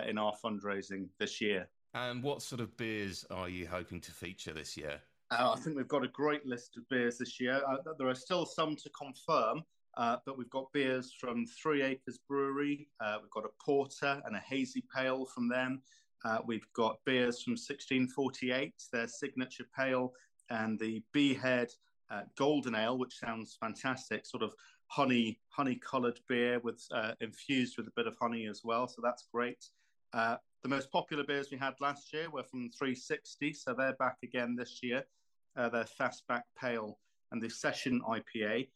in 0.08 0.18
our 0.18 0.34
fundraising 0.44 1.08
this 1.20 1.40
year. 1.40 1.70
And 1.94 2.22
what 2.24 2.42
sort 2.42 2.62
of 2.62 2.76
beers 2.78 3.26
are 3.32 3.50
you 3.50 3.68
hoping 3.68 4.02
to 4.02 4.12
feature 4.12 4.54
this 4.54 4.78
year? 4.78 5.02
Uh, 5.32 5.54
I 5.56 5.60
think 5.60 5.78
we've 5.78 5.88
got 5.88 6.04
a 6.04 6.10
great 6.10 6.46
list 6.46 6.76
of 6.78 6.88
beers 6.90 7.20
this 7.20 7.40
year. 7.40 7.62
Uh, 7.68 7.78
there 7.98 8.08
are 8.08 8.16
still 8.16 8.46
some 8.46 8.76
to 8.78 8.90
confirm. 8.90 9.64
Uh, 9.98 10.18
but 10.26 10.38
we've 10.38 10.50
got 10.50 10.72
beers 10.72 11.14
from 11.20 11.46
Three 11.46 11.82
Acres 11.82 12.20
Brewery. 12.28 12.88
we've 13.22 13.32
got 13.32 13.44
a 13.44 13.64
porter 13.64 14.22
and 14.26 14.36
a 14.36 14.40
hazy 14.40 14.84
pale 14.96 15.26
from 15.26 15.50
them. 15.50 15.82
Uh, 16.26 16.40
we've 16.46 16.68
got 16.74 17.00
beers 17.06 17.42
from 17.42 17.52
1648, 17.52 18.74
their 18.92 19.08
signature 19.08 19.66
pale, 19.78 20.14
and 20.50 20.78
the 20.80 21.02
Beehead 21.16 21.72
uh, 22.12 22.22
Golden 22.38 22.76
Ale, 22.76 22.98
which 22.98 23.18
sounds 23.18 23.58
fantastic, 23.60 24.26
sort 24.26 24.44
of 24.44 24.54
honey 24.88 25.40
honey 25.50 25.76
coloured 25.76 26.20
beer 26.28 26.60
with 26.60 26.84
uh, 26.92 27.12
infused 27.22 27.78
with 27.78 27.88
a 27.88 27.92
bit 27.96 28.08
of 28.08 28.16
honey 28.20 28.48
as 28.48 28.62
well. 28.64 28.88
So 28.88 29.02
that's 29.04 29.26
great. 29.32 29.64
Uh, 30.14 30.38
the 30.64 30.70
most 30.70 30.92
popular 30.92 31.24
beers 31.24 31.52
we 31.52 31.58
had 31.58 31.76
last 31.80 32.12
year 32.12 32.30
were 32.30 32.44
from 32.44 32.70
360, 32.72 33.54
so 33.54 33.74
they're 33.74 33.94
back 33.94 34.18
again 34.24 34.56
this 34.56 34.80
year. 34.82 35.04
Uh, 35.60 35.70
they're 35.70 35.86
Fastback 36.00 36.44
Pale 36.60 36.98
and 37.32 37.42
the 37.42 37.50
Session 37.50 38.02
IPA. 38.08 38.70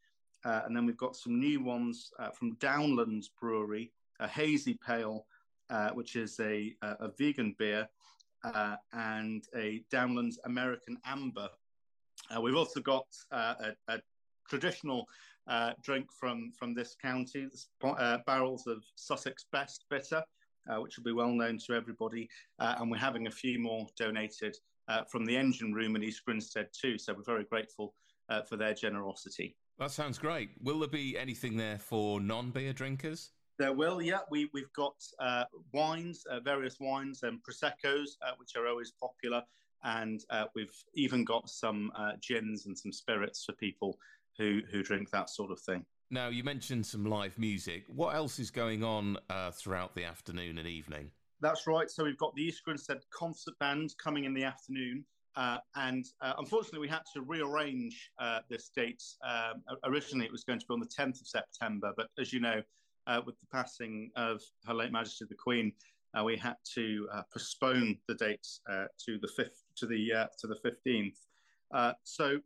Uh, 0.45 0.61
and 0.65 0.75
then 0.75 0.85
we've 0.85 0.97
got 0.97 1.15
some 1.15 1.39
new 1.39 1.63
ones 1.63 2.11
from 2.33 2.57
Downlands 2.57 3.27
Brewery, 3.39 3.93
a 4.19 4.27
hazy 4.27 4.77
pale 4.85 5.25
uh, 5.69 5.89
which 5.91 6.15
is 6.15 6.39
a, 6.39 6.75
a, 6.81 7.09
vegan 7.17 7.55
beer, 7.57 7.87
uh, 8.43 8.75
and 8.91 9.45
a 9.55 9.83
Downlands 9.91 10.35
American 10.45 10.97
Amber. 11.05 11.49
Uh, 12.29 12.41
we've 12.41 12.55
also 12.55 12.79
got 12.79 13.07
uh, 13.31 13.55
a, 13.87 13.93
a, 13.93 14.01
traditional 14.49 15.07
uh, 15.47 15.71
drink 15.81 16.11
from, 16.11 16.51
from 16.51 16.73
this 16.73 16.95
county, 17.01 17.47
barrels 18.27 18.67
of 18.67 18.83
Sussex 18.95 19.45
Best 19.51 19.85
Bitter, 19.89 20.21
which 20.79 20.97
will 20.97 21.05
be 21.05 21.13
well 21.13 21.31
known 21.31 21.57
to 21.65 21.73
everybody. 21.73 22.29
and 22.59 22.91
we're 22.91 22.97
having 22.97 23.27
a 23.27 23.31
few 23.31 23.57
more 23.57 23.87
donated 23.97 24.55
from 25.09 25.25
the 25.25 25.35
engine 25.35 25.73
room 25.73 25.95
in 25.95 26.03
East 26.03 26.23
Grinstead 26.25 26.67
too. 26.73 26.97
So 26.97 27.13
we're 27.13 27.23
very 27.23 27.45
grateful 27.45 27.93
for 28.47 28.57
their 28.57 28.73
generosity. 28.73 29.55
That 29.79 29.91
sounds 29.91 30.19
great. 30.19 30.51
Will 30.61 30.79
there 30.79 30.87
be 30.87 31.17
anything 31.17 31.57
there 31.57 31.79
for 31.79 32.19
non 32.19 32.51
beer 32.51 32.73
drinkers? 32.73 33.31
There 33.59 33.73
will, 33.73 34.01
yeah. 34.01 34.19
We, 34.29 34.49
we've 34.53 34.73
got 34.73 34.95
uh, 35.19 35.45
wines, 35.73 36.25
uh, 36.29 36.39
various 36.39 36.79
wines 36.79 37.23
and 37.23 37.41
Prosecco's, 37.43 38.17
uh, 38.25 38.31
which 38.37 38.55
are 38.55 38.67
always 38.67 38.91
popular. 38.99 39.43
And 39.83 40.23
uh, 40.29 40.45
we've 40.55 40.73
even 40.95 41.23
got 41.23 41.49
some 41.49 41.91
uh, 41.95 42.13
gins 42.21 42.65
and 42.65 42.77
some 42.77 42.91
spirits 42.91 43.43
for 43.43 43.53
people 43.53 43.97
who, 44.37 44.61
who 44.71 44.81
drink 44.81 45.11
that 45.11 45.29
sort 45.29 45.51
of 45.51 45.59
thing. 45.59 45.85
Now, 46.09 46.29
you 46.29 46.43
mentioned 46.43 46.85
some 46.85 47.05
live 47.05 47.37
music. 47.37 47.85
What 47.87 48.15
else 48.15 48.39
is 48.39 48.51
going 48.51 48.83
on 48.83 49.17
uh, 49.29 49.51
throughout 49.51 49.95
the 49.95 50.05
afternoon 50.05 50.57
and 50.57 50.67
evening? 50.67 51.11
That's 51.43 51.67
right. 51.67 51.91
So 51.91 52.05
we've 52.05 52.17
got 52.17 52.33
the 52.35 52.41
East 52.41 52.63
Grinstead 52.63 53.01
Concert 53.13 53.59
Band 53.59 53.93
coming 54.01 54.23
in 54.23 54.33
the 54.33 54.45
afternoon. 54.45 55.03
Uh, 55.35 55.57
and 55.75 56.05
uh, 56.21 56.35
unfortunately, 56.37 56.79
we 56.79 56.87
had 56.87 57.01
to 57.13 57.21
rearrange 57.21 58.11
uh, 58.17 58.39
this 58.49 58.69
date. 58.73 59.03
Um, 59.27 59.61
originally, 59.83 60.25
it 60.25 60.31
was 60.31 60.45
going 60.45 60.59
to 60.59 60.65
be 60.65 60.73
on 60.73 60.79
the 60.79 60.85
10th 60.85 61.19
of 61.19 61.27
September, 61.27 61.91
but 61.97 62.07
as 62.17 62.31
you 62.31 62.39
know, 62.39 62.61
uh, 63.07 63.19
with 63.25 63.37
the 63.41 63.45
passing 63.51 64.09
of 64.15 64.41
Her 64.65 64.73
late 64.73 64.93
Majesty 64.93 65.25
the 65.27 65.35
Queen, 65.35 65.73
uh, 66.17 66.23
we 66.23 66.37
had 66.37 66.55
to 66.75 67.09
uh, 67.11 67.23
postpone 67.33 67.97
the 68.07 68.15
date 68.15 68.47
to 69.05 69.19
the 69.19 69.27
fifth 69.35 69.65
to 69.75 69.85
the 69.85 70.29
to 70.39 70.47
the 70.47 70.55
fifteenth. 70.63 71.17
Uh, 71.73 71.91
so 72.03 72.39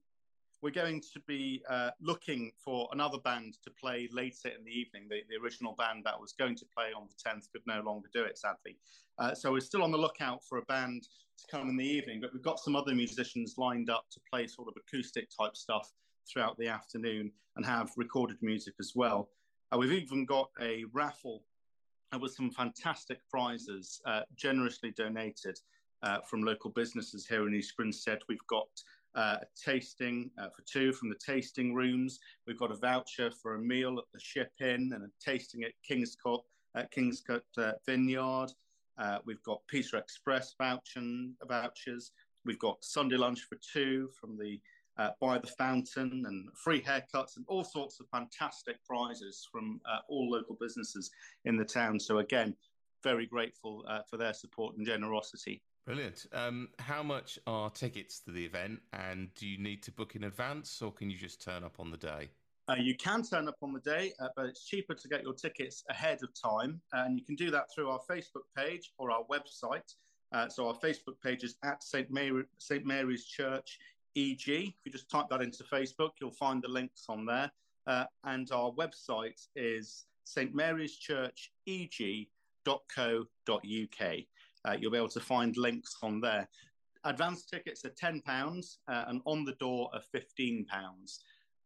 we're 0.62 0.72
going 0.72 1.02
to 1.14 1.20
be 1.28 1.62
looking 2.02 2.52
for 2.64 2.90
another 2.92 3.18
band 3.24 3.58
to 3.64 3.72
play 3.72 4.10
later 4.12 4.50
in 4.50 4.64
the 4.66 4.72
evening. 4.72 5.08
The, 5.10 5.22
the 5.30 5.44
original 5.44 5.76
band 5.78 6.04
that 6.06 6.20
was 6.20 6.34
going 6.34 6.56
to 6.56 6.66
play 6.76 6.88
on 6.96 7.08
the 7.08 7.16
tenth 7.24 7.48
could 7.52 7.62
no 7.68 7.82
longer 7.82 8.10
do 8.14 8.24
it, 8.24 8.38
sadly. 8.38 8.78
so 9.34 9.52
we're 9.52 9.60
still 9.60 9.84
on 9.84 9.92
the 9.92 9.98
lookout 9.98 10.44
for 10.44 10.58
a 10.58 10.64
band 10.64 11.08
to 11.38 11.46
come 11.50 11.70
in 11.70 11.78
the 11.78 11.86
evening, 11.86 12.20
but 12.22 12.34
we've 12.34 12.42
got 12.42 12.60
some 12.60 12.76
other 12.76 12.96
musicians 12.96 13.56
lined 13.58 13.90
up 13.90 14.06
to 14.12 14.20
play 14.32 14.48
sort 14.48 14.68
of 14.68 14.74
acoustic 14.78 15.30
type 15.38 15.56
stuff 15.56 15.92
throughout 16.28 16.58
the 16.58 16.68
afternoon 16.68 17.32
and 17.56 17.66
have 17.66 17.92
recorded 17.96 18.38
music 18.42 18.74
as 18.80 18.94
well. 18.96 19.30
Uh, 19.72 19.78
we've 19.78 19.92
even 19.92 20.26
got 20.26 20.50
a 20.62 20.86
raffle 20.94 21.44
uh, 22.14 22.20
with 22.20 22.34
some 22.34 22.50
fantastic 22.52 23.20
prizes 23.30 24.02
uh, 24.06 24.22
generously 24.36 24.92
donated 24.92 25.60
uh, 26.04 26.20
from 26.22 26.42
local 26.42 26.70
businesses 26.70 27.28
here 27.28 27.48
in 27.48 27.54
East 27.54 27.76
Grinstead. 27.76 28.20
We've 28.30 28.48
got 28.48 28.70
uh, 29.18 29.38
a 29.42 29.46
tasting 29.62 30.32
uh, 30.38 30.50
for 30.50 30.62
two 30.72 30.94
from 30.94 31.10
the 31.10 31.16
tasting 31.16 31.74
rooms. 31.74 32.20
We've 32.46 32.60
got 32.60 32.72
a 32.72 32.76
voucher 32.76 33.32
for 33.32 33.56
a 33.56 33.60
meal 33.60 33.98
at 33.98 34.06
the 34.14 34.20
Ship 34.20 34.52
Inn 34.62 34.92
and 34.94 35.04
a 35.04 35.10
tasting 35.20 35.64
at 35.64 35.72
Kingscote, 35.90 36.44
at 36.76 36.92
Kingscote 36.94 37.42
Vineyard. 37.86 38.52
we've 39.26 39.44
got 39.44 39.68
Pizza 39.68 39.98
Express 39.98 40.56
vouchers. 40.58 42.12
We've 42.46 42.60
got 42.60 42.84
Sunday 42.84 43.18
lunch 43.18 43.42
for 43.50 43.58
two 43.74 44.10
from 44.20 44.38
the 44.38 44.60
uh, 44.98 45.12
by 45.20 45.38
the 45.38 45.48
fountain 45.48 46.24
and 46.26 46.50
free 46.56 46.82
haircuts 46.82 47.38
and 47.38 47.46
all 47.48 47.64
sorts 47.64 48.00
of 48.00 48.08
fantastic 48.10 48.84
prizes 48.84 49.48
from 49.52 49.80
uh, 49.86 50.00
all 50.10 50.30
local 50.30 50.58
businesses 50.60 51.12
in 51.46 51.56
the 51.56 51.66
town. 51.66 52.00
So 52.00 52.18
again, 52.20 52.56
very 53.04 53.28
grateful 53.28 53.86
uh, 53.88 54.00
for 54.10 54.18
their 54.18 54.34
support 54.34 54.76
and 54.78 54.86
generosity. 54.86 55.62
Brilliant. 55.88 56.26
Um, 56.34 56.68
how 56.80 57.02
much 57.02 57.40
are 57.48 57.70
tickets 57.70 58.20
to 58.26 58.32
the 58.32 58.44
event, 58.44 58.82
and 58.92 59.34
do 59.36 59.48
you 59.48 59.58
need 59.58 59.82
to 59.84 59.92
book 59.94 60.18
in 60.18 60.26
advance, 60.26 60.82
or 60.82 60.92
can 60.92 61.10
you 61.10 61.18
just 61.18 61.42
turn 61.42 61.64
up 61.64 61.80
on 61.80 61.92
the 61.92 61.96
day? 61.98 62.28
Uh, 62.68 62.76
you 62.78 62.94
can 62.94 63.24
turn 63.24 63.48
up 63.48 63.56
on 63.62 63.72
the 63.72 63.80
day, 63.80 64.12
uh, 64.20 64.28
but 64.36 64.48
it's 64.48 64.66
cheaper 64.66 64.94
to 64.94 65.08
get 65.08 65.24
your 65.24 65.32
tickets 65.32 65.86
ahead 65.90 66.20
of 66.24 66.30
time, 66.34 66.82
and 66.92 67.18
you 67.18 67.24
can 67.24 67.36
do 67.36 67.50
that 67.52 67.74
through 67.74 67.90
our 67.90 68.02
Facebook 68.02 68.44
page 68.54 68.92
or 68.98 69.12
our 69.12 69.24
website. 69.32 69.96
Uh, 70.34 70.50
so 70.50 70.68
our 70.68 70.74
Facebook 70.74 71.22
page 71.24 71.46
is 71.46 71.56
at 71.64 71.82
St. 71.82 72.12
Mary, 72.12 72.44
St. 72.58 72.86
Mary's 72.86 73.24
Church 73.24 73.80
EG. 74.18 74.46
If 74.46 74.74
you 74.84 74.92
just 74.92 75.10
type 75.10 75.28
that 75.30 75.42
into 75.42 75.64
Facebook, 75.64 76.10
you'll 76.20 76.32
find 76.32 76.62
the 76.62 76.68
links 76.68 77.06
on 77.08 77.26
there. 77.26 77.50
Uh, 77.88 78.04
and 78.26 78.52
our 78.52 78.72
website 78.72 79.48
is 79.56 80.04
St 80.26 80.54
Mary's 80.54 80.98
Church 80.98 81.54
EG.co.uk. 81.66 82.28
Uh, 84.66 84.76
you'll 84.80 84.92
be 84.92 84.98
able 84.98 85.10
to 85.10 85.20
find 85.20 85.56
links 85.58 85.96
on 86.02 86.20
there. 86.20 86.48
advance 87.04 87.46
tickets 87.46 87.86
are 87.86 87.90
£10 87.90 88.78
uh, 88.88 89.06
and 89.08 89.22
on 89.26 89.46
the 89.46 89.54
door 89.54 89.90
are 89.94 90.02
£15. 90.14 90.66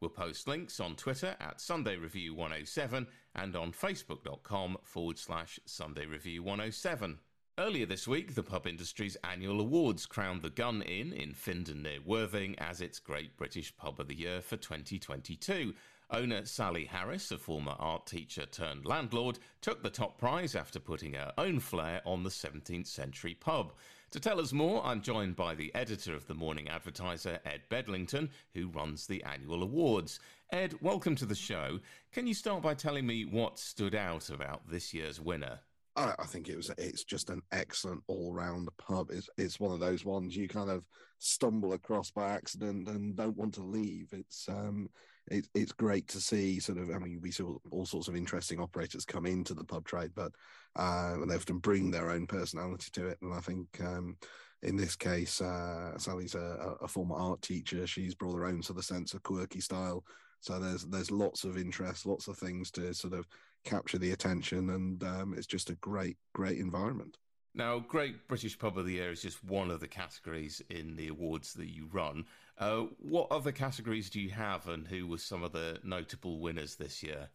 We'll 0.00 0.10
post 0.10 0.48
links 0.48 0.80
on 0.80 0.96
Twitter 0.96 1.36
at 1.38 1.60
Sunday 1.60 1.96
Review 1.96 2.34
107 2.34 3.06
and 3.34 3.54
on 3.54 3.72
facebook.com 3.72 4.78
forward 4.82 5.18
slash 5.18 5.60
Sunday 5.64 6.06
Review 6.06 6.42
107. 6.42 7.18
Earlier 7.62 7.86
this 7.86 8.08
week, 8.08 8.34
the 8.34 8.42
pub 8.42 8.66
industry's 8.66 9.16
annual 9.22 9.60
awards 9.60 10.04
crowned 10.04 10.42
the 10.42 10.50
Gun 10.50 10.82
Inn 10.82 11.12
in 11.12 11.32
Findon 11.32 11.84
near 11.84 12.00
Worthing 12.04 12.58
as 12.58 12.80
its 12.80 12.98
Great 12.98 13.36
British 13.36 13.76
Pub 13.76 14.00
of 14.00 14.08
the 14.08 14.16
Year 14.16 14.40
for 14.40 14.56
2022. 14.56 15.72
Owner 16.10 16.44
Sally 16.44 16.86
Harris, 16.86 17.30
a 17.30 17.38
former 17.38 17.76
art 17.78 18.04
teacher 18.04 18.46
turned 18.46 18.84
landlord, 18.84 19.38
took 19.60 19.80
the 19.80 19.90
top 19.90 20.18
prize 20.18 20.56
after 20.56 20.80
putting 20.80 21.14
her 21.14 21.32
own 21.38 21.60
flair 21.60 22.02
on 22.04 22.24
the 22.24 22.30
17th 22.30 22.88
century 22.88 23.34
pub. 23.34 23.74
To 24.10 24.18
tell 24.18 24.40
us 24.40 24.52
more, 24.52 24.84
I'm 24.84 25.00
joined 25.00 25.36
by 25.36 25.54
the 25.54 25.72
editor 25.72 26.16
of 26.16 26.26
the 26.26 26.34
Morning 26.34 26.68
Advertiser, 26.68 27.38
Ed 27.44 27.60
Bedlington, 27.68 28.30
who 28.54 28.70
runs 28.70 29.06
the 29.06 29.22
annual 29.22 29.62
awards. 29.62 30.18
Ed, 30.50 30.74
welcome 30.82 31.14
to 31.14 31.26
the 31.26 31.36
show. 31.36 31.78
Can 32.10 32.26
you 32.26 32.34
start 32.34 32.60
by 32.60 32.74
telling 32.74 33.06
me 33.06 33.24
what 33.24 33.60
stood 33.60 33.94
out 33.94 34.30
about 34.30 34.68
this 34.68 34.92
year's 34.92 35.20
winner? 35.20 35.60
I, 35.96 36.14
I 36.18 36.24
think 36.24 36.48
it 36.48 36.56
was 36.56 36.70
it's 36.78 37.04
just 37.04 37.30
an 37.30 37.42
excellent 37.52 38.02
all 38.06 38.32
round 38.32 38.68
pub. 38.78 39.10
It's 39.10 39.28
it's 39.36 39.60
one 39.60 39.72
of 39.72 39.80
those 39.80 40.04
ones 40.04 40.36
you 40.36 40.48
kind 40.48 40.70
of 40.70 40.86
stumble 41.18 41.72
across 41.74 42.10
by 42.10 42.30
accident 42.30 42.88
and 42.88 43.16
don't 43.16 43.36
want 43.36 43.54
to 43.54 43.62
leave. 43.62 44.08
It's 44.12 44.48
um 44.48 44.88
it, 45.28 45.46
it's 45.54 45.72
great 45.72 46.08
to 46.08 46.20
see 46.20 46.58
sort 46.60 46.78
of 46.78 46.90
I 46.90 46.98
mean 46.98 47.20
we 47.22 47.30
saw 47.30 47.56
all 47.70 47.86
sorts 47.86 48.08
of 48.08 48.16
interesting 48.16 48.60
operators 48.60 49.04
come 49.04 49.26
into 49.26 49.54
the 49.54 49.64
pub 49.64 49.86
trade, 49.86 50.12
but 50.14 50.32
uh, 50.76 51.16
they 51.26 51.34
often 51.34 51.58
bring 51.58 51.90
their 51.90 52.10
own 52.10 52.26
personality 52.26 52.90
to 52.92 53.08
it, 53.08 53.18
and 53.22 53.34
I 53.34 53.40
think. 53.40 53.68
Um, 53.80 54.16
in 54.64 54.76
this 54.76 54.94
case, 54.94 55.40
uh, 55.40 55.98
Sally's 55.98 56.36
a, 56.36 56.76
a, 56.80 56.86
former 56.86 57.16
art 57.16 57.42
teacher. 57.42 57.84
She's 57.84 58.14
brought 58.14 58.36
her 58.36 58.44
own 58.44 58.62
sort 58.62 58.78
of 58.78 58.84
sense 58.84 59.12
of 59.12 59.24
quirky 59.24 59.60
style. 59.60 60.04
So 60.38 60.60
there's 60.60 60.84
there's 60.84 61.10
lots 61.10 61.42
of 61.42 61.56
interest, 61.56 62.06
lots 62.06 62.28
of 62.28 62.38
things 62.38 62.70
to 62.72 62.94
sort 62.94 63.14
of 63.14 63.26
capture 63.64 63.98
the 63.98 64.12
attention, 64.12 64.70
and 64.70 65.02
um, 65.04 65.34
it's 65.36 65.46
just 65.46 65.70
a 65.70 65.74
great, 65.74 66.16
great 66.32 66.58
environment. 66.58 67.18
Now, 67.54 67.80
Great 67.80 68.28
British 68.28 68.58
Pub 68.58 68.78
of 68.78 68.86
the 68.86 68.92
Year 68.92 69.10
is 69.10 69.20
just 69.20 69.44
one 69.44 69.70
of 69.70 69.80
the 69.80 69.88
categories 69.88 70.62
in 70.70 70.96
the 70.96 71.08
awards 71.08 71.52
that 71.54 71.68
you 71.68 71.86
run. 71.92 72.24
Uh, 72.58 72.84
what 72.98 73.30
other 73.30 73.52
categories 73.52 74.08
do 74.08 74.20
you 74.20 74.30
have, 74.30 74.68
and 74.68 74.88
who 74.88 75.06
were 75.06 75.18
some 75.18 75.42
of 75.42 75.52
the 75.52 75.78
notable 75.84 76.40
winners 76.40 76.76
this 76.76 77.02
year? 77.02 77.28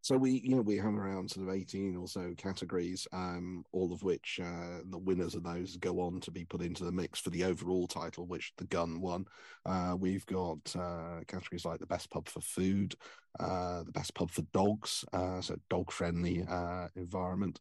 So 0.00 0.16
we, 0.16 0.40
you 0.44 0.56
know, 0.56 0.62
we 0.62 0.76
have 0.76 0.94
around 0.94 1.30
sort 1.30 1.48
of 1.48 1.54
18 1.54 1.96
or 1.96 2.06
so 2.06 2.32
categories, 2.36 3.06
um, 3.12 3.64
all 3.72 3.92
of 3.92 4.02
which 4.02 4.40
uh, 4.42 4.78
the 4.90 4.98
winners 4.98 5.34
of 5.34 5.42
those 5.42 5.76
go 5.76 6.00
on 6.00 6.20
to 6.20 6.30
be 6.30 6.44
put 6.44 6.62
into 6.62 6.84
the 6.84 6.92
mix 6.92 7.18
for 7.18 7.30
the 7.30 7.44
overall 7.44 7.86
title, 7.86 8.26
which 8.26 8.52
the 8.58 8.66
gun 8.66 9.00
won. 9.00 9.26
Uh, 9.66 9.96
we've 9.98 10.24
got 10.26 10.58
uh, 10.76 11.20
categories 11.26 11.64
like 11.64 11.80
the 11.80 11.86
best 11.86 12.10
pub 12.10 12.28
for 12.28 12.40
food, 12.40 12.94
uh, 13.40 13.82
the 13.82 13.92
best 13.92 14.14
pub 14.14 14.30
for 14.30 14.42
dogs, 14.52 15.04
uh, 15.12 15.40
so 15.40 15.56
dog 15.68 15.90
friendly 15.90 16.44
uh, 16.48 16.86
environment. 16.96 17.60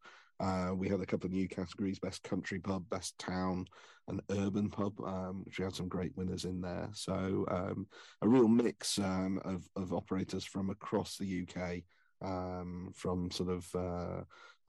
we 0.75 0.87
had 0.87 1.01
a 1.01 1.05
couple 1.05 1.27
of 1.27 1.33
new 1.33 1.47
categories: 1.47 1.99
best 1.99 2.21
country 2.23 2.59
pub, 2.59 2.87
best 2.89 3.17
town, 3.17 3.65
and 4.07 4.21
urban 4.31 4.69
pub, 4.69 4.93
um, 5.01 5.41
which 5.43 5.57
we 5.59 5.65
had 5.65 5.75
some 5.75 5.87
great 5.87 6.15
winners 6.15 6.45
in 6.45 6.61
there. 6.61 6.89
So 6.93 7.45
um, 7.49 7.87
a 8.21 8.27
real 8.27 8.47
mix 8.47 8.99
um, 8.99 9.39
of, 9.43 9.67
of 9.75 9.91
operators 9.91 10.45
from 10.45 10.69
across 10.69 11.17
the 11.17 11.41
UK 11.43 11.81
um, 12.21 12.91
from 12.95 13.31
sort 13.31 13.49
of 13.49 13.75
uh, 13.75 14.21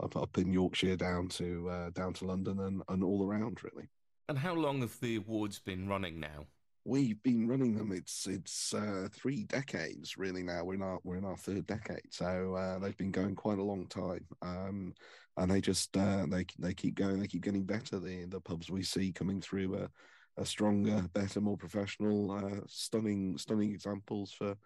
up, 0.03 0.17
up 0.17 0.39
in 0.39 0.53
Yorkshire 0.53 0.97
down 0.97 1.29
to 1.29 1.69
uh, 1.71 1.91
down 1.91 2.13
to 2.15 2.27
London 2.27 2.61
and, 2.61 2.83
and 2.89 3.05
all 3.05 3.25
around 3.25 3.63
really. 3.63 3.89
And 4.29 4.39
how 4.39 4.55
long 4.55 4.81
have 4.81 4.99
the 5.01 5.17
awards 5.17 5.59
been 5.59 5.89
running 5.89 6.21
now? 6.21 6.47
We've 6.85 7.23
been 7.23 7.49
running 7.49 7.77
them. 7.77 7.93
It's 7.93 8.27
it's 8.27 8.73
uh, 8.73 9.09
three 9.13 9.45
decades 9.45 10.17
really 10.17 10.43
now. 10.43 10.65
We're 10.65 10.75
in 10.75 10.83
our 10.83 10.99
we're 11.05 11.17
in 11.17 11.25
our 11.25 11.37
third 11.37 11.67
decade, 11.67 12.13
so 12.13 12.55
uh, 12.55 12.79
they've 12.79 12.97
been 12.97 13.11
going 13.11 13.35
quite 13.35 13.59
a 13.59 13.63
long 13.63 13.87
time. 13.87 14.25
Um, 14.43 14.95
and 15.37 15.51
they 15.51 15.61
just 15.61 15.97
uh, 15.97 16.27
they 16.29 16.47
they 16.59 16.75
keep 16.75 16.95
going. 16.95 17.21
They 17.21 17.27
keep 17.27 17.43
getting 17.43 17.65
better. 17.65 17.99
The 17.99 18.25
the 18.27 18.41
pubs 18.41 18.71
we 18.71 18.83
see 18.83 19.13
coming 19.13 19.41
through 19.41 19.75
are, 19.75 19.89
are 20.37 20.45
stronger, 20.45 21.05
better, 21.13 21.41
more 21.41 21.57
professional. 21.57 22.31
Uh, 22.31 22.61
stunning 22.67 23.39
stunning 23.39 23.71
examples 23.71 24.33
for 24.33 24.57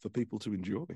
for 0.00 0.08
people 0.08 0.38
to 0.40 0.52
enjoy. 0.52 0.86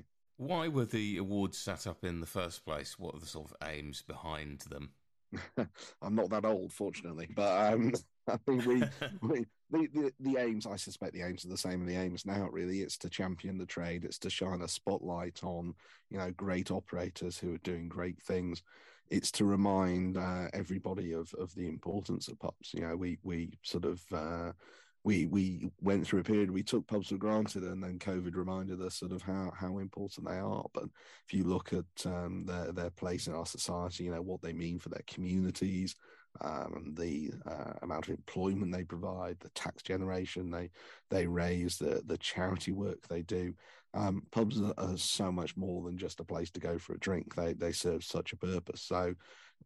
Why 0.41 0.69
were 0.69 0.85
the 0.85 1.17
awards 1.17 1.59
set 1.59 1.85
up 1.85 2.03
in 2.03 2.19
the 2.19 2.25
first 2.25 2.65
place? 2.65 2.97
What 2.97 3.13
are 3.13 3.19
the 3.19 3.27
sort 3.27 3.51
of 3.51 3.67
aims 3.67 4.01
behind 4.01 4.61
them? 4.61 4.89
I'm 6.01 6.15
not 6.15 6.31
that 6.31 6.45
old, 6.45 6.73
fortunately, 6.73 7.27
but 7.35 7.73
um, 7.73 7.93
I 8.27 8.37
think 8.37 8.65
we, 8.65 8.81
we 9.21 9.45
the, 9.69 9.87
the, 9.93 10.13
the 10.19 10.37
aims. 10.37 10.65
I 10.65 10.77
suspect 10.77 11.13
the 11.13 11.21
aims 11.21 11.45
are 11.45 11.49
the 11.49 11.57
same. 11.59 11.85
The 11.85 11.95
aims 11.95 12.25
now, 12.25 12.49
really, 12.51 12.81
it's 12.81 12.97
to 12.97 13.09
champion 13.09 13.59
the 13.59 13.67
trade. 13.67 14.03
It's 14.03 14.17
to 14.17 14.31
shine 14.31 14.63
a 14.63 14.67
spotlight 14.67 15.43
on 15.43 15.75
you 16.09 16.17
know 16.17 16.31
great 16.31 16.71
operators 16.71 17.37
who 17.37 17.53
are 17.53 17.59
doing 17.59 17.87
great 17.87 18.19
things. 18.19 18.63
It's 19.11 19.29
to 19.33 19.45
remind 19.45 20.17
uh, 20.17 20.47
everybody 20.53 21.11
of 21.11 21.31
of 21.35 21.53
the 21.53 21.67
importance 21.67 22.27
of 22.29 22.39
pubs. 22.39 22.73
You 22.73 22.81
know, 22.81 22.95
we 22.95 23.19
we 23.21 23.59
sort 23.61 23.85
of. 23.85 24.01
Uh, 24.11 24.53
we 25.03 25.25
we 25.25 25.71
went 25.81 26.05
through 26.05 26.19
a 26.19 26.23
period 26.23 26.51
we 26.51 26.63
took 26.63 26.85
pubs 26.87 27.09
for 27.09 27.17
granted, 27.17 27.63
and 27.63 27.83
then 27.83 27.97
COVID 27.97 28.35
reminded 28.35 28.81
us 28.81 28.95
sort 28.95 29.11
of 29.11 29.21
how 29.21 29.51
how 29.55 29.79
important 29.79 30.27
they 30.27 30.37
are. 30.37 30.65
But 30.73 30.85
if 31.27 31.33
you 31.33 31.43
look 31.43 31.73
at 31.73 32.05
um, 32.05 32.45
their 32.45 32.71
their 32.71 32.89
place 32.91 33.27
in 33.27 33.33
our 33.33 33.45
society, 33.45 34.03
you 34.03 34.11
know 34.11 34.21
what 34.21 34.41
they 34.41 34.53
mean 34.53 34.79
for 34.79 34.89
their 34.89 35.03
communities, 35.07 35.95
um, 36.39 36.93
the 36.95 37.31
uh, 37.45 37.73
amount 37.81 38.07
of 38.07 38.11
employment 38.11 38.71
they 38.71 38.83
provide, 38.83 39.37
the 39.39 39.49
tax 39.49 39.81
generation 39.81 40.51
they 40.51 40.69
they 41.09 41.25
raise, 41.25 41.77
the 41.77 42.01
the 42.05 42.17
charity 42.17 42.71
work 42.71 43.07
they 43.07 43.23
do. 43.23 43.53
Um, 43.93 44.23
pubs 44.31 44.61
are, 44.61 44.73
are, 44.77 44.95
so 44.95 45.33
much 45.33 45.57
more 45.57 45.83
than 45.83 45.97
just 45.97 46.21
a 46.21 46.23
place 46.23 46.49
to 46.51 46.61
go 46.61 46.77
for 46.77 46.93
a 46.93 46.99
drink. 46.99 47.35
They 47.35 47.53
they 47.53 47.71
serve 47.71 48.03
such 48.03 48.33
a 48.33 48.37
purpose. 48.37 48.81
So 48.81 49.15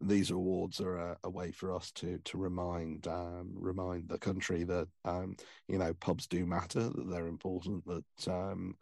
these 0.02 0.32
awards 0.32 0.80
are 0.82 0.98
a, 0.98 1.18
a, 1.24 1.30
way 1.30 1.52
for 1.52 1.74
us 1.74 1.92
to 1.92 2.18
to 2.26 2.38
remind 2.38 3.08
um, 3.08 3.52
remind 3.54 4.10
the 4.10 4.18
country 4.18 4.64
that 4.64 4.88
um, 5.06 5.36
you 5.68 5.78
know 5.78 5.94
pubs 5.96 6.28
do 6.28 6.46
matter, 6.46 6.90
that 6.90 7.10
they're 7.10 7.28
important, 7.28 7.84
that 7.86 8.32
um, 8.32 8.76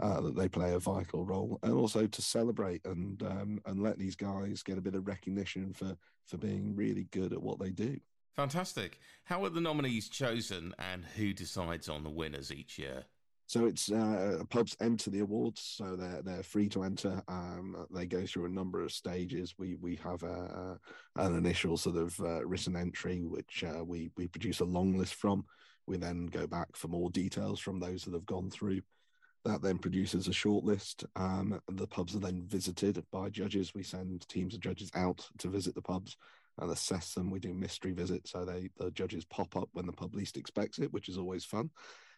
uh, 0.00 0.20
that 0.20 0.36
they 0.36 0.48
play 0.48 0.72
a 0.74 0.78
vital 0.78 1.24
role, 1.24 1.58
and 1.62 1.72
also 1.72 2.06
to 2.06 2.22
celebrate 2.22 2.84
and 2.84 3.22
um, 3.22 3.60
and 3.66 3.82
let 3.82 3.98
these 3.98 4.16
guys 4.16 4.62
get 4.62 4.78
a 4.78 4.82
bit 4.82 4.94
of 4.94 5.06
recognition 5.06 5.72
for 5.72 5.96
for 6.26 6.38
being 6.38 6.74
really 6.74 7.08
good 7.10 7.32
at 7.32 7.42
what 7.42 7.58
they 7.58 7.70
do. 7.70 7.98
Fantastic. 8.34 8.98
How 9.24 9.44
are 9.44 9.50
the 9.50 9.60
nominees 9.60 10.08
chosen, 10.08 10.74
and 10.78 11.04
who 11.04 11.32
decides 11.32 11.88
on 11.88 12.02
the 12.02 12.10
winners 12.10 12.50
each 12.50 12.78
year? 12.78 13.04
So 13.52 13.66
it's 13.66 13.92
uh, 13.92 14.42
pubs 14.48 14.74
enter 14.80 15.10
the 15.10 15.18
awards, 15.18 15.60
so 15.60 15.94
they're 15.94 16.22
they're 16.22 16.42
free 16.42 16.70
to 16.70 16.84
enter. 16.84 17.22
Um, 17.28 17.86
they 17.94 18.06
go 18.06 18.24
through 18.24 18.46
a 18.46 18.48
number 18.48 18.80
of 18.80 18.90
stages. 18.90 19.56
We 19.58 19.74
we 19.74 19.96
have 19.96 20.22
a, 20.22 20.78
a 21.16 21.22
an 21.22 21.36
initial 21.36 21.76
sort 21.76 21.96
of 21.96 22.18
uh, 22.20 22.46
written 22.46 22.76
entry, 22.76 23.26
which 23.26 23.62
uh, 23.62 23.84
we 23.84 24.10
we 24.16 24.26
produce 24.26 24.60
a 24.60 24.64
long 24.64 24.96
list 24.96 25.16
from. 25.16 25.44
We 25.86 25.98
then 25.98 26.28
go 26.28 26.46
back 26.46 26.74
for 26.74 26.88
more 26.88 27.10
details 27.10 27.60
from 27.60 27.78
those 27.78 28.04
that 28.04 28.14
have 28.14 28.24
gone 28.24 28.48
through. 28.48 28.80
That 29.44 29.60
then 29.60 29.76
produces 29.76 30.28
a 30.28 30.32
short 30.32 30.64
list. 30.64 31.04
Um, 31.14 31.60
the 31.70 31.86
pubs 31.86 32.16
are 32.16 32.20
then 32.20 32.44
visited 32.46 33.04
by 33.12 33.28
judges. 33.28 33.74
We 33.74 33.82
send 33.82 34.26
teams 34.30 34.54
of 34.54 34.60
judges 34.60 34.90
out 34.94 35.28
to 35.40 35.48
visit 35.48 35.74
the 35.74 35.82
pubs, 35.82 36.16
and 36.58 36.70
assess 36.70 37.12
them. 37.12 37.30
We 37.30 37.38
do 37.38 37.52
mystery 37.52 37.92
visits, 37.92 38.30
so 38.30 38.46
they 38.46 38.70
the 38.78 38.90
judges 38.92 39.26
pop 39.26 39.56
up 39.56 39.68
when 39.72 39.84
the 39.84 39.92
pub 39.92 40.14
least 40.14 40.38
expects 40.38 40.78
it, 40.78 40.90
which 40.90 41.10
is 41.10 41.18
always 41.18 41.44
fun. 41.44 41.68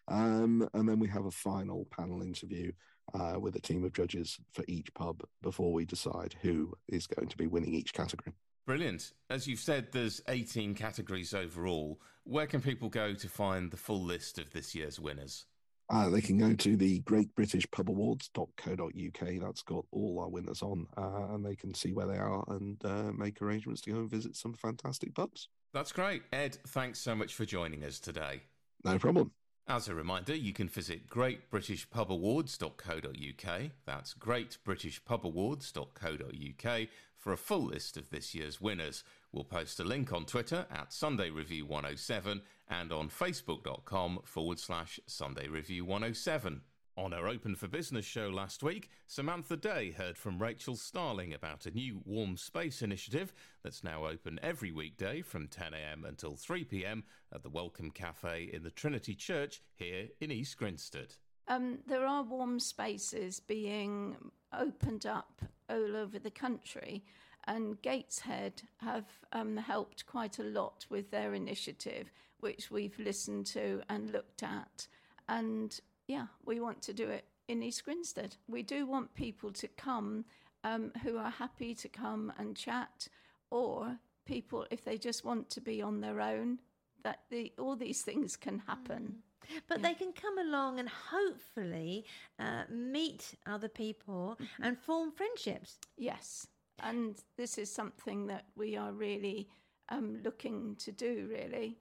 Um, 0.07 0.67
and 0.73 0.87
then 0.87 0.99
we 0.99 1.07
have 1.09 1.25
a 1.25 1.31
final 1.31 1.87
panel 1.91 2.21
interview 2.21 2.71
uh, 3.13 3.39
with 3.39 3.55
a 3.55 3.61
team 3.61 3.83
of 3.83 3.93
judges 3.93 4.37
for 4.53 4.63
each 4.67 4.93
pub 4.93 5.23
before 5.41 5.71
we 5.73 5.85
decide 5.85 6.35
who 6.41 6.73
is 6.87 7.07
going 7.07 7.27
to 7.27 7.37
be 7.37 7.47
winning 7.47 7.73
each 7.73 7.93
category. 7.93 8.33
Brilliant. 8.65 9.13
As 9.29 9.47
you've 9.47 9.59
said, 9.59 9.89
there's 9.91 10.21
18 10.27 10.73
categories 10.73 11.33
overall. 11.33 11.99
Where 12.23 12.47
can 12.47 12.61
people 12.61 12.89
go 12.89 13.13
to 13.13 13.29
find 13.29 13.69
the 13.69 13.77
full 13.77 14.01
list 14.01 14.39
of 14.39 14.51
this 14.51 14.73
year's 14.73 14.99
winners? 14.99 15.45
Uh, 15.87 16.09
they 16.09 16.21
can 16.21 16.39
go 16.39 16.51
to 16.53 16.75
the 16.75 16.99
Great 17.01 17.33
British 17.35 17.69
Pub 17.69 17.91
Awards.co.uk. 17.91 19.39
That's 19.39 19.61
got 19.61 19.85
all 19.91 20.19
our 20.19 20.29
winners 20.29 20.63
on, 20.63 20.87
uh, 20.97 21.33
and 21.33 21.45
they 21.45 21.55
can 21.55 21.75
see 21.75 21.93
where 21.93 22.07
they 22.07 22.17
are 22.17 22.43
and 22.47 22.83
uh, 22.83 23.11
make 23.15 23.39
arrangements 23.39 23.81
to 23.81 23.91
go 23.91 23.97
and 23.97 24.09
visit 24.09 24.35
some 24.35 24.55
fantastic 24.55 25.13
pubs. 25.13 25.47
That's 25.73 25.91
great. 25.91 26.23
Ed, 26.33 26.57
thanks 26.69 26.99
so 26.99 27.13
much 27.13 27.35
for 27.35 27.45
joining 27.45 27.83
us 27.83 27.99
today. 27.99 28.41
No 28.83 28.97
problem. 28.97 29.31
As 29.67 29.87
a 29.87 29.95
reminder, 29.95 30.35
you 30.35 30.53
can 30.53 30.69
visit 30.69 31.09
greatbritishpubawards.co.uk. 31.09 33.61
That's 33.85 34.13
greatbritishpubawards.co.uk 34.13 36.87
for 37.17 37.33
a 37.33 37.37
full 37.37 37.63
list 37.63 37.97
of 37.97 38.11
this 38.11 38.35
year's 38.35 38.61
winners. 38.61 39.03
We'll 39.31 39.43
post 39.43 39.79
a 39.79 39.83
link 39.83 40.13
on 40.13 40.25
Twitter 40.25 40.67
at 40.69 40.93
Sunday 40.93 41.31
Review 41.31 41.65
107 41.65 42.43
and 42.69 42.91
on 42.91 43.09
facebook.com 43.09 44.19
forward 44.23 44.59
slash 44.59 44.99
Sunday 45.07 45.47
Review 45.47 45.83
107. 45.83 46.61
On 46.97 47.11
our 47.11 47.27
Open 47.27 47.55
for 47.55 47.67
Business 47.67 48.05
show 48.05 48.29
last 48.29 48.63
week, 48.63 48.89
Samantha 49.05 49.57
Day 49.57 49.91
heard 49.91 50.17
from 50.17 50.41
Rachel 50.41 50.77
Starling 50.77 51.33
about 51.33 51.65
a 51.65 51.71
new 51.71 52.01
warm 52.05 52.37
space 52.37 52.81
initiative 52.81 53.33
that's 53.63 53.83
now 53.83 54.05
open 54.05 54.39
every 54.41 54.71
weekday 54.71 55.21
from 55.21 55.49
10am 55.49 56.07
until 56.07 56.37
3pm 56.37 57.03
at 57.33 57.43
the 57.43 57.49
Welcome 57.49 57.91
Cafe 57.91 58.49
in 58.53 58.63
the 58.63 58.69
Trinity 58.69 59.13
Church 59.13 59.61
here 59.75 60.07
in 60.21 60.31
East 60.31 60.55
Grinstead. 60.57 61.15
Um, 61.49 61.79
there 61.85 62.05
are 62.05 62.23
warm 62.23 62.61
spaces 62.61 63.41
being 63.41 64.15
opened 64.57 65.05
up 65.05 65.41
all 65.69 65.97
over 65.97 66.17
the 66.17 66.31
country, 66.31 67.03
and 67.43 67.81
Gateshead 67.81 68.61
have 68.77 69.09
um, 69.33 69.57
helped 69.57 70.05
quite 70.05 70.39
a 70.39 70.43
lot 70.43 70.85
with 70.89 71.11
their 71.11 71.33
initiative, 71.33 72.09
which 72.39 72.71
we've 72.71 72.97
listened 72.97 73.47
to 73.47 73.81
and 73.89 74.11
looked 74.11 74.43
at. 74.43 74.87
And 75.27 75.77
yeah, 76.07 76.27
we 76.45 76.59
want 76.59 76.81
to 76.83 76.93
do 76.93 77.09
it 77.09 77.25
in 77.47 77.63
East 77.63 77.83
Grinstead. 77.85 78.35
We 78.47 78.63
do 78.63 78.85
want 78.85 79.13
people 79.13 79.51
to 79.53 79.67
come 79.67 80.25
um, 80.63 80.91
who 81.03 81.17
are 81.17 81.29
happy 81.29 81.75
to 81.75 81.89
come 81.89 82.33
and 82.37 82.55
chat, 82.55 83.07
or 83.51 83.97
people 84.25 84.65
if 84.71 84.83
they 84.83 84.97
just 84.97 85.23
want 85.23 85.49
to 85.51 85.61
be 85.61 85.81
on 85.81 86.01
their 86.01 86.21
own. 86.21 86.59
That 87.03 87.19
the, 87.29 87.53
all 87.59 87.75
these 87.75 88.01
things 88.01 88.35
can 88.35 88.59
happen. 88.65 89.17
Mm. 89.47 89.61
But 89.67 89.79
yeah. 89.79 89.89
they 89.89 89.93
can 89.93 90.11
come 90.11 90.39
along 90.39 90.79
and 90.79 90.89
hopefully 90.89 92.05
uh, 92.39 92.63
meet 92.67 93.35
other 93.45 93.67
people 93.67 94.37
mm-hmm. 94.41 94.63
and 94.63 94.77
form 94.77 95.11
friendships. 95.11 95.77
Yes, 95.97 96.47
and 96.81 97.15
this 97.37 97.59
is 97.59 97.71
something 97.71 98.25
that 98.27 98.45
we 98.55 98.75
are 98.75 98.91
really 98.91 99.47
um, 99.89 100.19
looking 100.23 100.75
to 100.77 100.91
do. 100.91 101.27
Really, 101.29 101.77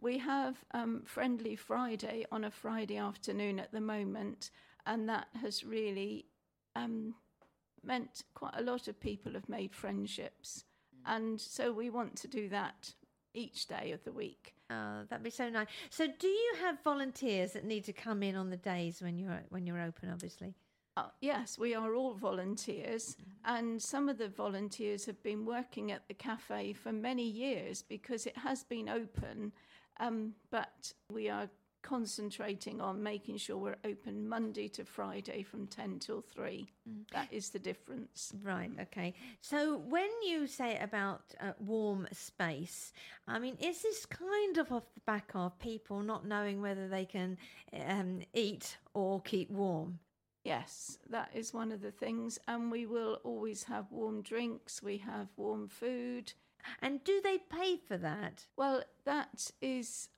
we 0.00 0.18
have 0.18 0.56
um, 0.72 1.02
Friendly 1.04 1.56
Friday 1.56 2.24
on 2.32 2.44
a 2.44 2.50
Friday 2.50 2.96
afternoon 2.96 3.58
at 3.58 3.72
the 3.72 3.80
moment, 3.80 4.50
and 4.86 5.08
that 5.08 5.28
has 5.40 5.64
really 5.64 6.26
um, 6.74 7.14
meant 7.84 8.24
quite 8.34 8.54
a 8.56 8.62
lot 8.62 8.88
of 8.88 8.98
people 9.00 9.32
have 9.32 9.48
made 9.48 9.74
friendships. 9.74 10.64
Mm. 10.94 11.16
And 11.16 11.40
so 11.40 11.72
we 11.72 11.90
want 11.90 12.16
to 12.16 12.28
do 12.28 12.48
that 12.48 12.94
each 13.34 13.66
day 13.66 13.92
of 13.92 14.02
the 14.04 14.12
week. 14.12 14.54
Oh, 14.70 15.02
that'd 15.08 15.24
be 15.24 15.30
so 15.30 15.48
nice. 15.48 15.68
So, 15.90 16.06
do 16.18 16.28
you 16.28 16.54
have 16.60 16.82
volunteers 16.82 17.52
that 17.52 17.64
need 17.64 17.84
to 17.84 17.92
come 17.92 18.22
in 18.22 18.36
on 18.36 18.50
the 18.50 18.56
days 18.56 19.02
when 19.02 19.18
you're 19.18 19.42
when 19.48 19.66
you're 19.66 19.80
open? 19.80 20.10
Obviously. 20.10 20.54
Uh, 20.96 21.04
yes, 21.20 21.56
we 21.58 21.74
are 21.74 21.94
all 21.94 22.14
volunteers, 22.14 23.14
mm-hmm. 23.14 23.56
and 23.56 23.80
some 23.80 24.08
of 24.08 24.18
the 24.18 24.28
volunteers 24.28 25.06
have 25.06 25.22
been 25.22 25.46
working 25.46 25.92
at 25.92 26.06
the 26.08 26.14
cafe 26.14 26.72
for 26.72 26.92
many 26.92 27.22
years 27.22 27.82
because 27.82 28.26
it 28.26 28.36
has 28.36 28.64
been 28.64 28.88
open 28.88 29.52
um, 29.98 30.34
but 30.50 30.92
we 31.12 31.28
are 31.28 31.48
concentrating 31.82 32.80
on 32.80 33.02
making 33.02 33.36
sure 33.36 33.56
we're 33.56 33.76
open 33.84 34.28
Monday 34.28 34.68
to 34.68 34.84
Friday 34.84 35.42
from 35.42 35.66
10 35.66 35.98
till 35.98 36.20
3. 36.20 36.68
Mm. 36.88 37.10
That 37.12 37.28
is 37.30 37.50
the 37.50 37.58
difference. 37.58 38.32
Right, 38.42 38.70
okay. 38.80 39.14
So 39.40 39.78
when 39.78 40.08
you 40.26 40.46
say 40.46 40.78
about 40.78 41.22
uh, 41.40 41.52
warm 41.58 42.06
space, 42.12 42.92
I 43.26 43.38
mean, 43.38 43.56
is 43.60 43.82
this 43.82 44.06
kind 44.06 44.58
of 44.58 44.72
off 44.72 44.92
the 44.94 45.00
back 45.06 45.30
of 45.34 45.58
people 45.58 46.00
not 46.00 46.26
knowing 46.26 46.60
whether 46.60 46.88
they 46.88 47.04
can 47.04 47.38
um, 47.86 48.20
eat 48.34 48.76
or 48.94 49.20
keep 49.20 49.50
warm? 49.50 49.98
Yes, 50.44 50.98
that 51.10 51.30
is 51.34 51.52
one 51.52 51.70
of 51.70 51.82
the 51.82 51.90
things. 51.90 52.38
And 52.48 52.70
we 52.70 52.86
will 52.86 53.20
always 53.24 53.64
have 53.64 53.90
warm 53.90 54.22
drinks, 54.22 54.82
we 54.82 54.98
have 54.98 55.28
warm 55.36 55.68
food. 55.68 56.32
And 56.80 57.02
do 57.04 57.20
they 57.22 57.38
pay 57.38 57.76
for 57.76 57.96
that? 57.98 58.46
Well, 58.56 58.82
that 59.04 59.50
is 59.60 60.08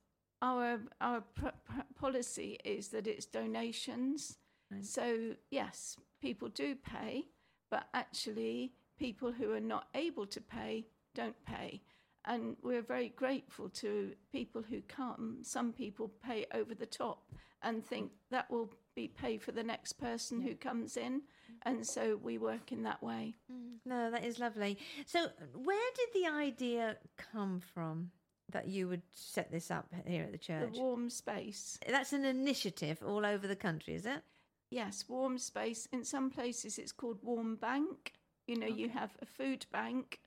our 0.40 0.80
our 1.00 1.20
pr- 1.20 1.48
pr- 1.64 1.80
policy 1.94 2.58
is 2.64 2.88
that 2.88 3.06
it's 3.06 3.26
donations. 3.26 4.38
Right. 4.70 4.84
So 4.84 5.34
yes, 5.50 5.96
people 6.20 6.48
do 6.48 6.74
pay, 6.74 7.26
but 7.70 7.86
actually, 7.94 8.72
people 8.98 9.32
who 9.32 9.52
are 9.52 9.60
not 9.60 9.88
able 9.94 10.26
to 10.26 10.40
pay 10.40 10.86
don't 11.14 11.44
pay. 11.44 11.82
And 12.24 12.56
we're 12.62 12.82
very 12.82 13.08
grateful 13.08 13.68
to 13.70 14.12
people 14.30 14.62
who 14.62 14.80
come. 14.82 15.38
Some 15.42 15.72
people 15.72 16.12
pay 16.24 16.46
over 16.54 16.74
the 16.74 16.86
top 16.86 17.24
and 17.62 17.84
think 17.84 18.12
that 18.30 18.50
will 18.50 18.70
be 18.94 19.08
pay 19.08 19.38
for 19.38 19.52
the 19.52 19.62
next 19.62 19.94
person 19.94 20.40
who 20.40 20.54
comes 20.54 20.96
in 20.96 21.22
and 21.62 21.86
so 21.86 22.18
we 22.22 22.38
work 22.38 22.72
in 22.72 22.82
that 22.84 23.02
way. 23.02 23.36
Mm. 23.52 23.78
No, 23.84 24.10
that 24.10 24.24
is 24.24 24.38
lovely. 24.38 24.78
So, 25.06 25.26
where 25.54 25.90
did 25.96 26.22
the 26.22 26.28
idea 26.28 26.96
come 27.16 27.60
from 27.60 28.10
that 28.50 28.68
you 28.68 28.88
would 28.88 29.02
set 29.12 29.50
this 29.50 29.70
up 29.70 29.86
here 30.06 30.24
at 30.24 30.32
the 30.32 30.38
church? 30.38 30.74
The 30.74 30.80
warm 30.80 31.10
space. 31.10 31.78
That's 31.88 32.12
an 32.12 32.24
initiative 32.24 33.02
all 33.06 33.24
over 33.24 33.46
the 33.46 33.56
country, 33.56 33.94
is 33.94 34.06
it? 34.06 34.22
Yes, 34.70 35.04
warm 35.08 35.38
space. 35.38 35.86
In 35.92 36.04
some 36.04 36.30
places, 36.30 36.78
it's 36.78 36.92
called 36.92 37.18
warm 37.22 37.56
bank. 37.56 38.12
You 38.46 38.58
know, 38.58 38.66
okay. 38.66 38.74
you 38.74 38.88
have 38.88 39.10
a 39.20 39.26
food 39.26 39.66
bank 39.72 40.20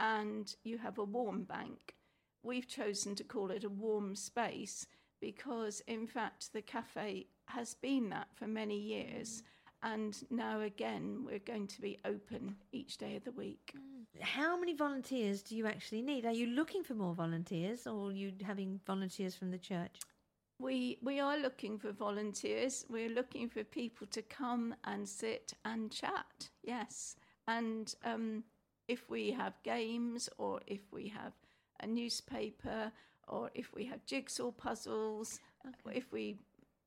and 0.00 0.54
you 0.64 0.78
have 0.78 0.98
a 0.98 1.04
warm 1.04 1.44
bank. 1.44 1.94
We've 2.42 2.68
chosen 2.68 3.14
to 3.16 3.24
call 3.24 3.50
it 3.50 3.64
a 3.64 3.68
warm 3.68 4.14
space 4.16 4.86
because, 5.20 5.82
in 5.86 6.06
fact, 6.06 6.52
the 6.52 6.62
cafe 6.62 7.26
has 7.46 7.74
been 7.74 8.10
that 8.10 8.28
for 8.34 8.46
many 8.46 8.78
years. 8.78 9.42
Mm 9.42 9.46
and 9.84 10.16
now 10.30 10.62
again, 10.62 11.24
we're 11.26 11.38
going 11.38 11.66
to 11.66 11.80
be 11.80 11.98
open 12.06 12.56
each 12.72 12.96
day 12.96 13.16
of 13.16 13.24
the 13.24 13.32
week. 13.32 13.74
Mm. 13.76 14.22
How 14.22 14.58
many 14.58 14.74
volunteers 14.74 15.42
do 15.42 15.54
you 15.56 15.66
actually 15.66 16.00
need? 16.00 16.24
Are 16.24 16.32
you 16.32 16.46
looking 16.46 16.82
for 16.82 16.94
more 16.94 17.14
volunteers 17.14 17.86
or 17.86 18.08
are 18.08 18.12
you 18.12 18.32
having 18.42 18.80
volunteers 18.86 19.34
from 19.34 19.50
the 19.50 19.58
church? 19.58 20.00
We, 20.58 20.98
we 21.02 21.20
are 21.20 21.36
looking 21.36 21.78
for 21.78 21.92
volunteers. 21.92 22.86
We're 22.88 23.10
looking 23.10 23.48
for 23.50 23.62
people 23.62 24.06
to 24.08 24.22
come 24.22 24.74
and 24.84 25.06
sit 25.06 25.52
and 25.66 25.92
chat, 25.92 26.48
yes. 26.62 27.16
And 27.46 27.94
um, 28.04 28.44
if 28.88 29.10
we 29.10 29.32
have 29.32 29.52
games 29.64 30.30
or 30.38 30.60
if 30.66 30.80
we 30.92 31.08
have 31.08 31.32
a 31.80 31.86
newspaper 31.86 32.90
or 33.28 33.50
if 33.54 33.74
we 33.74 33.84
have 33.84 34.06
jigsaw 34.06 34.50
puzzles, 34.50 35.40
okay. 35.66 35.98
if 35.98 36.10
we, 36.10 36.38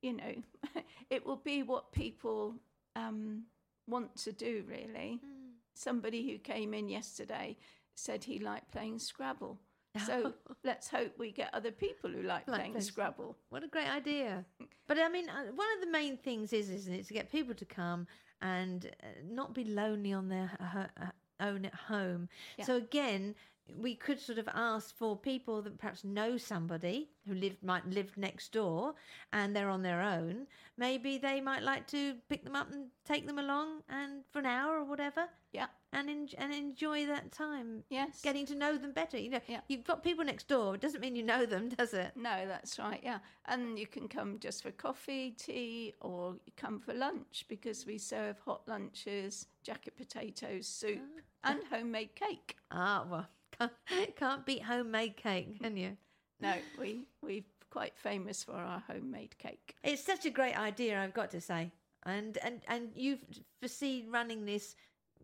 you 0.02 0.14
know, 0.14 0.34
it 1.10 1.24
will 1.24 1.36
be 1.36 1.62
what 1.62 1.92
people 1.92 2.54
um, 2.98 3.44
want 3.86 4.16
to 4.16 4.32
do, 4.32 4.64
really. 4.68 5.20
Mm. 5.24 5.52
Somebody 5.74 6.30
who 6.30 6.38
came 6.38 6.74
in 6.74 6.88
yesterday 6.88 7.56
said 7.94 8.24
he 8.24 8.38
liked 8.38 8.72
playing 8.72 8.98
Scrabble. 8.98 9.58
So 10.06 10.32
let's 10.62 10.88
hope 10.88 11.18
we 11.18 11.32
get 11.32 11.52
other 11.52 11.72
people 11.72 12.10
who 12.10 12.22
like, 12.22 12.46
like 12.46 12.60
playing 12.60 12.80
Scrabble. 12.80 13.36
What 13.48 13.64
a 13.64 13.68
great 13.68 13.88
idea! 13.88 14.44
But 14.86 14.98
I 14.98 15.08
mean, 15.08 15.28
uh, 15.28 15.50
one 15.54 15.66
of 15.76 15.80
the 15.84 15.90
main 15.90 16.16
things 16.16 16.52
is, 16.52 16.70
isn't 16.70 16.92
it, 16.92 17.08
to 17.08 17.14
get 17.14 17.32
people 17.32 17.54
to 17.54 17.64
come 17.64 18.06
and 18.40 18.86
uh, 19.02 19.06
not 19.28 19.54
be 19.54 19.64
lonely 19.64 20.12
on 20.12 20.28
their 20.28 20.50
uh, 20.60 21.06
own 21.40 21.64
at 21.64 21.74
home. 21.74 22.28
Yeah. 22.58 22.66
So 22.66 22.76
again, 22.76 23.34
we 23.76 23.94
could 23.94 24.20
sort 24.20 24.38
of 24.38 24.48
ask 24.54 24.96
for 24.96 25.16
people 25.16 25.62
that 25.62 25.78
perhaps 25.78 26.04
know 26.04 26.36
somebody 26.36 27.10
who 27.26 27.34
lived 27.34 27.62
might 27.62 27.86
live 27.86 28.16
next 28.16 28.52
door 28.52 28.94
and 29.32 29.54
they're 29.54 29.68
on 29.68 29.82
their 29.82 30.00
own. 30.00 30.46
Maybe 30.76 31.18
they 31.18 31.40
might 31.40 31.62
like 31.62 31.86
to 31.88 32.14
pick 32.28 32.44
them 32.44 32.56
up 32.56 32.70
and 32.72 32.86
take 33.04 33.26
them 33.26 33.38
along 33.38 33.82
and 33.88 34.24
for 34.30 34.38
an 34.38 34.46
hour 34.46 34.78
or 34.78 34.84
whatever. 34.84 35.26
Yeah. 35.52 35.66
And 35.92 36.10
en- 36.10 36.28
and 36.36 36.52
enjoy 36.52 37.06
that 37.06 37.32
time 37.32 37.82
yes. 37.88 38.20
getting 38.22 38.46
to 38.46 38.54
know 38.54 38.76
them 38.76 38.92
better. 38.92 39.18
You 39.18 39.30
know 39.30 39.40
yeah. 39.46 39.60
you've 39.68 39.84
got 39.84 40.02
people 40.02 40.24
next 40.24 40.48
door. 40.48 40.74
It 40.74 40.80
doesn't 40.80 41.00
mean 41.00 41.16
you 41.16 41.22
know 41.22 41.46
them 41.46 41.68
does 41.78 41.94
it? 41.94 42.12
No 42.16 42.46
that's 42.46 42.78
right 42.78 43.00
yeah. 43.02 43.18
And 43.46 43.78
you 43.78 43.86
can 43.86 44.08
come 44.08 44.38
just 44.38 44.62
for 44.62 44.70
coffee 44.70 45.32
tea 45.32 45.94
or 46.00 46.36
you 46.46 46.52
come 46.56 46.78
for 46.78 46.94
lunch 46.94 47.44
because 47.48 47.86
we 47.86 47.98
serve 47.98 48.38
hot 48.44 48.62
lunches 48.66 49.46
jacket 49.62 49.96
potatoes 49.96 50.66
soup 50.66 51.00
oh. 51.02 51.50
and 51.50 51.60
homemade 51.70 52.14
cake. 52.14 52.56
Ah 52.70 53.04
well 53.08 53.28
can't, 53.58 53.72
can't 54.16 54.46
beat 54.46 54.62
homemade 54.62 55.16
cake, 55.16 55.60
can 55.60 55.76
you? 55.76 55.96
No, 56.40 56.54
we 56.78 57.06
we're 57.22 57.44
quite 57.70 57.96
famous 57.96 58.44
for 58.44 58.54
our 58.54 58.82
homemade 58.86 59.36
cake. 59.38 59.74
It's 59.82 60.04
such 60.04 60.24
a 60.24 60.30
great 60.30 60.58
idea, 60.58 61.00
I've 61.00 61.14
got 61.14 61.30
to 61.32 61.40
say. 61.40 61.72
And 62.04 62.38
and 62.38 62.60
and 62.68 62.90
you 62.94 63.18
foresee 63.60 64.06
running 64.08 64.44
this 64.44 64.76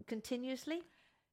continuously? 0.07 0.83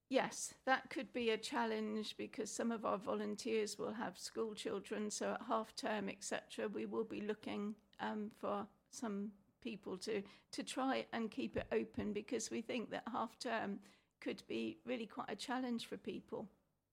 Yes, 0.09 0.53
that 0.65 0.89
could 0.89 1.13
be 1.13 1.29
a 1.29 1.37
challenge 1.37 2.17
because 2.17 2.51
some 2.51 2.71
of 2.71 2.85
our 2.85 2.97
volunteers 2.97 3.79
will 3.79 3.93
have 3.93 4.17
school 4.17 4.53
children. 4.53 5.09
So 5.09 5.31
at 5.33 5.41
half 5.47 5.73
term, 5.75 6.09
etc., 6.09 6.67
we 6.67 6.85
will 6.85 7.05
be 7.05 7.21
looking 7.21 7.75
um, 8.01 8.29
for 8.39 8.67
some 8.89 9.31
people 9.61 9.97
to 9.97 10.21
to 10.51 10.63
try 10.63 11.05
and 11.13 11.31
keep 11.31 11.55
it 11.55 11.67
open 11.71 12.13
because 12.13 12.51
we 12.51 12.61
think 12.61 12.91
that 12.91 13.03
half 13.11 13.39
term 13.39 13.79
could 14.19 14.43
be 14.47 14.77
really 14.85 15.05
quite 15.05 15.29
a 15.29 15.35
challenge 15.35 15.87
for 15.87 15.97
people. 15.97 16.47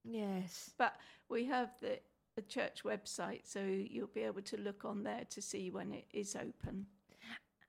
Yes, 0.04 0.70
but 0.78 0.94
we 1.28 1.44
have 1.46 1.70
the, 1.80 1.98
the 2.36 2.42
church 2.42 2.84
website, 2.84 3.40
so 3.44 3.60
you'll 3.60 4.06
be 4.08 4.22
able 4.22 4.42
to 4.42 4.56
look 4.56 4.84
on 4.84 5.02
there 5.02 5.24
to 5.30 5.42
see 5.42 5.70
when 5.70 5.92
it 5.92 6.06
is 6.12 6.36
open. 6.36 6.86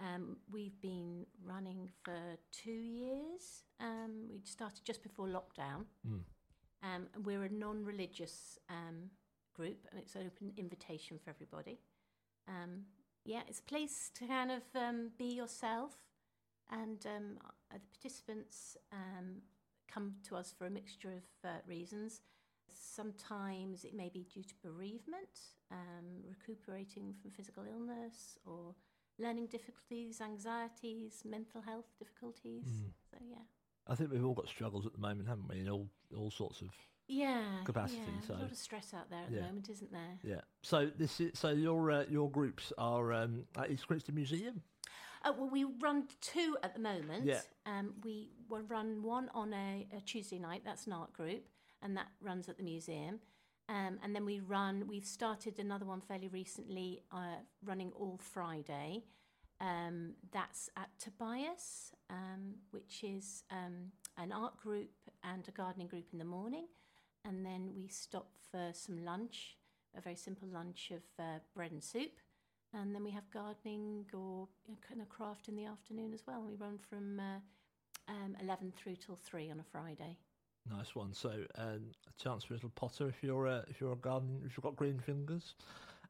Um, 0.00 0.38
we've 0.50 0.80
been 0.80 1.26
running 1.44 1.90
for 2.02 2.18
two 2.50 2.70
years. 2.70 3.64
Um, 3.80 4.28
we 4.32 4.40
started 4.44 4.84
just 4.84 5.02
before 5.02 5.26
lockdown. 5.26 5.84
Mm. 6.08 6.20
Um, 6.82 7.06
we're 7.24 7.44
a 7.44 7.48
non 7.48 7.84
religious 7.84 8.58
um, 8.68 9.10
group 9.54 9.86
and 9.90 10.00
it's 10.00 10.14
an 10.14 10.22
open 10.26 10.52
invitation 10.56 11.18
for 11.22 11.30
everybody. 11.30 11.78
Um, 12.48 12.82
yeah, 13.24 13.40
it's 13.48 13.60
a 13.60 13.62
place 13.62 14.10
to 14.16 14.26
kind 14.26 14.50
of 14.50 14.62
um, 14.74 15.10
be 15.16 15.26
yourself, 15.26 15.92
and 16.70 17.04
um, 17.06 17.38
uh, 17.44 17.74
the 17.74 17.98
participants 17.98 18.76
um, 18.92 19.42
come 19.92 20.14
to 20.28 20.36
us 20.36 20.54
for 20.56 20.66
a 20.66 20.70
mixture 20.70 21.12
of 21.12 21.48
uh, 21.48 21.48
reasons. 21.66 22.20
Sometimes 22.72 23.84
it 23.84 23.94
may 23.94 24.08
be 24.08 24.26
due 24.32 24.42
to 24.42 24.54
bereavement, 24.62 25.28
recuperating 26.28 27.14
from 27.20 27.30
physical 27.30 27.64
illness, 27.70 28.38
or 28.44 28.74
learning 29.18 29.46
difficulties, 29.46 30.20
anxieties, 30.20 31.22
mental 31.24 31.60
health 31.60 31.86
difficulties. 31.98 32.64
Mm. 32.64 32.90
So, 33.10 33.18
yeah. 33.28 33.44
I 33.86 33.94
think 33.94 34.10
we've 34.10 34.24
all 34.24 34.34
got 34.34 34.48
struggles 34.48 34.86
at 34.86 34.92
the 34.92 34.98
moment, 34.98 35.28
haven't 35.28 35.48
we? 35.48 35.60
In 35.60 35.68
all 35.68 35.88
all 36.16 36.30
sorts 36.30 36.60
of 36.62 36.68
yeah 37.06 37.42
capacity. 37.64 38.00
Yeah. 38.00 38.26
So 38.26 38.34
a 38.34 38.36
lot 38.36 38.50
of 38.50 38.56
stress 38.56 38.94
out 38.94 39.10
there 39.10 39.20
at 39.20 39.30
yeah. 39.30 39.40
the 39.40 39.46
moment, 39.46 39.68
isn't 39.70 39.92
there? 39.92 40.18
Yeah. 40.22 40.40
So 40.62 40.90
this 40.96 41.20
is 41.20 41.38
so 41.38 41.50
your 41.50 41.90
uh, 41.90 42.04
your 42.08 42.30
groups 42.30 42.72
are 42.78 43.12
um, 43.12 43.44
at 43.58 43.70
East 43.70 43.86
Grinstead 43.86 44.14
Museum. 44.14 44.62
Uh, 45.24 45.32
well, 45.38 45.48
we 45.48 45.64
run 45.64 46.04
two 46.20 46.56
at 46.62 46.74
the 46.74 46.80
moment. 46.80 47.24
Yeah. 47.24 47.40
Um, 47.66 47.94
we 48.04 48.30
will 48.48 48.62
run 48.62 49.02
one 49.02 49.30
on 49.34 49.54
a, 49.54 49.86
a, 49.96 50.00
Tuesday 50.00 50.38
night. 50.38 50.62
That's 50.64 50.86
an 50.86 50.92
art 50.92 51.12
group, 51.14 51.48
and 51.82 51.96
that 51.96 52.08
runs 52.20 52.48
at 52.48 52.58
the 52.58 52.62
museum. 52.62 53.20
Um, 53.70 53.98
and 54.02 54.14
then 54.14 54.26
we 54.26 54.40
run. 54.40 54.86
We've 54.86 55.06
started 55.06 55.58
another 55.58 55.86
one 55.86 56.02
fairly 56.02 56.28
recently, 56.28 57.00
uh, 57.10 57.38
running 57.64 57.90
all 57.98 58.18
Friday. 58.22 59.04
Um, 59.60 60.12
that's 60.30 60.68
at 60.76 60.90
Tobias, 60.98 61.92
um, 62.10 62.56
which 62.70 63.02
is 63.02 63.44
um, 63.50 63.92
an 64.18 64.30
art 64.30 64.58
group 64.58 64.90
and 65.22 65.48
a 65.48 65.52
gardening 65.52 65.86
group 65.86 66.08
in 66.12 66.18
the 66.18 66.24
morning. 66.24 66.66
And 67.24 67.46
then 67.46 67.70
we 67.74 67.88
stop 67.88 68.28
for 68.50 68.70
some 68.74 69.02
lunch, 69.02 69.56
a 69.96 70.02
very 70.02 70.16
simple 70.16 70.48
lunch 70.52 70.90
of 70.90 71.02
uh, 71.18 71.38
bread 71.54 71.72
and 71.72 71.82
soup. 71.82 72.12
And 72.74 72.94
then 72.94 73.04
we 73.04 73.10
have 73.10 73.28
gardening 73.32 74.04
or 74.12 74.48
you 74.66 74.72
know, 74.72 74.78
kind 74.86 75.00
of 75.00 75.08
craft 75.08 75.48
in 75.48 75.56
the 75.56 75.64
afternoon 75.64 76.12
as 76.12 76.22
well. 76.26 76.42
We 76.42 76.54
run 76.56 76.78
from 76.90 77.20
uh, 77.20 78.12
um, 78.12 78.36
11 78.40 78.72
through 78.76 78.96
till 78.96 79.18
3 79.24 79.50
on 79.50 79.60
a 79.60 79.64
Friday. 79.70 80.18
Nice 80.70 80.94
one. 80.94 81.12
So, 81.12 81.30
um, 81.56 81.90
a 82.08 82.22
chance 82.22 82.44
for 82.44 82.54
a 82.54 82.56
little 82.56 82.70
potter 82.70 83.08
if 83.08 83.22
you're 83.22 83.46
uh, 83.46 83.62
if 83.68 83.80
you're 83.80 83.92
a 83.92 83.96
gardening 83.96 84.42
if 84.46 84.56
you've 84.56 84.64
got 84.64 84.76
green 84.76 84.98
fingers. 84.98 85.54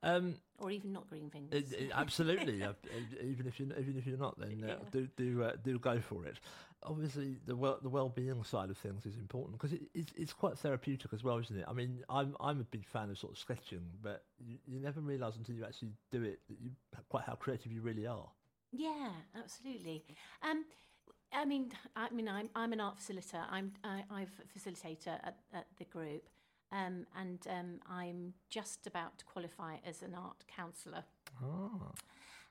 Um, 0.05 0.37
or 0.59 0.71
even 0.71 0.93
not 0.93 1.09
green 1.09 1.31
fingers. 1.31 1.73
It, 1.73 1.81
it, 1.81 1.91
absolutely, 1.95 2.63
uh, 2.63 2.75
even 3.23 3.47
if 3.47 3.59
you 3.59 3.73
even 3.79 3.97
if 3.97 4.07
you're 4.07 4.19
not, 4.19 4.39
then 4.39 4.63
uh, 4.63 4.67
yeah. 4.67 4.75
do 4.93 5.09
do 5.17 5.43
uh, 5.43 5.53
do 5.65 5.79
go 5.79 5.99
for 6.01 6.25
it. 6.27 6.39
Obviously, 6.85 7.37
the 7.47 7.57
well 7.57 7.79
the 7.83 7.89
well 7.89 8.09
being 8.09 8.43
side 8.45 8.71
of 8.71 8.77
things 8.77 9.07
is 9.07 9.17
important 9.17 9.59
because 9.59 9.73
it, 9.73 9.83
it's 9.95 10.13
it's 10.17 10.33
quite 10.33 10.59
therapeutic 10.59 11.13
as 11.13 11.25
well, 11.25 11.39
isn't 11.39 11.59
it? 11.59 11.65
I 11.67 11.73
mean, 11.73 12.03
I'm 12.09 12.37
I'm 12.41 12.61
a 12.61 12.65
big 12.65 12.87
fan 12.87 13.11
of 13.11 13.19
sort 13.19 13.33
of 13.33 13.39
sketching, 13.39 13.83
but 14.03 14.25
you, 14.39 14.59
you 14.67 14.81
never 14.81 15.01
realise 15.01 15.37
until 15.37 15.55
you 15.55 15.65
actually 15.65 15.93
do 16.11 16.23
it 16.23 16.41
that 16.49 16.59
you 16.61 16.71
quite 17.09 17.25
how 17.25 17.35
creative 17.35 17.73
you 17.73 17.81
really 17.81 18.07
are. 18.07 18.29
Yeah, 18.71 19.11
absolutely. 19.37 20.05
Um, 20.43 20.65
I 21.33 21.45
mean, 21.45 21.73
I 21.97 22.11
mean, 22.11 22.29
I'm 22.29 22.51
I'm 22.55 22.73
an 22.73 22.81
art 22.81 22.99
facilitator. 22.99 23.45
I'm 23.51 23.73
I, 23.83 24.05
I'm 24.11 24.27
a 24.27 24.59
facilitator 24.59 25.19
at, 25.23 25.39
at 25.53 25.67
the 25.79 25.85
group, 25.85 26.29
um, 26.71 27.07
and 27.17 27.41
um, 27.49 27.81
I'm 27.89 28.35
just 28.51 28.87
about 28.87 29.19
to 29.19 29.25
qualify 29.25 29.77
as 29.87 30.03
an 30.03 30.15
art 30.15 30.45
counsellor. 30.55 31.05
Oh. 31.43 31.93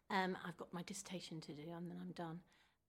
Um, 0.09 0.37
I've 0.45 0.57
got 0.57 0.73
my 0.73 0.83
dissertation 0.83 1.39
to 1.41 1.53
do, 1.53 1.63
and 1.75 1.89
then 1.89 1.97
I'm 2.01 2.11
done. 2.11 2.39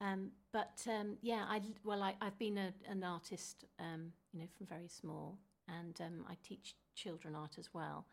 Um, 0.00 0.30
but 0.52 0.80
um, 0.88 1.16
yeah, 1.22 1.44
I 1.48 1.60
well, 1.84 2.02
I, 2.02 2.14
have 2.20 2.38
been 2.38 2.58
a, 2.58 2.72
an 2.88 3.04
artist, 3.04 3.64
um, 3.78 4.12
you 4.32 4.40
know, 4.40 4.46
from 4.56 4.66
very 4.66 4.88
small, 4.88 5.38
and 5.68 5.98
I 6.28 6.36
teach 6.46 6.74
children 6.94 7.34
art 7.34 7.56
as 7.58 7.72
well. 7.72 8.06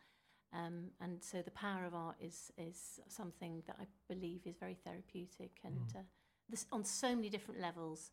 and 1.00 1.22
so 1.22 1.42
the 1.42 1.50
power 1.50 1.84
of 1.84 1.94
art 1.94 2.16
is 2.20 2.52
is 2.56 3.00
something 3.08 3.62
that 3.66 3.76
I 3.80 3.86
believe 4.08 4.42
is 4.46 4.56
very 4.58 4.76
therapeutic, 4.84 5.58
and 5.64 5.88
mm. 5.88 5.96
uh, 5.96 6.02
this, 6.48 6.66
on 6.72 6.84
so 6.84 7.14
many 7.14 7.30
different 7.30 7.60
levels. 7.60 8.10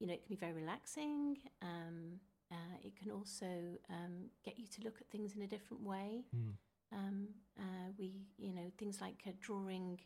you 0.00 0.06
know, 0.06 0.14
it 0.14 0.26
can 0.26 0.34
be 0.34 0.40
very 0.40 0.52
relaxing. 0.52 1.36
Um, 1.62 2.20
uh, 2.50 2.76
it 2.82 2.96
can 2.96 3.10
also 3.10 3.46
um, 3.90 4.30
get 4.44 4.58
you 4.58 4.66
to 4.66 4.82
look 4.82 4.96
at 5.00 5.08
things 5.08 5.34
in 5.36 5.42
a 5.42 5.46
different 5.46 5.82
way. 5.82 6.24
Mm. 6.36 6.52
Um, 6.92 7.28
uh, 7.58 7.90
we, 7.98 8.12
you 8.38 8.52
know, 8.54 8.70
things 8.78 9.00
things 9.00 9.00
like 9.00 9.22
uh, 9.26 9.32
drawing. 9.40 10.00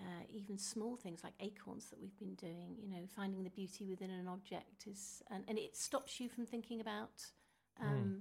Uh, 0.00 0.22
even 0.32 0.56
small 0.56 0.94
things 0.96 1.24
like 1.24 1.32
acorns 1.40 1.90
that 1.90 2.00
we've 2.00 2.16
been 2.20 2.34
doing, 2.34 2.76
you 2.80 2.88
know, 2.88 3.02
finding 3.16 3.42
the 3.42 3.50
beauty 3.50 3.84
within 3.84 4.10
an 4.10 4.28
object 4.28 4.86
is, 4.86 5.24
and, 5.28 5.42
and 5.48 5.58
it 5.58 5.76
stops 5.76 6.20
you 6.20 6.28
from 6.28 6.46
thinking 6.46 6.80
about, 6.80 7.26
um, 7.80 7.88
mm. 7.88 8.20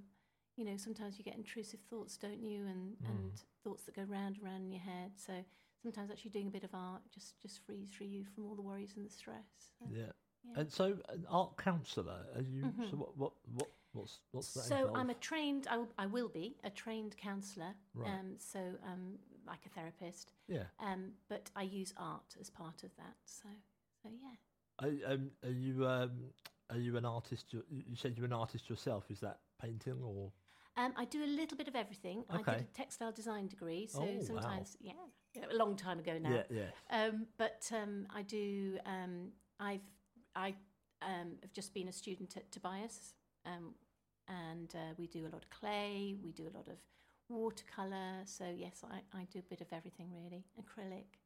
you 0.56 0.66
know, 0.66 0.76
sometimes 0.76 1.20
you 1.20 1.24
get 1.24 1.36
intrusive 1.36 1.80
thoughts, 1.88 2.18
don't 2.18 2.42
you, 2.42 2.66
and 2.66 2.94
mm. 2.94 3.10
and 3.10 3.32
thoughts 3.64 3.84
that 3.84 3.96
go 3.96 4.02
round 4.02 4.38
and 4.38 4.44
round 4.44 4.64
in 4.64 4.72
your 4.72 4.82
head. 4.82 5.12
So 5.18 5.34
sometimes 5.84 6.10
actually 6.10 6.32
doing 6.32 6.48
a 6.48 6.52
bit 6.52 6.64
of 6.64 6.72
art 6.74 7.02
just 7.14 7.40
just 7.42 7.64
frees 7.66 7.92
free 7.92 8.08
you 8.08 8.26
from 8.34 8.46
all 8.46 8.56
the 8.56 8.62
worries 8.62 8.94
and 8.96 9.06
the 9.06 9.10
stress. 9.10 9.46
So, 9.80 9.86
yeah. 9.92 10.06
yeah. 10.46 10.60
And 10.60 10.72
so, 10.72 10.98
an 11.10 11.26
art 11.30 11.58
counsellor, 11.58 12.26
are 12.36 12.42
you? 12.42 12.64
Mm-hmm. 12.64 12.84
So, 12.90 12.98
what, 12.98 13.18
what, 13.18 13.34
what, 13.54 13.70
what's, 13.94 14.20
what's 14.32 14.54
that? 14.54 14.64
So? 14.64 14.92
I'm 14.96 15.10
a 15.10 15.16
trained. 15.16 15.68
I, 15.70 15.84
I 15.98 16.06
will 16.08 16.30
be 16.30 16.56
a 16.64 16.70
trained 16.70 17.16
counsellor. 17.18 17.76
Right. 17.94 18.10
Um, 18.10 18.36
so, 18.40 18.60
um, 18.84 19.20
like 19.48 19.66
a 19.66 19.70
therapist. 19.70 20.32
Yeah. 20.48 20.64
Um, 20.80 21.12
but 21.30 21.50
I 21.56 21.64
use 21.64 21.94
art 21.98 22.36
as 22.40 22.50
part 22.50 22.84
of 22.84 22.96
that. 22.98 23.16
So, 23.26 23.50
so 24.04 24.10
yeah. 24.10 25.08
Are, 25.10 25.14
um, 25.14 25.32
are 25.44 25.52
you 25.52 25.88
um, 25.88 26.12
are 26.70 26.78
you 26.78 26.98
an 26.98 27.06
artist? 27.06 27.54
You 27.54 27.96
said 27.96 28.16
you're 28.18 28.26
an 28.26 28.34
artist 28.34 28.70
yourself. 28.70 29.06
Is 29.10 29.20
that 29.22 29.40
painting 29.62 30.02
or? 30.04 30.32
Um, 30.76 30.94
I 30.96 31.06
do 31.06 31.24
a 31.24 31.26
little 31.26 31.58
bit 31.58 31.68
of 31.68 31.76
everything. 31.76 32.24
Okay. 32.32 32.52
I 32.52 32.56
did 32.58 32.68
a 32.68 32.78
textile 32.78 33.12
design 33.12 33.48
degree, 33.48 33.88
so 33.88 34.04
oh, 34.04 34.24
sometimes, 34.24 34.78
wow. 34.80 34.94
yeah, 35.34 35.44
a 35.52 35.56
long 35.56 35.76
time 35.76 35.98
ago 35.98 36.20
now. 36.22 36.44
Yeah, 36.52 36.66
yeah. 36.92 37.06
Um, 37.06 37.26
but 37.38 37.68
um, 37.74 38.06
I 38.14 38.22
do. 38.22 38.78
Um, 38.86 39.32
I've 39.60 39.82
I 40.36 40.54
um, 41.02 41.38
have 41.42 41.52
just 41.52 41.74
been 41.74 41.88
a 41.88 41.92
student 41.92 42.38
at 42.38 42.52
Tobias, 42.52 43.16
um, 43.46 43.74
and 44.28 44.72
uh, 44.76 44.94
we 44.98 45.08
do 45.08 45.22
a 45.22 45.30
lot 45.30 45.44
of 45.44 45.50
clay. 45.50 46.16
We 46.24 46.32
do 46.32 46.44
a 46.44 46.54
lot 46.56 46.68
of 46.68 46.78
watercolor. 47.30 48.24
So 48.26 48.46
yes, 48.56 48.84
I, 48.90 49.00
I 49.18 49.28
do 49.32 49.40
a 49.40 49.50
bit 49.50 49.62
of 49.62 49.68
everything 49.72 50.10
really. 50.14 50.46
Acrylic, 50.60 51.20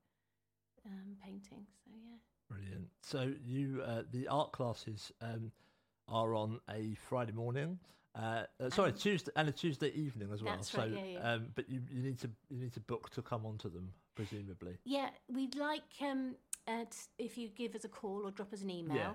um, 0.86 1.16
painting. 1.24 1.66
So 1.84 1.92
yeah. 1.94 2.18
Brilliant. 2.50 2.88
So 3.02 3.32
you 3.44 3.82
uh, 3.86 4.04
the 4.12 4.28
art 4.28 4.52
classes 4.52 5.12
um, 5.22 5.52
are 6.08 6.34
on 6.34 6.60
a 6.70 6.96
Friday 7.08 7.32
morning. 7.32 7.80
Uh, 8.14 8.44
uh, 8.60 8.70
sorry, 8.70 8.92
Tuesday 8.92 9.32
and 9.38 9.48
a 9.48 9.52
Tuesday 9.54 9.90
evening 9.94 10.30
as 10.34 10.44
well. 10.44 10.54
That's 10.54 10.74
right, 10.74 10.90
so, 10.90 10.96
yeah, 10.98 11.06
yeah. 11.06 11.34
Um, 11.34 11.48
but 11.56 11.70
you, 11.70 11.82
you 11.90 12.02
need 12.02 12.20
to 12.20 12.30
you 12.50 12.60
need 12.60 12.74
to 12.74 12.82
book 12.82 13.10
to 13.12 13.22
come 13.22 13.46
onto 13.46 13.70
them, 13.70 13.94
presumably. 14.16 14.78
Yeah, 14.84 15.10
we'd 15.34 15.56
like 15.56 15.84
um, 16.02 16.36
uh, 16.68 16.86
if 17.18 17.38
you 17.38 17.48
give 17.48 17.74
us 17.74 17.86
a 17.86 17.90
call 17.90 18.24
or 18.26 18.32
drop 18.32 18.52
us 18.52 18.62
an 18.62 18.70
email. 18.70 18.98
Yeah. 18.98 19.14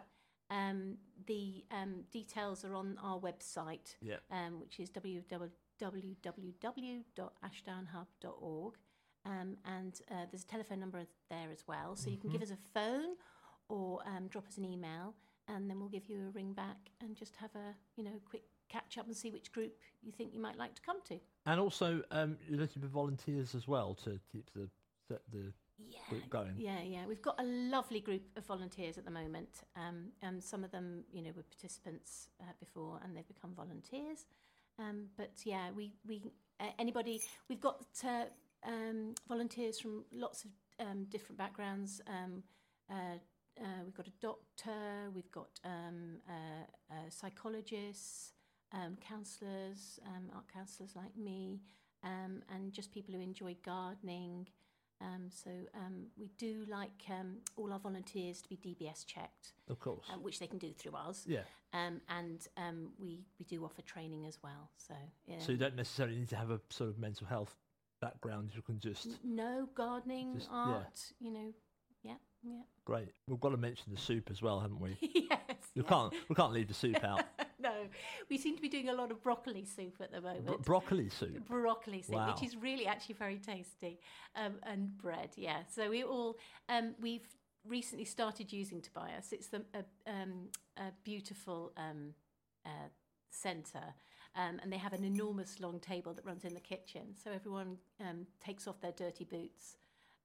Um, 0.48 0.96
the 1.26 1.64
um, 1.72 2.04
details 2.12 2.64
are 2.64 2.76
on 2.76 2.96
our 3.02 3.18
website, 3.18 3.96
yeah. 4.00 4.16
um, 4.30 4.60
which 4.60 4.78
is 4.78 4.88
www 4.90 5.50
www.ashdownhub.org. 5.80 8.74
Um, 9.24 9.56
and 9.64 10.00
uh, 10.10 10.26
there's 10.30 10.44
a 10.44 10.46
telephone 10.46 10.78
number 10.80 11.04
there 11.30 11.50
as 11.50 11.64
well. 11.66 11.96
So 11.96 12.10
you 12.10 12.16
can 12.16 12.30
give 12.30 12.40
Mm-hmm. 12.40 12.42
us 12.42 12.50
a 12.52 12.58
phone 12.72 13.16
or 13.68 14.00
um, 14.06 14.28
drop 14.28 14.46
us 14.46 14.56
an 14.58 14.64
email, 14.64 15.14
and 15.48 15.68
then 15.68 15.80
we'll 15.80 15.88
give 15.88 16.08
you 16.08 16.28
a 16.28 16.30
ring 16.30 16.52
back 16.52 16.90
and 17.00 17.16
just 17.16 17.34
have 17.36 17.50
a 17.56 17.74
you 17.96 18.04
know 18.04 18.20
quick 18.28 18.44
catch 18.68 18.98
up 18.98 19.06
and 19.06 19.16
see 19.16 19.30
which 19.30 19.52
group 19.52 19.72
you 20.02 20.12
think 20.12 20.32
you 20.34 20.40
might 20.40 20.56
like 20.56 20.74
to 20.74 20.82
come 20.82 21.00
to. 21.08 21.18
And 21.44 21.60
also, 21.60 22.02
um, 22.10 22.36
you're 22.48 22.58
looking 22.60 22.82
for 22.82 22.88
volunteers 22.88 23.54
as 23.54 23.66
well 23.68 23.94
to 24.04 24.18
keep 24.32 24.50
the 24.54 24.68
the, 25.08 25.20
the 25.32 25.52
yeah, 25.78 25.98
group 26.08 26.28
going. 26.30 26.54
Yeah, 26.56 26.82
yeah. 26.82 27.06
We've 27.06 27.22
got 27.22 27.38
a 27.40 27.44
lovely 27.44 28.00
group 28.00 28.22
of 28.36 28.44
volunteers 28.46 28.96
at 28.98 29.04
the 29.04 29.10
moment, 29.10 29.62
um, 29.76 30.12
and 30.22 30.42
some 30.42 30.64
of 30.64 30.70
them, 30.70 31.04
you 31.12 31.22
know, 31.22 31.30
were 31.36 31.42
participants 31.42 32.28
uh, 32.40 32.52
before, 32.60 33.00
and 33.04 33.16
they've 33.16 33.26
become 33.26 33.52
volunteers. 33.54 34.26
Um, 34.78 35.06
but 35.16 35.32
yeah, 35.44 35.70
we 35.74 35.94
we 36.06 36.22
uh, 36.60 36.70
anybody 36.78 37.22
we've 37.48 37.60
got 37.60 37.84
um, 38.66 39.14
volunteers 39.28 39.78
from 39.78 40.04
lots 40.12 40.44
of 40.44 40.50
um, 40.80 41.04
different 41.10 41.38
backgrounds. 41.38 42.00
Um, 42.06 42.42
uh, 42.90 43.18
uh, 43.58 43.82
we've 43.84 43.94
got 43.94 44.06
a 44.06 44.12
doctor, 44.20 45.10
we've 45.14 45.30
got 45.30 45.48
um, 45.64 46.18
uh, 46.28 46.92
uh, 46.92 47.08
psychologists, 47.08 48.32
um, 48.72 48.96
counsellors, 49.00 49.98
art 50.34 50.44
counsellors 50.52 50.94
like 50.94 51.16
me, 51.16 51.62
and 52.02 52.72
just 52.72 52.92
people 52.92 53.14
who 53.14 53.20
enjoy 53.20 53.56
gardening. 53.64 54.46
Um, 55.00 55.28
so 55.30 55.50
um, 55.74 56.06
we 56.18 56.30
do 56.38 56.64
like 56.68 57.04
um, 57.10 57.36
all 57.56 57.72
our 57.72 57.78
volunteers 57.78 58.40
to 58.42 58.48
be 58.48 58.56
DBS 58.56 59.04
checked, 59.06 59.52
Of 59.68 59.78
course. 59.78 60.06
uh, 60.12 60.18
which 60.18 60.38
they 60.38 60.46
can 60.46 60.58
do 60.58 60.72
through 60.72 60.94
us. 60.94 61.24
Yeah. 61.26 61.40
Um, 61.72 62.00
and 62.08 62.46
um, 62.56 62.92
we 62.98 63.24
we 63.38 63.44
do 63.44 63.64
offer 63.64 63.82
training 63.82 64.26
as 64.26 64.38
well. 64.42 64.70
So 64.78 64.94
yeah. 65.26 65.38
So 65.38 65.52
you 65.52 65.58
don't 65.58 65.76
necessarily 65.76 66.16
need 66.16 66.28
to 66.30 66.36
have 66.36 66.50
a 66.50 66.60
sort 66.70 66.90
of 66.90 66.98
mental 66.98 67.26
health 67.26 67.54
background. 68.00 68.52
You 68.54 68.62
can 68.62 68.78
just 68.80 69.08
no 69.24 69.68
gardening, 69.74 70.34
Just- 70.34 70.48
yeah. 70.50 70.56
art. 70.58 71.00
You 71.20 71.32
know, 71.32 71.52
yeah, 72.02 72.14
yeah. 72.42 72.62
great. 72.84 73.12
We've 73.28 73.40
got 73.40 73.50
to 73.50 73.56
mention 73.58 73.92
the 73.92 74.00
soup 74.00 74.30
as 74.30 74.40
well, 74.40 74.60
haven't 74.60 74.80
we? 74.80 74.96
yes. 75.00 75.30
We 75.74 75.82
yeah. 75.82 75.88
can't 75.88 76.14
we 76.28 76.34
can't 76.34 76.52
leave 76.52 76.68
the 76.68 76.74
soup 76.74 77.04
out. 77.04 77.24
no, 77.62 77.72
we 78.30 78.38
seem 78.38 78.56
to 78.56 78.62
be 78.62 78.68
doing 78.68 78.88
a 78.88 78.94
lot 78.94 79.10
of 79.10 79.22
broccoli 79.22 79.64
soup 79.64 79.96
at 80.00 80.12
the 80.12 80.20
moment. 80.20 80.46
Bro- 80.46 80.58
broccoli 80.58 81.08
soup. 81.08 81.46
broccoli 81.48 82.02
soup, 82.02 82.14
Wow. 82.16 82.32
which 82.34 82.42
is 82.46 82.56
really 82.56 82.86
actually 82.86 83.14
very 83.14 83.38
tasty, 83.38 83.98
um, 84.34 84.54
and 84.62 84.96
bread. 84.98 85.30
Yeah, 85.36 85.60
so 85.74 85.90
we 85.90 86.04
all 86.04 86.36
um, 86.68 86.94
we've 87.00 87.26
recently 87.66 88.04
started 88.04 88.52
using 88.52 88.80
Tobias. 88.80 89.32
It's 89.32 89.48
the, 89.48 89.62
a, 89.74 90.10
um, 90.10 90.48
a 90.76 90.92
beautiful 91.04 91.72
um, 91.76 92.14
uh, 92.64 92.88
centre. 93.30 93.94
Um, 94.36 94.60
and 94.62 94.70
they 94.70 94.76
have 94.76 94.92
an 94.92 95.02
enormous 95.02 95.60
long 95.60 95.80
table 95.80 96.12
that 96.12 96.24
runs 96.24 96.44
in 96.44 96.52
the 96.52 96.60
kitchen. 96.60 97.14
So 97.22 97.30
everyone 97.32 97.78
um, 98.00 98.26
takes 98.44 98.68
off 98.68 98.80
their 98.82 98.92
dirty 98.92 99.24
boots 99.24 99.78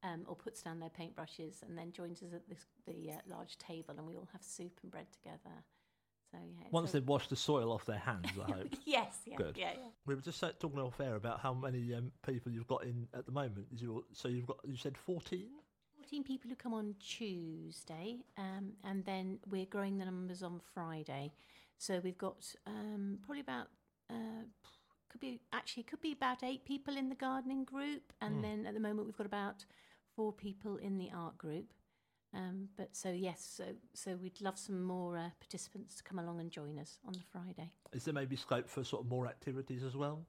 um, 0.04 0.24
or 0.28 0.36
puts 0.36 0.62
down 0.62 0.80
their 0.80 0.90
paintbrushes 0.90 1.64
and 1.64 1.78
then 1.78 1.92
joins 1.94 2.22
us 2.22 2.34
at 2.34 2.48
this, 2.50 2.66
the 2.86 3.12
uh, 3.12 3.16
large 3.30 3.58
table, 3.58 3.96
and 3.98 4.06
we 4.06 4.16
all 4.18 4.28
have 4.34 4.44
soup 4.44 4.80
and 4.84 4.92
bread 4.92 5.08
together. 5.14 5.64
So 6.32 6.38
yeah. 6.60 6.68
Once 6.72 6.92
they've 6.92 7.06
washed 7.08 7.30
the 7.30 7.36
soil 7.36 7.72
off 7.72 7.86
their 7.86 7.98
hands, 8.00 8.30
I 8.48 8.52
hope. 8.52 8.68
yes, 8.86 9.18
yeah, 9.26 9.36
Good. 9.36 9.58
yeah, 9.58 9.72
yeah. 9.74 9.90
We 10.06 10.16
were 10.16 10.22
just 10.22 10.42
uh, 10.44 10.52
talking 10.60 10.80
off 10.80 11.00
air 11.02 11.16
about 11.16 11.42
how 11.42 11.54
many 11.54 11.94
um, 11.94 12.12
people 12.26 12.52
you've 12.52 12.68
got 12.68 12.84
in 12.84 13.08
at 13.14 13.26
the 13.26 13.32
moment. 13.32 13.68
Is 13.74 13.82
your, 13.82 14.04
so 14.14 14.28
you've 14.30 14.48
got 14.48 14.58
you 14.66 14.78
said 14.78 14.98
fourteen. 14.98 15.48
14 16.00 16.24
people 16.24 16.50
who 16.50 16.56
come 16.56 16.74
on 16.74 16.96
Tuesday, 17.00 18.18
um, 18.38 18.74
and 18.84 19.06
then 19.06 19.40
we're 19.50 19.66
growing 19.66 19.98
the 19.98 20.06
numbers 20.06 20.42
on 20.44 20.60
Friday. 20.74 21.32
So 21.78 22.00
we've 22.04 22.18
got 22.18 22.46
um, 22.66 23.20
probably 23.24 23.42
about 23.42 23.68
uh, 24.10 24.44
could 25.10 25.22
be 25.22 25.40
actually 25.54 25.84
could 25.84 26.02
be 26.02 26.12
about 26.14 26.44
eight 26.44 26.66
people 26.66 26.98
in 26.98 27.10
the 27.10 27.16
gardening 27.16 27.64
group, 27.66 28.14
and 28.22 28.36
Hmm. 28.38 28.42
then 28.42 28.66
at 28.66 28.74
the 28.74 28.80
moment 28.80 29.06
we've 29.08 29.18
got 29.18 29.26
about 29.28 29.66
four 30.16 30.34
people 30.34 30.78
in 30.78 30.98
the 30.98 31.10
art 31.14 31.38
group. 31.38 31.74
Um, 32.34 32.70
but 32.78 32.96
so 32.96 33.12
yes, 33.12 33.46
so 33.58 33.66
so 33.94 34.16
we'd 34.16 34.40
love 34.42 34.58
some 34.58 34.82
more 34.84 35.18
uh, 35.18 35.30
participants 35.40 35.96
to 35.98 36.04
come 36.04 36.18
along 36.20 36.40
and 36.40 36.50
join 36.50 36.80
us 36.80 37.00
on 37.06 37.14
the 37.14 37.24
Friday. 37.32 37.72
Is 37.94 38.06
there 38.06 38.14
maybe 38.14 38.36
scope 38.36 38.70
for 38.70 38.84
sort 38.84 39.04
of 39.04 39.10
more 39.10 39.28
activities 39.28 39.84
as 39.84 39.96
well? 39.96 40.26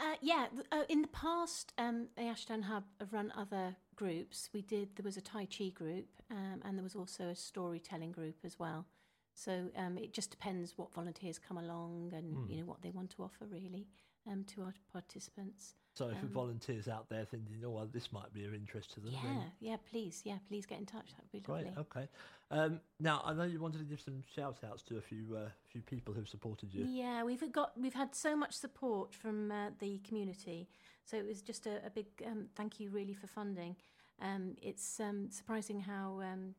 Uh, 0.00 0.14
yeah, 0.22 0.46
uh, 0.70 0.84
in 0.88 1.02
the 1.02 1.08
past, 1.08 1.72
um, 1.76 2.06
the 2.16 2.22
Ashdown 2.22 2.62
Hub 2.62 2.84
have 3.00 3.12
run 3.12 3.32
other 3.36 3.76
groups. 3.96 4.48
We 4.54 4.62
did. 4.62 4.94
There 4.96 5.04
was 5.04 5.16
a 5.16 5.20
Tai 5.20 5.46
Chi 5.46 5.70
group, 5.70 6.06
um, 6.30 6.62
and 6.64 6.78
there 6.78 6.84
was 6.84 6.94
also 6.94 7.24
a 7.28 7.34
storytelling 7.34 8.12
group 8.12 8.36
as 8.44 8.58
well. 8.58 8.86
So 9.34 9.70
um, 9.76 9.98
it 9.98 10.12
just 10.12 10.30
depends 10.30 10.74
what 10.76 10.92
volunteers 10.94 11.38
come 11.38 11.58
along 11.58 12.12
and 12.14 12.36
Hmm. 12.36 12.50
you 12.50 12.56
know 12.58 12.64
what 12.64 12.80
they 12.82 12.90
want 12.90 13.10
to 13.10 13.22
offer 13.22 13.44
really 13.46 13.86
um, 14.30 14.44
to 14.44 14.62
our 14.62 14.74
participants. 14.92 15.74
So 15.98 16.10
if 16.10 16.14
Um, 16.18 16.20
your 16.22 16.30
volunteers 16.30 16.86
out 16.86 17.08
there 17.08 17.24
thinking, 17.24 17.60
oh, 17.64 17.70
well, 17.70 17.88
this 17.92 18.12
might 18.12 18.32
be 18.32 18.44
of 18.44 18.54
interest 18.54 18.92
to 18.94 19.00
them, 19.00 19.12
Yeah, 19.14 19.22
then 19.24 19.52
yeah, 19.58 19.76
please, 19.90 20.22
yeah, 20.24 20.38
please 20.46 20.64
get 20.64 20.78
in 20.78 20.86
touch. 20.86 21.08
That 21.10 21.22
would 21.22 21.32
be 21.32 21.40
great. 21.40 21.76
Okay. 21.76 22.08
Um, 22.52 22.80
now 23.00 23.20
I 23.24 23.32
know 23.34 23.42
you 23.42 23.58
wanted 23.60 23.78
to 23.78 23.84
give 23.84 24.00
some 24.00 24.22
shout 24.32 24.58
outs 24.62 24.82
to 24.84 24.98
a 24.98 25.00
few 25.00 25.36
uh, 25.36 25.48
few 25.66 25.82
people 25.82 26.14
who've 26.14 26.28
supported 26.28 26.72
you. 26.72 26.84
Yeah, 26.84 27.24
we've 27.24 27.50
got 27.50 27.76
we've 27.76 27.94
had 27.94 28.14
so 28.14 28.36
much 28.36 28.54
support 28.54 29.12
from 29.12 29.50
uh, 29.50 29.70
the 29.80 29.98
community, 30.06 30.68
so 31.04 31.16
it 31.16 31.26
was 31.26 31.42
just 31.42 31.66
a, 31.66 31.84
a 31.84 31.90
big 31.90 32.06
um, 32.24 32.46
thank 32.54 32.78
you 32.78 32.90
really 32.90 33.14
for 33.14 33.26
funding. 33.26 33.74
Um, 34.22 34.54
it's 34.62 35.00
um, 35.00 35.30
surprising 35.32 35.80
how 35.80 36.20
um, 36.20 36.54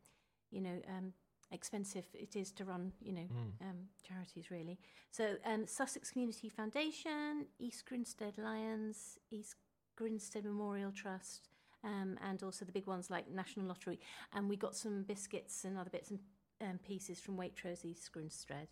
you 0.52 0.60
know 0.60 0.82
um, 0.90 1.14
expensive 1.52 2.06
it 2.14 2.36
is 2.36 2.52
to 2.52 2.64
run 2.66 2.92
you 3.02 3.14
know 3.14 3.28
Mm. 3.32 3.62
um, 3.70 3.78
charities 4.08 4.50
really. 4.52 4.80
So 5.12 5.36
um, 5.46 5.66
Sussex 5.68 6.12
Community 6.12 6.50
Foundation, 6.50 7.48
East 7.60 7.86
Grinstead 7.86 8.38
Lions, 8.38 9.18
East 9.32 9.56
Grinstead 9.96 10.46
Memorial 10.46 10.92
Trust. 10.92 11.50
Um, 11.82 12.18
and 12.22 12.44
also 12.44 12.66
the 12.66 12.74
big 12.74 12.88
ones 12.88 13.10
like 13.10 13.32
National 13.32 13.66
Lottery, 13.68 14.00
and 14.34 14.50
we 14.50 14.58
got 14.58 14.76
some 14.76 15.04
biscuits 15.04 15.64
and 15.64 15.78
other 15.78 15.90
bits 15.90 16.10
and 16.12 16.20
um, 16.62 16.78
pieces 16.86 17.22
from 17.22 17.38
Waitrose 17.38 17.86
East 17.86 18.12
Grinstead. 18.12 18.68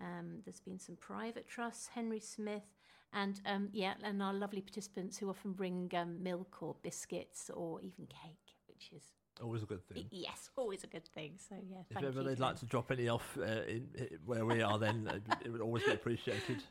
Um, 0.00 0.40
there's 0.44 0.58
been 0.58 0.80
some 0.80 0.96
private 0.96 1.46
trusts, 1.46 1.86
Henry 1.94 2.18
Smith, 2.18 2.64
and 3.12 3.40
um, 3.46 3.68
yeah, 3.72 3.94
and 4.02 4.20
our 4.20 4.34
lovely 4.34 4.60
participants 4.60 5.18
who 5.18 5.30
often 5.30 5.52
bring 5.52 5.88
um, 5.96 6.20
milk 6.20 6.56
or 6.60 6.74
biscuits 6.82 7.48
or 7.54 7.80
even 7.80 8.06
cake, 8.06 8.56
which 8.66 8.90
is 8.92 9.12
Always 9.42 9.62
a 9.62 9.66
good 9.66 9.86
thing. 9.86 10.06
Yes, 10.10 10.50
always 10.56 10.84
a 10.84 10.86
good 10.86 11.06
thing. 11.06 11.34
So 11.48 11.56
yeah, 11.68 11.78
if 11.90 12.02
ever 12.02 12.22
they'd 12.22 12.40
like 12.40 12.58
to 12.60 12.66
drop 12.66 12.90
any 12.90 13.08
off 13.08 13.36
uh, 13.38 13.62
in, 13.68 13.88
in, 13.94 14.18
where 14.24 14.44
we 14.44 14.62
are, 14.62 14.78
then 14.78 15.10
it 15.44 15.50
would 15.50 15.60
always 15.60 15.84
be 15.84 15.92
appreciated. 15.92 16.62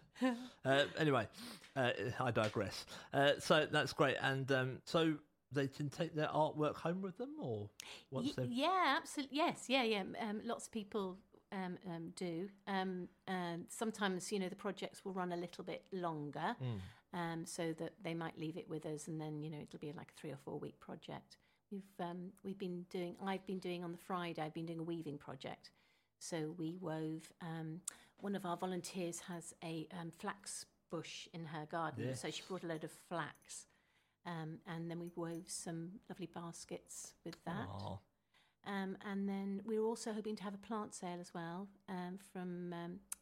Uh, 0.65 0.85
anyway, 0.97 1.27
uh, 1.75 1.91
I 2.19 2.31
digress. 2.31 2.85
Uh, 3.13 3.33
so 3.39 3.67
that's 3.71 3.93
great, 3.93 4.17
and 4.21 4.51
um, 4.51 4.81
so 4.83 5.13
they 5.51 5.67
can 5.67 5.89
take 5.89 6.15
their 6.15 6.27
artwork 6.27 6.75
home 6.75 7.01
with 7.01 7.17
them, 7.17 7.35
or 7.39 7.69
once 8.11 8.33
y- 8.37 8.47
yeah, 8.49 8.97
absolutely, 8.97 9.37
yes, 9.37 9.65
yeah, 9.67 9.83
yeah. 9.83 10.03
Um, 10.19 10.41
lots 10.43 10.65
of 10.65 10.71
people 10.71 11.17
um, 11.51 11.77
um, 11.87 12.13
do. 12.15 12.49
Um, 12.67 13.07
sometimes, 13.69 14.31
you 14.31 14.39
know, 14.39 14.49
the 14.49 14.55
projects 14.55 15.05
will 15.05 15.13
run 15.13 15.31
a 15.31 15.37
little 15.37 15.63
bit 15.63 15.83
longer, 15.91 16.55
mm. 17.13 17.47
so 17.47 17.73
that 17.73 17.93
they 18.03 18.13
might 18.13 18.37
leave 18.39 18.57
it 18.57 18.67
with 18.67 18.85
us, 18.85 19.07
and 19.07 19.21
then 19.21 19.41
you 19.43 19.51
know 19.51 19.59
it'll 19.61 19.79
be 19.79 19.93
like 19.95 20.11
a 20.17 20.19
three 20.19 20.31
or 20.31 20.39
four 20.43 20.59
week 20.59 20.79
project. 20.79 21.37
We've 21.71 21.83
um, 21.99 22.31
we've 22.43 22.57
been 22.57 22.85
doing. 22.89 23.15
I've 23.23 23.45
been 23.45 23.59
doing 23.59 23.83
on 23.83 23.91
the 23.91 23.97
Friday. 23.97 24.41
I've 24.41 24.53
been 24.53 24.65
doing 24.65 24.79
a 24.79 24.83
weaving 24.83 25.17
project. 25.17 25.71
So 26.19 26.55
we 26.57 26.77
wove. 26.79 27.31
Um, 27.41 27.81
one 28.19 28.35
of 28.35 28.45
our 28.45 28.57
volunteers 28.57 29.19
has 29.27 29.53
a 29.63 29.87
um, 29.99 30.11
flax 30.11 30.65
bush 30.89 31.27
in 31.33 31.45
her 31.45 31.65
garden, 31.69 32.05
yes. 32.07 32.21
so 32.21 32.31
she 32.31 32.41
brought 32.47 32.63
a 32.63 32.67
load 32.67 32.83
of 32.83 32.91
flax, 33.09 33.67
um, 34.25 34.59
and 34.65 34.89
then 34.89 34.99
we 34.99 35.11
wove 35.15 35.43
some 35.47 35.91
lovely 36.09 36.29
baskets 36.33 37.13
with 37.25 37.35
that. 37.45 37.67
Um, 38.65 38.97
and 39.05 39.29
then 39.29 39.61
we 39.65 39.77
are 39.77 39.83
also 39.83 40.11
hoping 40.11 40.35
to 40.37 40.43
have 40.43 40.53
a 40.53 40.57
plant 40.57 40.93
sale 40.93 41.19
as 41.21 41.33
well 41.33 41.69
um, 41.87 42.17
from 42.33 42.73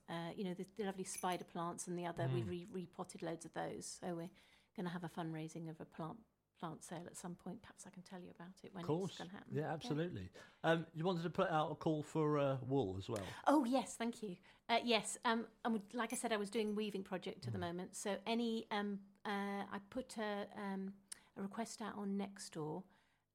uh, 0.09 0.13
you 0.35 0.43
know 0.43 0.53
the, 0.53 0.65
the, 0.77 0.85
lovely 0.85 1.03
spider 1.03 1.43
plants 1.43 1.87
and 1.87 1.97
the 1.97 2.05
other. 2.05 2.23
Mm. 2.23 2.33
We 2.33 2.43
re- 2.43 2.67
repotted 2.71 3.21
loads 3.21 3.45
of 3.45 3.53
those, 3.53 3.97
so 3.99 4.07
we're 4.07 4.29
going 4.75 4.85
to 4.85 4.89
have 4.89 5.03
a 5.03 5.09
fundraising 5.09 5.69
of 5.69 5.79
a 5.79 5.85
plant 5.85 6.17
plant 6.59 6.83
sale 6.83 7.03
at 7.05 7.17
some 7.17 7.35
point. 7.35 7.61
Perhaps 7.61 7.85
I 7.87 7.89
can 7.89 8.03
tell 8.03 8.19
you 8.19 8.29
about 8.35 8.53
it 8.63 8.73
when 8.73 8.83
of 8.83 8.87
course. 8.87 9.11
it's 9.11 9.17
going 9.17 9.29
to 9.29 9.35
happen. 9.35 9.53
Yeah, 9.53 9.71
absolutely. 9.71 10.29
Yeah. 10.63 10.71
Um, 10.71 10.85
you 10.93 11.03
wanted 11.03 11.23
to 11.23 11.29
put 11.29 11.49
out 11.49 11.71
a 11.71 11.75
call 11.75 12.03
for 12.03 12.39
uh, 12.39 12.57
wool 12.67 12.95
as 12.97 13.09
well. 13.09 13.23
Oh 13.47 13.65
yes, 13.65 13.95
thank 13.97 14.23
you. 14.23 14.35
Uh, 14.67 14.79
yes, 14.83 15.17
um, 15.25 15.45
would, 15.67 15.83
like 15.93 16.11
I 16.11 16.15
said, 16.15 16.33
I 16.33 16.37
was 16.37 16.49
doing 16.49 16.73
weaving 16.75 17.03
project 17.03 17.45
at 17.45 17.49
mm. 17.49 17.53
the 17.53 17.59
moment. 17.59 17.95
So 17.95 18.17
any, 18.25 18.65
um, 18.71 18.99
uh, 19.25 19.63
I 19.71 19.79
put 19.89 20.15
a, 20.17 20.47
um, 20.59 20.93
a, 21.37 21.41
request 21.41 21.81
out 21.81 21.95
on 21.97 22.17
Nextdoor. 22.19 22.83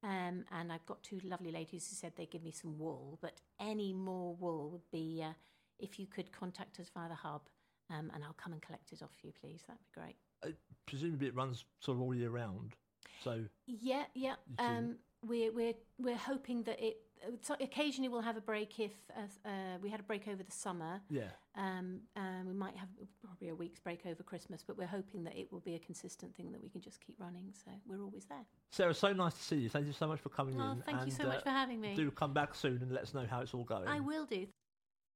Um, 0.03 0.45
and 0.51 0.73
I've 0.73 0.87
got 0.87 1.03
two 1.03 1.21
lovely 1.23 1.53
ladies 1.53 1.87
who 1.89 1.95
said 1.95 2.13
they'd 2.17 2.31
give 2.31 2.43
me 2.43 2.53
some 2.53 2.79
wool, 2.79 3.19
but 3.21 3.43
any 3.61 3.93
more 3.93 4.35
wool 4.35 4.71
would 4.71 4.91
be 4.91 5.23
uh, 5.23 5.35
if 5.79 5.99
you 5.99 6.07
could 6.07 6.33
contact 6.33 6.81
us 6.81 6.91
via 6.95 7.09
the 7.09 7.15
hub, 7.15 7.43
um, 7.91 8.11
and 8.15 8.25
I'll 8.25 8.33
come 8.33 8.53
and 8.53 8.63
collect 8.63 8.93
it 8.93 9.03
off 9.03 9.13
you, 9.23 9.33
please. 9.39 9.63
That'd 9.67 9.83
be 9.83 10.01
great. 10.01 10.17
Uh, 10.43 10.57
presumably, 10.87 11.27
it 11.27 11.35
runs 11.35 11.65
sort 11.81 11.99
of 11.99 12.03
all 12.03 12.15
year 12.15 12.31
round. 12.31 12.77
So 13.23 13.45
yeah, 13.67 14.05
yeah. 14.15 14.35
Um, 14.59 14.97
we're 15.27 15.53
we're 15.53 15.75
we're 15.99 16.17
hoping 16.17 16.63
that 16.65 16.81
it. 16.81 16.99
So 17.43 17.55
occasionally 17.61 18.09
we'll 18.09 18.23
have 18.23 18.39
a 18.39 18.41
break 18.41 18.81
if 18.81 18.93
uh, 19.15 19.21
uh, 19.47 19.51
we 19.83 19.91
had 19.91 20.01
a 20.01 20.03
break 20.03 20.27
over 20.27 20.43
the 20.43 20.51
summer. 20.51 21.03
Yeah. 21.11 21.25
Um, 21.55 22.01
and 22.17 22.49
we 22.49 22.55
might 22.55 22.75
have 22.77 22.89
probably 23.23 23.51
a 23.51 23.55
week's 23.55 23.79
break 23.79 24.07
over 24.07 24.23
Christmas, 24.23 24.65
but 24.67 24.79
we're 24.79 24.87
hoping 24.87 25.25
that 25.25 25.37
it 25.37 25.53
will 25.53 25.61
be 25.61 25.75
a 25.75 25.79
consistent 25.79 26.35
thing 26.35 26.51
that 26.53 26.63
we 26.63 26.71
can 26.71 26.81
just 26.81 26.99
keep 27.03 27.17
running. 27.19 27.53
So 27.53 27.73
we're 27.87 28.03
always 28.03 28.25
there. 28.25 28.47
Sarah, 28.71 28.95
so 28.95 29.13
nice 29.13 29.35
to 29.35 29.43
see 29.43 29.57
you. 29.57 29.69
Thank 29.69 29.87
you 29.87 29.93
so 29.93 30.07
much 30.09 30.21
for 30.21 30.31
coming 30.31 30.59
oh, 30.59 30.73
in. 30.73 30.81
Thank 30.81 31.03
and, 31.03 31.11
you 31.11 31.17
so 31.17 31.25
much 31.25 31.41
uh, 31.41 31.43
for 31.43 31.51
having 31.51 31.79
me. 31.79 31.95
Do 31.95 32.11
come 32.11 32.33
back 32.33 32.55
soon 32.55 32.79
and 32.81 32.91
let 32.91 33.03
us 33.03 33.13
know 33.13 33.27
how 33.29 33.41
it's 33.41 33.53
all 33.53 33.65
going. 33.65 33.87
I 33.87 34.01
will 34.01 34.25
do. 34.25 34.47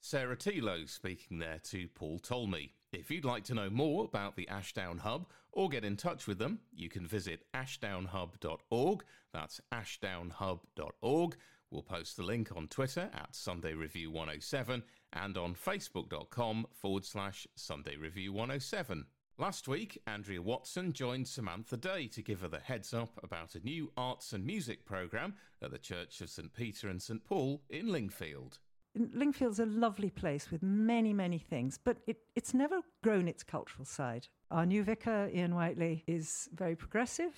Sarah 0.06 0.36
Tilo 0.36 0.86
speaking 0.86 1.38
there 1.38 1.60
to 1.64 1.88
Paul 1.88 2.18
Talmey. 2.18 2.72
If 2.92 3.10
you'd 3.10 3.24
like 3.24 3.42
to 3.44 3.54
know 3.54 3.70
more 3.70 4.04
about 4.04 4.36
the 4.36 4.46
Ashdown 4.48 4.98
Hub 4.98 5.26
or 5.50 5.70
get 5.70 5.82
in 5.82 5.96
touch 5.96 6.26
with 6.26 6.36
them, 6.38 6.58
you 6.74 6.90
can 6.90 7.06
visit 7.06 7.46
ashdownhub.org. 7.54 9.02
That's 9.32 9.62
ashdownhub.org. 9.72 11.36
We'll 11.70 11.82
post 11.82 12.18
the 12.18 12.22
link 12.22 12.54
on 12.54 12.68
Twitter 12.68 13.08
at 13.14 13.34
Sunday 13.34 13.72
Review 13.72 14.10
107 14.10 14.82
and 15.14 15.38
on 15.38 15.54
facebook.com 15.54 16.66
forward 16.74 17.06
slash 17.06 17.46
Sunday 17.54 17.96
Review 17.96 18.34
107. 18.34 19.06
Last 19.38 19.68
week, 19.68 20.02
Andrea 20.06 20.42
Watson 20.42 20.92
joined 20.92 21.28
Samantha 21.28 21.78
Day 21.78 22.08
to 22.08 22.20
give 22.20 22.42
her 22.42 22.48
the 22.48 22.60
heads 22.60 22.92
up 22.92 23.18
about 23.22 23.54
a 23.54 23.60
new 23.60 23.90
arts 23.96 24.34
and 24.34 24.44
music 24.44 24.84
programme 24.84 25.32
at 25.62 25.70
the 25.70 25.78
Church 25.78 26.20
of 26.20 26.28
St 26.28 26.52
Peter 26.52 26.90
and 26.90 27.00
St 27.00 27.24
Paul 27.24 27.62
in 27.70 27.86
Lingfield. 27.86 28.58
Lingfield's 28.96 29.58
a 29.58 29.66
lovely 29.66 30.10
place 30.10 30.50
with 30.50 30.62
many, 30.62 31.12
many 31.12 31.38
things, 31.38 31.78
but 31.82 31.98
it, 32.06 32.18
it's 32.36 32.54
never 32.54 32.80
grown 33.02 33.26
its 33.26 33.42
cultural 33.42 33.84
side. 33.84 34.28
Our 34.50 34.64
new 34.64 34.84
vicar, 34.84 35.28
Ian 35.34 35.54
Whiteley, 35.54 36.04
is 36.06 36.48
very 36.54 36.76
progressive 36.76 37.34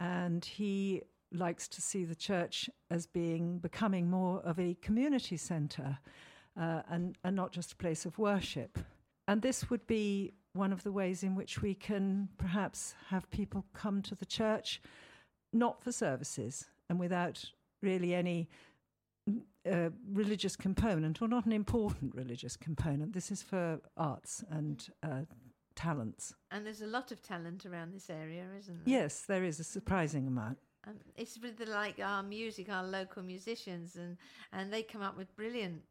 and 0.00 0.44
he 0.44 1.02
likes 1.32 1.68
to 1.68 1.80
see 1.80 2.04
the 2.04 2.14
church 2.14 2.68
as 2.90 3.06
being 3.06 3.58
becoming 3.58 4.10
more 4.10 4.40
of 4.40 4.58
a 4.58 4.74
community 4.82 5.36
centre 5.36 5.98
uh, 6.60 6.82
and, 6.88 7.16
and 7.22 7.36
not 7.36 7.52
just 7.52 7.72
a 7.72 7.76
place 7.76 8.04
of 8.04 8.18
worship. 8.18 8.78
And 9.28 9.42
this 9.42 9.70
would 9.70 9.86
be 9.86 10.32
one 10.54 10.72
of 10.72 10.82
the 10.82 10.90
ways 10.90 11.22
in 11.22 11.36
which 11.36 11.62
we 11.62 11.74
can 11.74 12.28
perhaps 12.36 12.94
have 13.08 13.30
people 13.30 13.64
come 13.72 14.02
to 14.02 14.16
the 14.16 14.26
church 14.26 14.82
not 15.52 15.82
for 15.82 15.92
services 15.92 16.66
and 16.88 16.98
without 16.98 17.44
really 17.82 18.14
any 18.14 18.48
a 19.66 19.92
religious 20.12 20.56
component, 20.56 21.20
or 21.20 21.28
not 21.28 21.46
an 21.46 21.52
important 21.52 22.14
religious 22.14 22.56
component. 22.56 23.12
This 23.12 23.30
is 23.30 23.42
for 23.42 23.80
arts 23.96 24.44
and 24.50 24.88
uh, 25.02 25.22
talents. 25.74 26.34
And 26.50 26.66
there's 26.66 26.82
a 26.82 26.86
lot 26.86 27.12
of 27.12 27.22
talent 27.22 27.66
around 27.66 27.92
this 27.92 28.10
area, 28.10 28.46
isn't 28.58 28.84
there? 28.84 28.94
Yes, 28.94 29.22
there 29.22 29.44
is 29.44 29.60
a 29.60 29.64
surprising 29.64 30.26
amount. 30.26 30.58
Um, 30.86 30.94
it's 31.16 31.38
with 31.38 31.60
like 31.68 32.00
our 32.02 32.22
music, 32.22 32.70
our 32.70 32.84
local 32.84 33.22
musicians, 33.22 33.96
and 33.96 34.16
and 34.52 34.72
they 34.72 34.82
come 34.82 35.02
up 35.02 35.16
with 35.16 35.34
brilliant 35.36 35.82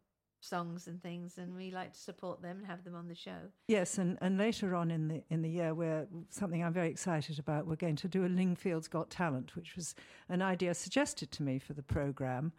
songs 0.42 0.88
and 0.88 1.02
things, 1.02 1.38
and 1.38 1.56
we 1.56 1.70
like 1.70 1.94
to 1.94 2.00
support 2.00 2.42
them 2.42 2.58
and 2.58 2.66
have 2.66 2.84
them 2.84 2.96
on 2.96 3.08
the 3.08 3.16
show. 3.16 3.52
Yes, 3.68 3.98
and, 3.98 4.18
and 4.22 4.38
later 4.38 4.76
on 4.76 4.90
in 4.90 5.08
the 5.08 5.24
in 5.30 5.42
the 5.42 5.50
year, 5.50 5.74
where 5.74 6.08
something 6.30 6.64
I'm 6.64 6.74
very 6.74 6.90
excited 6.90 7.38
about, 7.38 7.68
we're 7.68 7.76
going 7.76 7.98
to 7.98 8.08
do 8.08 8.26
a 8.26 8.28
lingfield's 8.28 8.88
Got 8.88 9.10
Talent, 9.10 9.56
which 9.56 9.76
was 9.76 9.94
an 10.28 10.42
idea 10.42 10.74
suggested 10.74 11.32
to 11.34 11.44
me 11.44 11.60
for 11.60 11.74
the 11.74 11.84
program 11.84 12.52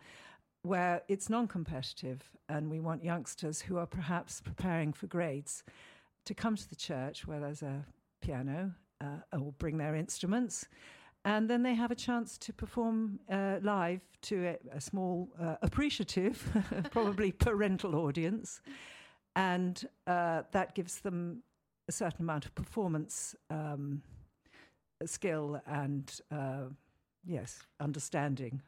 where 0.63 1.03
it's 1.09 1.31
non 1.31 1.49
competitive 1.49 2.23
and 2.49 2.71
we 2.71 2.81
want 2.81 3.05
youngsters 3.05 3.61
who 3.61 3.79
are 3.79 3.87
perhaps 3.87 4.41
preparing 4.41 4.93
for 4.93 5.07
grades 5.07 5.63
to 6.25 6.35
come 6.35 6.57
to 6.57 6.69
the 6.69 6.77
church 6.77 7.27
where 7.27 7.41
there's 7.41 7.63
a 7.63 7.85
piano 8.21 8.73
uh, 9.01 9.37
or 9.39 9.53
bring 9.59 9.79
their 9.79 9.95
instruments. 9.95 10.69
And 11.25 11.51
then 11.51 11.63
they 11.63 11.75
have 11.75 11.91
a 11.91 11.95
chance 11.95 12.39
to 12.39 12.53
perform 12.53 13.21
uh, 13.31 13.59
live 13.63 14.01
to 14.23 14.57
a, 14.73 14.77
a 14.77 14.81
small, 14.81 15.29
uh, 15.41 15.57
appreciative, 15.63 16.51
probably 16.91 17.33
parental 17.47 17.95
audience. 17.95 18.61
And 19.37 19.87
uh, 20.07 20.43
that 20.53 20.75
gives 20.75 21.01
them 21.01 21.43
a 21.89 21.93
certain 21.93 22.23
amount 22.23 22.47
of 22.47 22.55
performance 22.55 23.35
um, 23.51 24.03
skill 25.05 25.61
and, 25.67 26.11
uh, 26.31 26.65
yes, 27.27 27.65
understanding. 27.81 28.63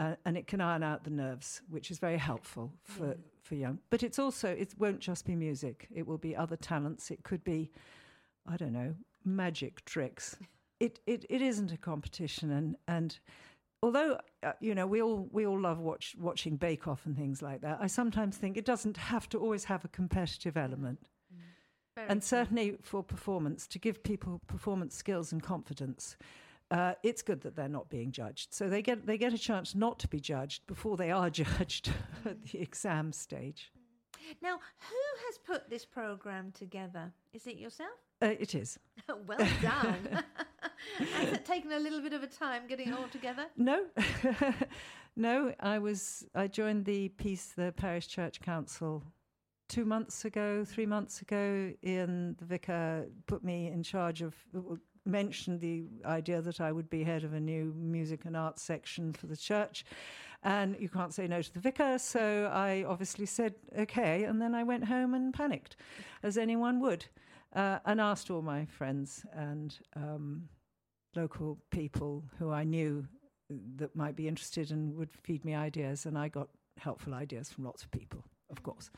Uh, 0.00 0.14
and 0.24 0.38
it 0.38 0.46
can 0.46 0.62
iron 0.62 0.82
out 0.82 1.04
the 1.04 1.10
nerves, 1.10 1.60
which 1.68 1.90
is 1.90 1.98
very 1.98 2.16
helpful 2.16 2.72
for, 2.84 3.08
yeah. 3.08 3.14
for 3.42 3.54
young. 3.54 3.78
But 3.90 4.02
it's 4.02 4.18
also, 4.18 4.48
it 4.48 4.72
won't 4.78 4.98
just 4.98 5.26
be 5.26 5.36
music, 5.36 5.88
it 5.94 6.06
will 6.06 6.16
be 6.16 6.34
other 6.34 6.56
talents. 6.56 7.10
It 7.10 7.22
could 7.22 7.44
be, 7.44 7.70
I 8.48 8.56
don't 8.56 8.72
know, 8.72 8.94
magic 9.26 9.84
tricks. 9.84 10.38
it, 10.80 11.00
it, 11.06 11.26
it 11.28 11.42
isn't 11.42 11.70
a 11.70 11.76
competition. 11.76 12.50
And, 12.50 12.76
and 12.88 13.18
although, 13.82 14.16
uh, 14.42 14.52
you 14.60 14.74
know, 14.74 14.86
we 14.86 15.02
all, 15.02 15.28
we 15.32 15.46
all 15.46 15.60
love 15.60 15.80
watch, 15.80 16.16
watching 16.18 16.56
Bake 16.56 16.88
Off 16.88 17.04
and 17.04 17.14
things 17.14 17.42
like 17.42 17.60
that, 17.60 17.76
I 17.78 17.86
sometimes 17.86 18.38
think 18.38 18.56
it 18.56 18.64
doesn't 18.64 18.96
have 18.96 19.28
to 19.28 19.38
always 19.38 19.64
have 19.64 19.84
a 19.84 19.88
competitive 19.88 20.56
element. 20.56 21.10
Mm. 21.98 22.04
and 22.08 22.24
certainly 22.24 22.76
for 22.80 23.02
performance, 23.02 23.66
to 23.66 23.78
give 23.78 24.02
people 24.02 24.40
performance 24.46 24.96
skills 24.96 25.30
and 25.30 25.42
confidence 25.42 26.16
uh, 26.70 26.94
it's 27.02 27.22
good 27.22 27.40
that 27.42 27.56
they're 27.56 27.68
not 27.68 27.90
being 27.90 28.12
judged. 28.12 28.54
So 28.54 28.68
they 28.68 28.82
get 28.82 29.06
they 29.06 29.18
get 29.18 29.32
a 29.32 29.38
chance 29.38 29.74
not 29.74 29.98
to 30.00 30.08
be 30.08 30.20
judged 30.20 30.66
before 30.66 30.96
they 30.96 31.10
are 31.10 31.30
judged 31.42 31.90
at 32.24 32.42
the 32.44 32.60
exam 32.60 33.12
stage. 33.12 33.72
Now, 34.40 34.58
who 34.58 35.26
has 35.26 35.38
put 35.38 35.68
this 35.68 35.84
program 35.84 36.52
together? 36.52 37.12
Is 37.32 37.48
it 37.48 37.56
yourself? 37.56 37.90
Uh, 38.22 38.34
it 38.38 38.54
is. 38.54 38.78
well 39.26 39.38
done. 39.60 40.22
has 41.14 41.32
it 41.32 41.44
taken 41.44 41.72
a 41.72 41.78
little 41.78 42.00
bit 42.00 42.12
of 42.12 42.22
a 42.22 42.28
time 42.28 42.68
getting 42.68 42.88
it 42.88 42.94
all 42.94 43.08
together? 43.08 43.46
No, 43.56 43.86
no. 45.16 45.52
I 45.58 45.78
was 45.78 46.24
I 46.34 46.46
joined 46.46 46.84
the 46.84 47.08
piece, 47.08 47.46
the 47.56 47.72
parish 47.76 48.06
church 48.06 48.40
council 48.40 49.02
two 49.70 49.84
months 49.84 50.24
ago, 50.24 50.64
three 50.64 50.84
months 50.84 51.22
ago, 51.22 51.72
Ian, 51.84 52.34
the 52.38 52.44
vicar, 52.44 53.06
put 53.26 53.44
me 53.44 53.68
in 53.68 53.82
charge 53.84 54.20
of 54.20 54.34
mentioned 55.04 55.60
the 55.60 55.84
idea 56.04 56.42
that 56.42 56.60
I 56.60 56.72
would 56.72 56.90
be 56.90 57.04
head 57.04 57.24
of 57.24 57.32
a 57.32 57.40
new 57.40 57.74
music 57.76 58.24
and 58.24 58.36
arts 58.36 58.62
section 58.62 59.12
for 59.12 59.26
the 59.26 59.36
church. 59.36 59.84
And 60.42 60.76
you 60.80 60.88
can't 60.88 61.12
say 61.12 61.26
no 61.26 61.42
to 61.42 61.52
the 61.52 61.60
vicar, 61.60 61.98
so 61.98 62.50
I 62.52 62.84
obviously 62.88 63.26
said 63.26 63.54
okay. 63.78 64.24
And 64.24 64.40
then 64.40 64.54
I 64.54 64.64
went 64.64 64.84
home 64.84 65.14
and 65.14 65.34
panicked, 65.34 65.76
as 66.22 66.38
anyone 66.38 66.80
would, 66.80 67.04
uh, 67.54 67.80
and 67.84 68.00
asked 68.00 68.30
all 68.30 68.40
my 68.40 68.64
friends 68.64 69.26
and 69.34 69.78
um, 69.94 70.48
local 71.14 71.58
people 71.70 72.24
who 72.38 72.50
I 72.50 72.64
knew 72.64 73.06
that 73.76 73.94
might 73.94 74.16
be 74.16 74.28
interested 74.28 74.70
and 74.70 74.94
would 74.96 75.12
feed 75.12 75.44
me 75.44 75.54
ideas. 75.54 76.06
And 76.06 76.16
I 76.16 76.28
got 76.28 76.48
helpful 76.78 77.12
ideas 77.12 77.50
from 77.52 77.64
lots 77.64 77.82
of 77.82 77.90
people, 77.90 78.24
of 78.50 78.62
course. 78.62 78.90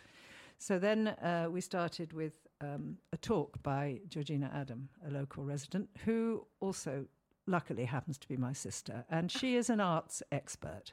So 0.58 0.78
then 0.78 1.08
uh, 1.08 1.48
we 1.50 1.60
started 1.60 2.12
with 2.12 2.41
um, 2.62 2.98
a 3.12 3.16
talk 3.16 3.62
by 3.62 4.00
Georgina 4.08 4.50
Adam, 4.54 4.88
a 5.06 5.10
local 5.10 5.44
resident, 5.44 5.88
who 6.04 6.46
also 6.60 7.06
luckily 7.46 7.84
happens 7.84 8.18
to 8.18 8.28
be 8.28 8.36
my 8.36 8.52
sister. 8.52 9.04
And 9.10 9.30
she 9.30 9.56
is 9.56 9.68
an 9.70 9.80
arts 9.80 10.22
expert. 10.30 10.92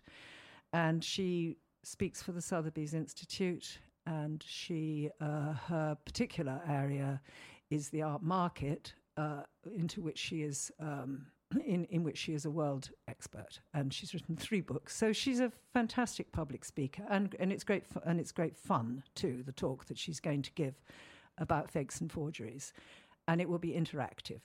And 0.74 1.04
she 1.04 1.58
speaks 1.84 2.22
for 2.22 2.32
the 2.32 2.42
Sotheby's 2.42 2.94
Institute. 2.94 3.80
And 4.06 4.44
she, 4.48 5.10
uh, 5.22 5.54
her 5.68 5.98
particular 6.06 6.62
area 6.68 7.22
is 7.70 7.90
the 7.90 8.02
art 8.02 8.24
market, 8.24 8.94
uh, 9.18 9.44
into 9.76 10.02
which 10.02 10.18
she 10.18 10.42
is. 10.42 10.72
Um, 10.80 11.28
in, 11.66 11.86
in 11.86 12.04
which 12.04 12.18
she 12.18 12.34
is 12.34 12.46
a 12.46 12.52
world 12.52 12.92
expert, 13.08 13.60
and 13.74 13.92
she's 13.92 14.14
written 14.14 14.36
three 14.36 14.62
books. 14.62 14.96
So 14.96 15.12
she's 15.12 15.40
a 15.40 15.52
fantastic 15.74 16.32
public 16.32 16.64
speaker, 16.64 17.04
and, 17.10 17.36
and 17.40 17.52
it's 17.52 17.64
great 17.64 17.86
and 18.06 18.20
it's 18.20 18.32
great 18.32 18.56
fun 18.56 19.02
too. 19.16 19.42
The 19.44 19.52
talk 19.52 19.86
that 19.86 19.98
she's 19.98 20.20
going 20.20 20.44
to 20.44 20.52
give 20.52 20.76
about 21.40 21.70
fakes 21.72 22.00
and 22.02 22.12
forgeries, 22.12 22.74
and 23.28 23.42
it 23.42 23.50
will 23.50 23.60
be 23.60 23.72
interactive, 23.74 24.42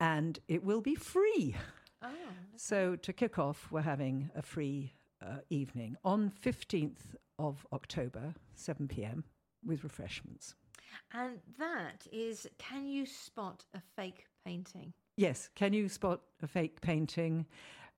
and 0.00 0.38
it 0.48 0.62
will 0.64 0.80
be 0.80 0.94
free. 0.94 1.56
Oh, 2.02 2.08
So 2.56 2.96
to 2.96 3.12
kick 3.12 3.38
off, 3.38 3.68
we're 3.70 3.80
having 3.80 4.30
a 4.36 4.42
free 4.42 4.92
uh, 5.24 5.38
evening 5.50 5.96
on 6.04 6.30
fifteenth 6.30 7.16
of 7.38 7.66
October, 7.72 8.34
seven 8.54 8.86
p.m. 8.86 9.24
with 9.64 9.82
refreshments. 9.82 10.54
And 11.12 11.38
that 11.58 12.06
is 12.12 12.46
can 12.58 12.86
you 12.86 13.06
spot 13.06 13.64
a 13.74 13.80
fake 13.96 14.26
painting? 14.44 14.92
Yes. 15.16 15.48
Can 15.54 15.72
you 15.72 15.88
spot 15.88 16.20
a 16.42 16.46
fake 16.46 16.80
painting? 16.80 17.46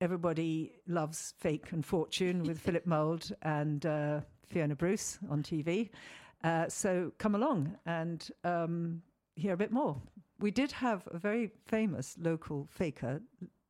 Everybody 0.01 0.71
loves 0.87 1.33
Fake 1.37 1.71
and 1.73 1.85
Fortune 1.85 2.43
with 2.43 2.59
Philip 2.65 2.85
Mould 2.85 3.31
and 3.41 3.85
uh, 3.85 4.21
Fiona 4.45 4.75
Bruce 4.75 5.19
on 5.29 5.43
TV. 5.43 5.89
Uh, 6.43 6.67
so 6.69 7.11
come 7.17 7.35
along 7.35 7.77
and 7.85 8.29
um, 8.43 9.01
hear 9.35 9.53
a 9.53 9.57
bit 9.57 9.71
more. 9.71 10.01
We 10.39 10.51
did 10.51 10.71
have 10.71 11.07
a 11.11 11.17
very 11.17 11.51
famous 11.67 12.15
local 12.17 12.67
faker 12.69 13.21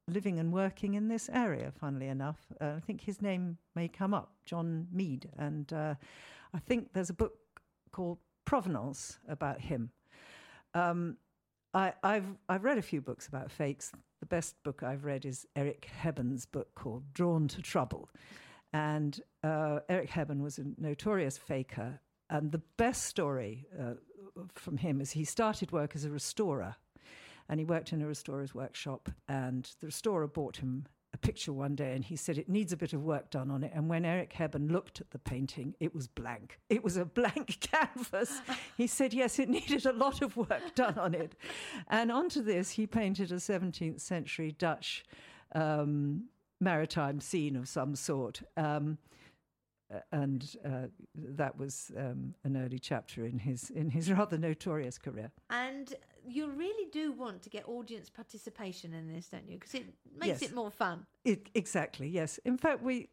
living 0.07 0.39
and 0.39 0.51
working 0.51 0.93
in 0.95 1.07
this 1.07 1.29
area, 1.29 1.71
funnily 1.79 2.07
enough. 2.07 2.37
Uh, 2.59 2.73
I 2.77 2.79
think 2.79 3.01
his 3.01 3.21
name 3.21 3.57
may 3.75 3.87
come 3.87 4.13
up, 4.13 4.33
John 4.45 4.87
Mead. 4.91 5.29
And 5.37 5.71
uh, 5.73 5.95
I 6.53 6.59
think 6.59 6.93
there's 6.93 7.09
a 7.09 7.13
book 7.13 7.33
called 7.91 8.17
Provenance 8.45 9.19
about 9.27 9.61
him. 9.61 9.91
Um, 10.73 11.17
I, 11.73 11.93
I've 12.03 12.25
I've 12.47 12.63
read 12.63 12.77
a 12.77 12.83
few 12.83 13.01
books 13.01 13.27
about 13.27 13.51
fakes. 13.51 13.91
The 14.19 14.25
best 14.25 14.55
book 14.63 14.83
I've 14.83 15.05
read 15.05 15.25
is 15.25 15.45
Eric 15.55 15.89
Hebborn's 16.03 16.45
book 16.45 16.73
called 16.75 17.13
Drawn 17.13 17.47
to 17.49 17.61
Trouble, 17.61 18.09
and 18.73 19.19
uh, 19.43 19.79
Eric 19.87 20.09
Hebborn 20.09 20.41
was 20.41 20.57
a 20.57 20.65
notorious 20.77 21.37
faker. 21.37 21.99
And 22.29 22.51
the 22.51 22.61
best 22.77 23.03
story 23.03 23.65
uh, 23.79 23.93
from 24.55 24.77
him 24.77 25.01
is 25.01 25.11
he 25.11 25.25
started 25.25 25.71
work 25.71 25.95
as 25.95 26.05
a 26.05 26.09
restorer, 26.09 26.75
and 27.47 27.59
he 27.59 27.65
worked 27.65 27.91
in 27.91 28.01
a 28.01 28.07
restorer's 28.07 28.53
workshop. 28.53 29.09
And 29.27 29.69
the 29.79 29.87
restorer 29.87 30.27
bought 30.27 30.57
him 30.57 30.85
a 31.13 31.17
picture 31.17 31.51
one 31.51 31.75
day 31.75 31.93
and 31.95 32.03
he 32.03 32.15
said 32.15 32.37
it 32.37 32.47
needs 32.47 32.71
a 32.71 32.77
bit 32.77 32.93
of 32.93 33.03
work 33.03 33.31
done 33.31 33.49
on 33.49 33.63
it. 33.63 33.71
And 33.73 33.89
when 33.89 34.05
Eric 34.05 34.33
Hebborn 34.33 34.71
looked 34.71 35.01
at 35.01 35.09
the 35.11 35.17
painting, 35.17 35.73
it 35.79 35.93
was 35.95 36.07
blank. 36.07 36.59
It 36.69 36.83
was 36.83 36.97
a 36.97 37.05
blank 37.05 37.59
canvas. 37.71 38.41
he 38.77 38.85
said, 38.85 39.13
yes, 39.13 39.39
it 39.39 39.49
needed 39.49 39.85
a 39.85 39.93
lot 39.93 40.21
of 40.21 40.37
work 40.37 40.75
done 40.75 40.97
on 40.99 41.15
it. 41.15 41.35
And 41.87 42.11
onto 42.11 42.43
this, 42.43 42.71
he 42.71 42.85
painted 42.85 43.31
a 43.31 43.35
17th 43.35 43.99
century 44.01 44.51
Dutch 44.51 45.03
um, 45.55 46.25
maritime 46.59 47.19
scene 47.19 47.55
of 47.55 47.67
some 47.67 47.95
sort. 47.95 48.43
Um, 48.55 48.99
and 50.11 50.55
uh, 50.65 50.87
that 51.15 51.57
was 51.57 51.91
um, 51.97 52.33
an 52.43 52.55
early 52.57 52.79
chapter 52.79 53.25
in 53.25 53.39
his 53.39 53.69
in 53.69 53.89
his 53.89 54.11
rather 54.17 54.37
notorious 54.37 54.97
career. 54.97 55.31
And 55.49 55.93
you 56.27 56.49
really 56.51 56.89
do 56.91 57.11
want 57.11 57.41
to 57.43 57.49
get 57.49 57.67
audience 57.67 58.09
participation 58.09 58.93
in 58.93 59.11
this, 59.11 59.27
don't 59.29 59.47
you? 59.49 59.57
Because 59.57 59.73
it 59.75 59.85
makes 60.17 60.41
Yes. 60.41 60.51
it 60.51 60.55
more 60.55 60.71
fun. 60.71 61.05
It, 61.25 61.49
exactly, 61.55 62.07
yes. 62.07 62.39
In 62.45 62.57
fact, 62.57 62.83
we, 62.83 63.09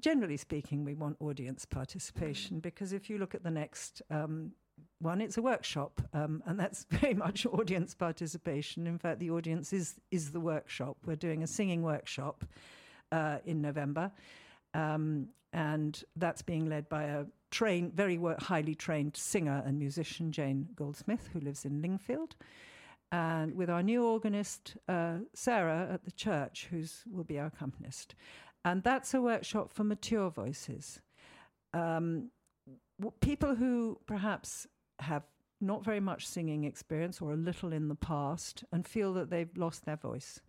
generally 0.00 0.36
speaking, 0.36 0.84
we 0.84 0.94
want 0.94 1.16
audience 1.20 1.64
participation 1.66 2.60
because 2.60 2.92
if 2.92 3.10
you 3.10 3.18
look 3.18 3.34
at 3.34 3.42
the 3.42 3.50
next 3.50 4.00
um, 4.10 4.52
one, 5.00 5.20
it's 5.20 5.36
a 5.36 5.42
workshop, 5.42 6.00
um, 6.14 6.42
and 6.46 6.58
that's 6.58 6.84
very 6.90 7.14
much 7.14 7.44
audience 7.46 7.94
participation. 7.94 8.86
In 8.86 8.98
fact, 8.98 9.18
the 9.18 9.30
audience 9.30 9.72
is 9.72 10.00
is 10.10 10.30
the 10.32 10.40
workshop. 10.40 10.96
We're 11.04 11.16
doing 11.16 11.42
a 11.42 11.46
singing 11.46 11.82
workshop 11.82 12.44
uh, 13.12 13.38
in 13.44 13.60
November, 13.60 14.10
um, 14.74 15.28
and 15.52 16.02
that's 16.16 16.42
being 16.42 16.68
led 16.68 16.88
by 16.88 17.04
a 17.04 17.24
trained, 17.50 17.94
very 17.94 18.20
highly 18.40 18.74
trained 18.74 19.16
singer 19.16 19.62
and 19.64 19.78
musician, 19.78 20.32
Jane 20.32 20.68
Goldsmith, 20.74 21.30
who 21.32 21.40
lives 21.40 21.64
in 21.64 21.80
Lingfield 21.80 22.34
and 23.14 23.54
with 23.54 23.70
our 23.70 23.82
new 23.82 24.04
organist 24.04 24.76
uh, 24.88 25.18
Sarah 25.34 25.88
at 25.92 26.04
the 26.04 26.10
church, 26.10 26.66
who 26.70 26.82
will 27.08 27.22
be 27.22 27.38
our 27.38 27.46
accompanist. 27.46 28.16
And 28.64 28.82
that's 28.82 29.14
a 29.14 29.20
workshop 29.20 29.72
for 29.72 29.84
mature 29.84 30.30
voices, 30.30 31.00
um, 31.72 32.30
w- 32.98 33.12
people 33.20 33.54
who 33.54 34.00
perhaps 34.06 34.66
have 34.98 35.22
not 35.60 35.84
very 35.84 36.00
much 36.00 36.26
singing 36.26 36.64
experience 36.64 37.20
or 37.20 37.32
a 37.32 37.36
little 37.36 37.72
in 37.72 37.88
the 37.88 37.94
past 37.94 38.64
and 38.72 38.84
feel 38.86 39.12
that 39.14 39.30
they've 39.30 39.56
lost 39.56 39.84
their 39.84 39.96
voice. 39.96 40.40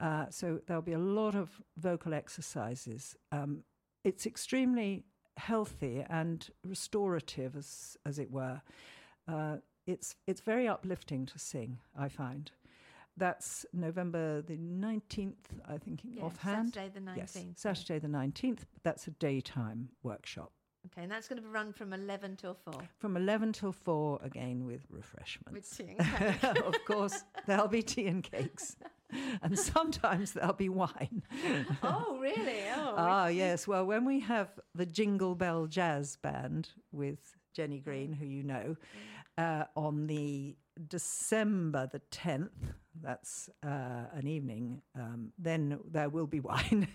Uh, 0.00 0.26
so 0.30 0.60
there'll 0.66 0.82
be 0.82 0.92
a 0.92 0.98
lot 0.98 1.34
of 1.34 1.60
vocal 1.76 2.14
exercises. 2.14 3.16
Um, 3.30 3.62
it's 4.04 4.26
extremely 4.26 5.04
healthy 5.36 6.04
and 6.08 6.48
restorative, 6.64 7.56
as 7.56 7.96
as 8.06 8.18
it 8.18 8.30
were. 8.30 8.62
Uh, 9.28 9.58
it's 9.86 10.16
it's 10.26 10.40
very 10.40 10.66
uplifting 10.68 11.26
to 11.26 11.38
sing. 11.38 11.78
I 11.98 12.08
find. 12.08 12.50
That's 13.16 13.66
November 13.74 14.40
the 14.40 14.56
nineteenth, 14.56 15.48
I 15.68 15.76
think, 15.76 16.00
offhand. 16.22 16.72
Saturday 16.72 16.92
the 16.94 17.00
19th, 17.00 17.36
yeah. 17.36 17.42
Saturday 17.56 17.98
the 17.98 18.08
nineteenth. 18.08 18.64
That's 18.82 19.06
a 19.06 19.10
daytime 19.10 19.90
workshop 20.02 20.52
Okay, 20.86 21.02
and 21.02 21.12
that's 21.12 21.28
going 21.28 21.40
to 21.40 21.48
run 21.48 21.72
from 21.72 21.92
11 21.92 22.36
till 22.36 22.54
4. 22.54 22.74
from 22.98 23.16
eleven 23.16 23.52
till 23.52 23.72
four, 23.72 24.18
again 24.22 24.64
with 24.64 24.84
refreshments. 24.90 25.52
With 25.52 25.76
tea 25.76 25.94
and 25.96 26.40
cake. 26.40 26.56
of 26.64 26.74
course, 26.86 27.22
there'll 27.46 27.68
be 27.68 27.82
tea 27.82 28.06
and 28.08 28.22
cakes, 28.22 28.76
and 29.42 29.58
sometimes 29.58 30.32
there'll 30.32 30.52
be 30.52 30.68
wine. 30.68 31.22
oh, 31.82 32.18
really? 32.20 32.62
Oh, 32.74 32.94
ah, 32.96 33.26
yes. 33.28 33.66
Well, 33.66 33.84
when 33.84 34.04
we 34.04 34.20
have 34.20 34.48
the 34.74 34.86
Jingle 34.86 35.34
Bell 35.34 35.66
Jazz 35.66 36.16
Band 36.16 36.70
with 36.92 37.36
Jenny 37.54 37.80
Green, 37.80 38.12
who 38.12 38.26
you 38.26 38.42
know, 38.42 38.76
uh, 39.38 39.64
on 39.76 40.06
the 40.06 40.56
December 40.88 41.88
the 41.92 42.00
10th, 42.10 42.48
that's 43.02 43.48
uh, 43.64 44.04
an 44.12 44.26
evening, 44.26 44.82
um, 44.94 45.32
then 45.38 45.78
there 45.90 46.08
will 46.08 46.26
be 46.26 46.40
wine. 46.50 46.88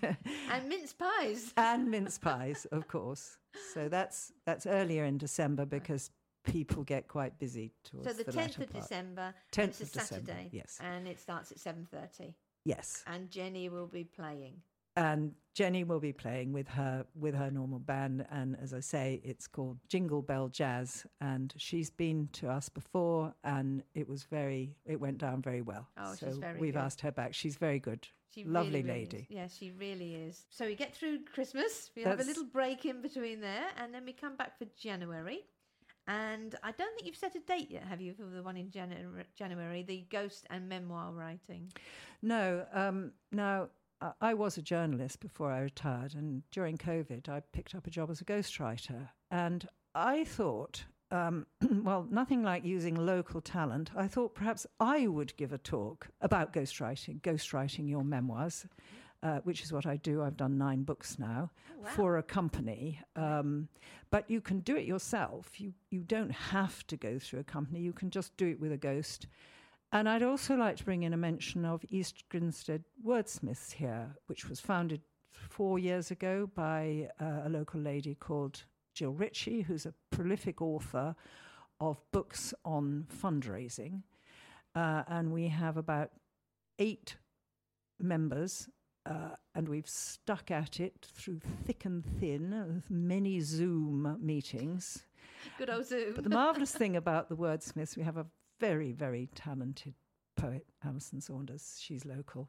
and 0.50 0.68
mince 0.68 0.92
pies. 0.92 1.52
and 1.56 1.90
mince 1.90 2.18
pies, 2.18 2.66
of 2.72 2.88
course. 2.88 3.36
So 3.74 3.88
that's 3.88 4.32
that's 4.46 4.66
earlier 4.66 5.04
in 5.04 5.18
December 5.18 5.66
because 5.66 6.10
people 6.48 6.82
get 6.84 7.08
quite 7.08 7.38
busy 7.38 7.72
towards 7.84 8.08
So 8.08 8.14
the, 8.14 8.24
the 8.24 8.32
10th 8.32 8.58
of 8.58 8.72
part. 8.72 8.82
December, 8.82 9.34
10th 9.52 9.68
it's 9.68 9.80
a 9.80 9.82
of 9.84 9.92
December, 9.92 10.36
yes. 10.52 10.78
And 10.80 11.06
it 11.06 11.18
starts 11.20 11.52
at 11.52 11.58
7.30. 11.58 12.34
Yes. 12.64 13.02
And 13.06 13.30
Jenny 13.30 13.68
will 13.68 13.86
be 13.86 14.04
playing. 14.04 14.56
and 14.96 15.32
Jenny 15.54 15.84
will 15.84 16.00
be 16.00 16.12
playing 16.12 16.52
with 16.52 16.68
her 16.68 17.04
with 17.18 17.34
her 17.34 17.50
normal 17.50 17.78
band, 17.80 18.26
and 18.30 18.56
as 18.62 18.72
I 18.72 18.80
say, 18.80 19.20
it's 19.24 19.46
called 19.46 19.78
Jingle 19.88 20.22
Bell 20.22 20.48
Jazz, 20.48 21.04
and 21.20 21.52
she's 21.56 21.90
been 21.90 22.28
to 22.34 22.48
us 22.48 22.68
before, 22.68 23.34
and 23.42 23.82
it 23.94 24.08
was 24.08 24.24
very 24.24 24.76
it 24.84 25.00
went 25.00 25.18
down 25.18 25.42
very 25.42 25.62
well. 25.62 25.88
Oh, 25.96 26.14
so 26.14 26.26
she's 26.26 26.38
very 26.38 26.60
we've 26.60 26.74
good. 26.74 26.80
asked 26.80 27.00
her 27.00 27.12
back. 27.12 27.34
She's 27.34 27.56
very 27.56 27.78
good, 27.80 28.06
She 28.34 28.44
lovely 28.44 28.82
really, 28.82 28.82
really 28.82 29.00
lady. 29.00 29.16
Is. 29.18 29.26
Yeah, 29.30 29.46
she 29.48 29.70
really 29.72 30.14
is. 30.14 30.46
So 30.50 30.66
we 30.66 30.74
get 30.76 30.94
through 30.94 31.20
Christmas. 31.32 31.90
We 31.96 32.02
have 32.02 32.20
a 32.20 32.24
little 32.24 32.44
break 32.44 32.84
in 32.84 33.00
between 33.02 33.40
there, 33.40 33.66
and 33.78 33.92
then 33.94 34.04
we 34.04 34.12
come 34.12 34.36
back 34.36 34.58
for 34.58 34.66
January. 34.76 35.40
And 36.08 36.54
I 36.62 36.72
don't 36.72 36.94
think 36.94 37.06
you've 37.06 37.16
set 37.16 37.34
a 37.36 37.40
date 37.40 37.70
yet, 37.70 37.84
have 37.84 38.00
you, 38.00 38.14
for 38.14 38.24
the 38.24 38.42
one 38.42 38.56
in 38.56 38.70
Janu- 38.70 39.24
January, 39.36 39.82
the 39.82 40.06
ghost 40.10 40.46
and 40.48 40.66
memoir 40.68 41.12
writing? 41.12 41.70
No, 42.22 42.66
um, 42.72 43.12
now 43.30 43.68
I- 44.00 44.14
I 44.22 44.34
was 44.34 44.56
a 44.56 44.62
journalist 44.62 45.20
before 45.20 45.52
I 45.52 45.60
retired, 45.60 46.14
and 46.14 46.48
during 46.50 46.78
COVID, 46.78 47.28
I 47.28 47.40
picked 47.40 47.74
up 47.74 47.86
a 47.86 47.90
job 47.90 48.10
as 48.10 48.22
a 48.22 48.24
ghostwriter. 48.24 49.10
And 49.30 49.68
I 49.94 50.24
thought, 50.24 50.86
um, 51.10 51.46
well, 51.84 52.04
nothing 52.10 52.42
like 52.42 52.64
using 52.64 52.94
local 52.94 53.42
talent. 53.42 53.90
I 53.94 54.08
thought 54.08 54.34
perhaps 54.34 54.66
I 54.80 55.08
would 55.08 55.36
give 55.36 55.52
a 55.52 55.58
talk 55.58 56.08
about 56.22 56.54
ghostwriting, 56.54 57.20
ghostwriting 57.20 57.88
your 57.88 58.04
memoirs. 58.04 58.66
Uh, 59.20 59.40
which 59.42 59.64
is 59.64 59.72
what 59.72 59.84
I 59.84 59.96
do. 59.96 60.22
I've 60.22 60.36
done 60.36 60.56
nine 60.58 60.84
books 60.84 61.18
now 61.18 61.50
for 61.96 62.18
a 62.18 62.22
company, 62.22 63.00
um, 63.16 63.66
but 64.12 64.30
you 64.30 64.40
can 64.40 64.60
do 64.60 64.76
it 64.76 64.84
yourself. 64.84 65.60
You 65.60 65.72
you 65.90 66.04
don't 66.04 66.30
have 66.30 66.86
to 66.86 66.96
go 66.96 67.18
through 67.18 67.40
a 67.40 67.44
company. 67.44 67.80
You 67.80 67.92
can 67.92 68.10
just 68.10 68.36
do 68.36 68.46
it 68.46 68.60
with 68.60 68.70
a 68.70 68.76
ghost. 68.76 69.26
And 69.90 70.08
I'd 70.08 70.22
also 70.22 70.54
like 70.54 70.76
to 70.76 70.84
bring 70.84 71.02
in 71.02 71.14
a 71.14 71.16
mention 71.16 71.64
of 71.64 71.84
East 71.88 72.28
Grinstead 72.28 72.84
Wordsmiths 73.04 73.72
here, 73.72 74.14
which 74.26 74.48
was 74.48 74.60
founded 74.60 75.00
four 75.32 75.78
years 75.78 76.10
ago 76.10 76.48
by 76.54 77.08
uh, 77.20 77.42
a 77.44 77.48
local 77.48 77.80
lady 77.80 78.14
called 78.14 78.64
Jill 78.94 79.12
Ritchie, 79.12 79.62
who's 79.62 79.86
a 79.86 79.94
prolific 80.10 80.60
author 80.60 81.16
of 81.80 81.98
books 82.12 82.52
on 82.64 83.06
fundraising. 83.22 84.02
Uh, 84.74 85.04
and 85.08 85.32
we 85.32 85.48
have 85.48 85.76
about 85.76 86.10
eight 86.78 87.16
members, 87.98 88.68
uh, 89.08 89.30
and 89.54 89.68
we've 89.68 89.88
stuck 89.88 90.50
at 90.50 90.80
it 90.80 91.08
through 91.14 91.40
thick 91.64 91.84
and 91.84 92.04
thin 92.20 92.50
with 92.74 92.90
many 92.90 93.40
Zoom 93.40 94.16
meetings. 94.20 95.04
Good 95.56 95.70
old 95.70 95.86
Zoom. 95.86 96.14
But 96.14 96.24
the 96.24 96.30
marvellous 96.30 96.72
thing 96.72 96.96
about 96.96 97.28
the 97.28 97.36
Wordsmiths, 97.36 97.96
we 97.96 98.02
have 98.02 98.16
a 98.16 98.26
very, 98.60 98.92
very 98.92 99.28
talented 99.34 99.94
poet, 100.36 100.66
Alison 100.84 101.20
Saunders. 101.20 101.78
She's 101.80 102.04
local. 102.04 102.48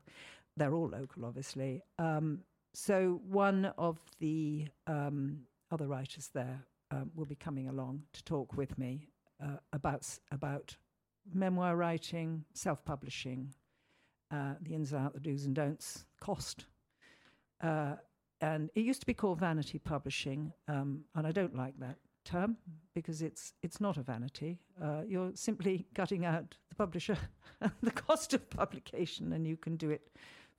They're 0.57 0.73
all 0.73 0.89
local, 0.89 1.25
obviously. 1.25 1.81
Um, 1.97 2.41
so 2.73 3.21
one 3.27 3.65
of 3.77 3.99
the 4.19 4.67
um, 4.87 5.39
other 5.71 5.87
writers 5.87 6.29
there 6.33 6.65
um, 6.91 7.11
will 7.15 7.25
be 7.25 7.35
coming 7.35 7.69
along 7.69 8.03
to 8.13 8.23
talk 8.23 8.57
with 8.57 8.77
me 8.77 9.07
uh, 9.41 9.57
about 9.73 10.07
about 10.31 10.75
memoir 11.33 11.75
writing, 11.75 12.43
self-publishing, 12.53 13.53
uh, 14.31 14.53
the 14.61 14.73
ins 14.73 14.93
and 14.93 15.05
outs, 15.05 15.13
the 15.15 15.19
do's 15.19 15.45
and 15.45 15.55
don'ts, 15.55 16.05
cost. 16.19 16.65
Uh, 17.61 17.95
and 18.41 18.69
it 18.75 18.81
used 18.81 19.01
to 19.01 19.05
be 19.05 19.13
called 19.13 19.39
vanity 19.39 19.79
publishing, 19.79 20.53
um, 20.67 21.03
and 21.15 21.27
I 21.27 21.31
don't 21.31 21.55
like 21.55 21.77
that 21.79 21.97
term 22.23 22.57
because 22.93 23.21
it's 23.21 23.53
it's 23.63 23.81
not 23.81 23.97
a 23.97 24.01
vanity. 24.01 24.59
Uh, 24.81 25.01
you're 25.07 25.31
simply 25.35 25.87
cutting 25.93 26.25
out 26.25 26.55
the 26.69 26.75
publisher 26.75 27.17
and 27.61 27.71
the 27.81 27.91
cost 27.91 28.33
of 28.33 28.49
publication, 28.49 29.33
and 29.33 29.45
you 29.45 29.57
can 29.57 29.75
do 29.75 29.89
it 29.89 30.09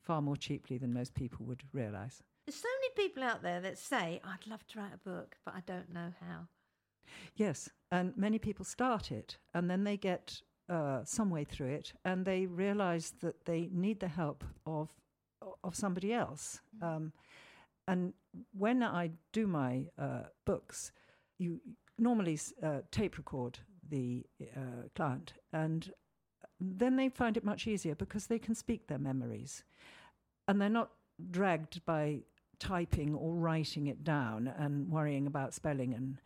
far 0.03 0.21
more 0.21 0.37
cheaply 0.37 0.79
than 0.79 0.93
most 0.93 1.15
people 1.15 1.47
would 1.47 1.63
realise. 1.73 2.23
There's 2.47 2.57
so 2.57 2.69
many 2.81 3.09
people 3.09 3.23
out 3.23 3.43
there 3.43 3.61
that 3.61 3.79
say, 3.79 4.21
"I'd 4.25 4.47
love 4.47 4.67
to 4.69 4.79
write 4.79 4.95
a 4.95 5.09
book, 5.09 5.37
but 5.45 5.55
I 5.55 5.63
don't 5.67 5.93
know 5.93 6.13
how." 6.21 6.49
Yes, 7.35 7.69
and 7.91 8.17
many 8.17 8.39
people 8.39 8.65
start 8.65 9.11
it, 9.11 9.39
and 9.55 9.71
then 9.71 9.85
they 9.85 9.97
get 9.97 10.43
uh, 10.71 11.05
some 11.05 11.31
way 11.31 11.45
through 11.45 11.69
it, 11.69 11.93
and 12.05 12.25
they 12.25 12.47
realise 12.47 13.11
that 13.21 13.45
they 13.45 13.69
need 13.73 14.01
the 14.01 14.09
help 14.09 14.45
of 14.65 14.95
of 15.65 15.75
somebody 15.75 16.13
else. 16.13 16.61
Mm. 16.83 16.97
Um, 16.97 17.13
and 17.89 18.13
when 18.53 18.83
I 18.83 19.11
do 19.33 19.47
my 19.47 19.87
uh, 19.99 20.25
books, 20.45 20.93
you 21.39 21.61
normally 21.99 22.39
uh, 22.63 22.81
tape 22.91 23.17
record 23.19 23.59
the 23.89 24.25
uh, 24.57 24.89
client, 24.95 25.33
and 25.53 25.93
then 26.61 26.97
they 26.97 27.09
find 27.09 27.37
it 27.37 27.45
much 27.45 27.67
easier 27.67 27.95
because 27.95 28.27
they 28.27 28.39
can 28.39 28.55
speak 28.55 28.87
their 28.87 28.99
memories, 28.99 29.65
and 30.47 30.61
they're 30.61 30.69
not 30.69 30.91
dragged 31.31 31.85
by 31.85 32.21
typing 32.61 33.15
or 33.15 33.35
writing 33.35 33.87
it 33.89 34.05
down 34.05 34.53
and 34.59 34.89
worrying 34.91 35.27
about 35.27 35.55
spelling 35.55 35.95
and 35.95 36.19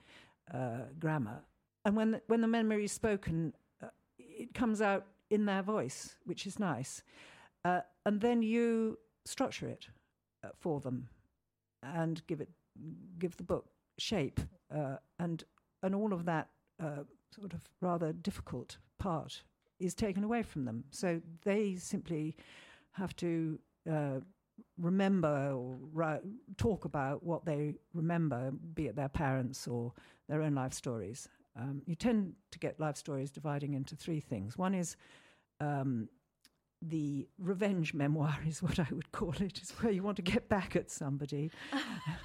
uh, 0.52 0.84
grammar. 0.98 1.40
And 1.84 1.96
when 1.96 2.10
the, 2.12 2.22
when 2.26 2.40
the 2.40 2.48
memory 2.48 2.84
is 2.84 2.92
spoken, 2.92 3.54
it 4.36 4.54
comes 4.54 4.80
out 4.80 5.06
in 5.30 5.46
their 5.46 5.62
voice, 5.62 6.16
which 6.24 6.46
is 6.46 6.58
nice. 6.58 7.02
Uh, 7.64 7.80
and 8.04 8.20
then 8.20 8.42
you 8.42 8.98
structure 9.24 9.68
it 9.68 9.86
uh, 10.44 10.48
for 10.60 10.80
them 10.80 11.08
and 11.82 12.26
give 12.26 12.40
it 12.40 12.50
give 13.18 13.36
the 13.36 13.42
book 13.42 13.66
shape 13.98 14.40
uh, 14.74 14.96
and 15.18 15.44
and 15.82 15.94
all 15.94 16.12
of 16.12 16.24
that 16.24 16.48
uh, 16.82 17.04
sort 17.30 17.52
of 17.52 17.60
rather 17.80 18.12
difficult 18.12 18.76
part 18.98 19.42
is 19.80 19.94
taken 19.94 20.24
away 20.24 20.42
from 20.42 20.64
them. 20.64 20.84
So 20.90 21.20
they 21.42 21.76
simply 21.76 22.36
have 22.92 23.14
to 23.16 23.58
uh, 23.90 24.20
remember 24.78 25.52
or 25.52 25.76
ri- 25.92 26.20
talk 26.56 26.84
about 26.84 27.22
what 27.22 27.44
they 27.44 27.74
remember, 27.92 28.52
be 28.74 28.86
it 28.86 28.96
their 28.96 29.08
parents 29.08 29.66
or 29.66 29.92
their 30.28 30.42
own 30.42 30.54
life 30.54 30.72
stories. 30.72 31.28
Um, 31.56 31.82
you 31.86 31.94
tend 31.94 32.34
to 32.50 32.58
get 32.58 32.80
life 32.80 32.96
stories 32.96 33.30
dividing 33.30 33.74
into 33.74 33.94
three 33.94 34.20
things. 34.20 34.58
One 34.58 34.74
is 34.74 34.96
um, 35.60 36.08
the 36.88 37.28
revenge 37.38 37.94
memoir, 37.94 38.36
is 38.46 38.62
what 38.62 38.78
I 38.78 38.86
would 38.90 39.12
call 39.12 39.34
it, 39.40 39.60
is 39.62 39.70
where 39.80 39.92
you 39.92 40.02
want 40.02 40.16
to 40.16 40.22
get 40.22 40.48
back 40.48 40.76
at 40.76 40.90
somebody. 40.90 41.50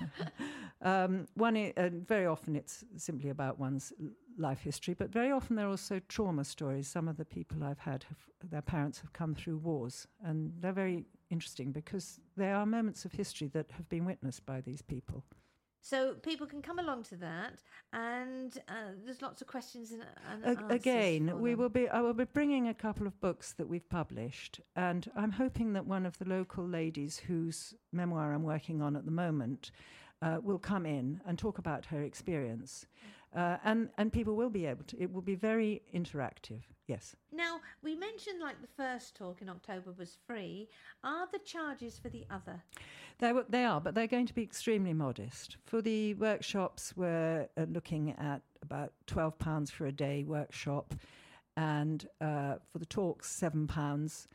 um, 0.81 1.27
one, 1.35 1.55
is, 1.55 1.73
uh, 1.77 1.89
very 2.07 2.25
often 2.25 2.55
it's 2.55 2.83
simply 2.97 3.29
about 3.29 3.59
one's 3.59 3.93
life 4.37 4.59
history, 4.59 4.93
but 4.93 5.11
very 5.11 5.31
often 5.31 5.55
there 5.55 5.67
are 5.67 5.71
also 5.71 5.99
trauma 6.07 6.43
stories. 6.43 6.87
Some 6.87 7.07
of 7.07 7.17
the 7.17 7.25
people 7.25 7.63
I've 7.63 7.79
had, 7.79 8.05
have, 8.05 8.49
their 8.49 8.61
parents 8.61 8.99
have 8.99 9.13
come 9.13 9.35
through 9.35 9.57
wars, 9.57 10.07
and 10.23 10.53
they're 10.59 10.73
very 10.73 11.05
interesting 11.29 11.71
because 11.71 12.19
there 12.35 12.55
are 12.55 12.65
moments 12.65 13.05
of 13.05 13.11
history 13.11 13.47
that 13.49 13.71
have 13.71 13.87
been 13.89 14.05
witnessed 14.05 14.45
by 14.45 14.61
these 14.61 14.81
people. 14.81 15.23
So 15.81 16.15
people 16.15 16.45
can 16.45 16.61
come 16.61 16.77
along 16.77 17.03
to 17.03 17.15
that, 17.17 17.61
and 17.93 18.57
uh, 18.67 18.91
there's 19.05 19.21
lots 19.21 19.41
of 19.41 19.47
questions 19.47 19.91
and, 19.91 20.03
and 20.43 20.71
again. 20.71 21.39
We 21.39 21.55
will 21.55 21.69
be. 21.69 21.87
I 21.87 22.01
will 22.01 22.13
be 22.13 22.25
bringing 22.25 22.67
a 22.67 22.73
couple 22.73 23.07
of 23.07 23.19
books 23.21 23.53
that 23.53 23.67
we've 23.67 23.87
published, 23.89 24.59
and 24.75 25.09
I'm 25.15 25.31
hoping 25.31 25.73
that 25.73 25.85
one 25.85 26.05
of 26.05 26.17
the 26.17 26.25
local 26.25 26.67
ladies 26.67 27.17
whose 27.17 27.73
memoir 27.93 28.33
I'm 28.33 28.43
working 28.43 28.81
on 28.81 28.95
at 28.95 29.05
the 29.05 29.11
moment 29.11 29.71
uh, 30.21 30.37
will 30.43 30.59
come 30.59 30.85
in 30.85 31.21
and 31.25 31.39
talk 31.39 31.57
about 31.57 31.85
her 31.85 32.03
experience. 32.03 32.85
Uh, 33.35 33.57
and 33.63 33.89
and 33.97 34.11
people 34.11 34.35
will 34.35 34.49
be 34.49 34.65
able 34.65 34.83
to. 34.85 35.01
It 35.01 35.13
will 35.13 35.21
be 35.21 35.35
very 35.35 35.81
interactive. 35.95 36.63
Yes. 36.89 37.15
Now 37.31 37.59
we 37.83 37.95
mentioned 37.95 38.41
like 38.41 38.59
the 38.61 38.67
first 38.75 39.15
talk 39.15 39.43
in 39.43 39.47
October 39.47 39.93
was 39.95 40.17
free. 40.25 40.67
Are 41.03 41.27
the 41.31 41.37
charges 41.37 41.99
for 41.99 42.09
the 42.09 42.25
other? 42.31 42.63
They 43.19 43.31
were, 43.31 43.45
they 43.47 43.63
are, 43.63 43.79
but 43.79 43.93
they're 43.93 44.07
going 44.07 44.25
to 44.25 44.33
be 44.33 44.41
extremely 44.41 44.93
modest. 44.93 45.57
For 45.65 45.83
the 45.83 46.15
workshops, 46.15 46.97
we're 46.97 47.47
uh, 47.55 47.65
looking 47.69 48.15
at 48.17 48.41
about 48.63 48.93
twelve 49.05 49.37
pounds 49.37 49.69
for 49.69 49.85
a 49.85 49.91
day 49.91 50.23
workshop, 50.23 50.95
and 51.55 52.07
uh, 52.21 52.55
for 52.71 52.79
the 52.79 52.87
talks, 52.87 53.29
seven 53.29 53.67
pounds. 53.67 54.27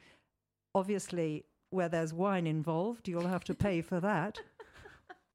Obviously, 0.77 1.47
where 1.71 1.89
there's 1.89 2.15
wine 2.15 2.47
involved, 2.47 3.09
you'll 3.09 3.27
have 3.27 3.45
to 3.45 3.55
pay 3.55 3.83
for 3.83 3.99
that. 3.99 4.39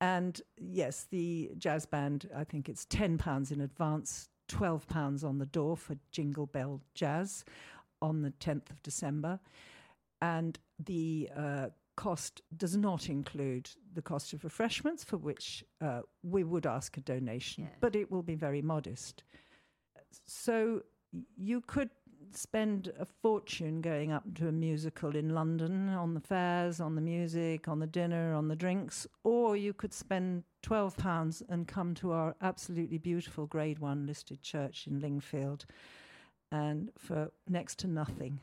And 0.02 0.42
yes, 0.58 1.08
the 1.12 1.52
jazz 1.58 1.86
band, 1.86 2.30
I 2.34 2.46
think 2.46 2.70
it's 2.70 2.86
£10 2.86 3.52
in 3.52 3.60
advance, 3.60 4.29
£12 4.50 5.24
on 5.24 5.38
the 5.38 5.46
door 5.46 5.78
for 5.78 5.96
Jingle 6.12 6.48
Bell 6.48 6.82
Jazz 6.94 7.46
on 8.02 8.22
the 8.22 8.32
10th 8.32 8.70
of 8.70 8.82
December. 8.84 9.40
And 10.22 10.60
the 10.84 11.30
uh, 11.36 11.68
cost 11.96 12.42
does 12.56 12.76
not 12.76 13.10
include 13.10 13.70
the 13.94 14.02
cost 14.02 14.34
of 14.34 14.44
refreshments, 14.44 15.04
for 15.04 15.18
which 15.18 15.64
uh, 15.82 16.02
we 16.24 16.44
would 16.44 16.66
ask 16.66 16.98
a 16.98 17.02
donation, 17.02 17.64
yeah. 17.64 17.76
but 17.80 17.96
it 17.96 18.12
will 18.12 18.24
be 18.24 18.36
very 18.36 18.62
modest. 18.62 19.24
So 20.26 20.82
you 21.38 21.62
could 21.62 21.90
spend 22.36 22.92
a 23.00 23.06
fortune 23.06 23.82
going 23.82 24.12
up 24.12 24.24
to 24.36 24.48
a 24.48 24.52
musical 24.52 25.16
in 25.16 25.30
London 25.30 25.90
on 25.90 26.14
the 26.14 26.20
fares, 26.20 26.80
on 26.80 26.96
the 26.96 27.02
music, 27.02 27.68
on 27.68 27.80
the 27.80 27.88
dinner, 27.88 28.34
on 28.34 28.48
the 28.48 28.56
drinks, 28.56 29.08
or 29.24 29.56
you 29.56 29.74
could 29.74 29.94
spend 29.94 30.44
twelve 30.62 30.98
pounds 30.98 31.42
and 31.50 31.68
come 31.68 31.94
to 31.96 32.12
our 32.12 32.36
absolutely 32.42 32.98
beautiful 32.98 33.46
Grade 33.46 33.80
One 33.80 34.06
listed 34.06 34.42
church 34.42 34.88
in 34.88 35.00
Lingfield, 35.00 35.66
and 36.52 36.92
for 36.98 37.32
next 37.48 37.80
to 37.80 37.88
nothing, 37.88 38.40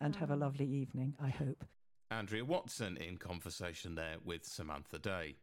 and 0.00 0.16
have 0.16 0.30
a 0.30 0.36
lovely 0.36 0.66
evening. 0.66 1.14
I 1.22 1.28
hope. 1.28 1.64
Andrea 2.10 2.44
Watson 2.44 2.96
in 2.96 3.18
conversation 3.18 3.94
there 3.94 4.16
with 4.24 4.44
Samantha 4.44 4.98
Day. 4.98 5.36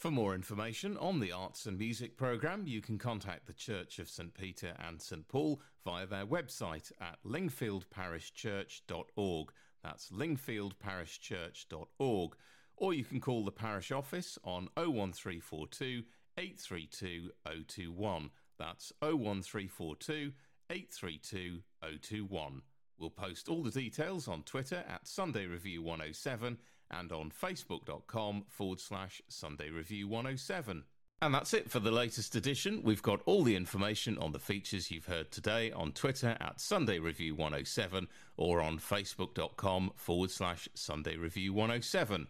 For 0.00 0.10
more 0.10 0.34
information 0.34 0.96
on 0.96 1.20
the 1.20 1.30
Arts 1.30 1.66
and 1.66 1.78
Music 1.78 2.16
programme, 2.16 2.66
you 2.66 2.80
can 2.80 2.96
contact 2.96 3.46
the 3.46 3.52
Church 3.52 3.98
of 3.98 4.08
St 4.08 4.32
Peter 4.32 4.74
and 4.78 4.98
St 4.98 5.28
Paul 5.28 5.60
via 5.84 6.06
their 6.06 6.24
website 6.24 6.90
at 7.02 7.18
lingfieldparishchurch.org. 7.22 9.52
That's 9.84 10.08
lingfieldparishchurch.org. 10.08 12.36
Or 12.76 12.94
you 12.94 13.04
can 13.04 13.20
call 13.20 13.44
the 13.44 13.52
parish 13.52 13.92
office 13.92 14.38
on 14.42 14.70
01342 14.74 16.04
832 16.38 17.30
021. 17.44 18.30
That's 18.58 18.94
01342 19.02 20.32
832 20.70 21.60
021. 21.82 22.62
We'll 22.98 23.10
post 23.10 23.50
all 23.50 23.62
the 23.62 23.70
details 23.70 24.28
on 24.28 24.44
Twitter 24.44 24.82
at 24.88 25.06
Sunday 25.06 25.44
Review 25.44 25.82
107 25.82 26.56
and 26.90 27.12
on 27.12 27.30
facebook.com 27.30 28.44
forward 28.48 28.80
slash 28.80 29.22
Sunday 29.28 29.70
Review 29.70 30.08
107. 30.08 30.84
And 31.22 31.34
that's 31.34 31.52
it 31.52 31.70
for 31.70 31.80
the 31.80 31.90
latest 31.90 32.34
edition. 32.34 32.80
We've 32.82 33.02
got 33.02 33.20
all 33.26 33.44
the 33.44 33.54
information 33.54 34.16
on 34.16 34.32
the 34.32 34.38
features 34.38 34.90
you've 34.90 35.04
heard 35.04 35.30
today 35.30 35.70
on 35.70 35.92
Twitter 35.92 36.34
at 36.40 36.60
Sunday 36.60 36.98
Review 36.98 37.34
107 37.34 38.08
or 38.38 38.62
on 38.62 38.78
facebook.com 38.78 39.92
forward 39.96 40.30
slash 40.30 40.66
Sunday 40.74 41.16
Review 41.16 41.52
107. 41.52 42.26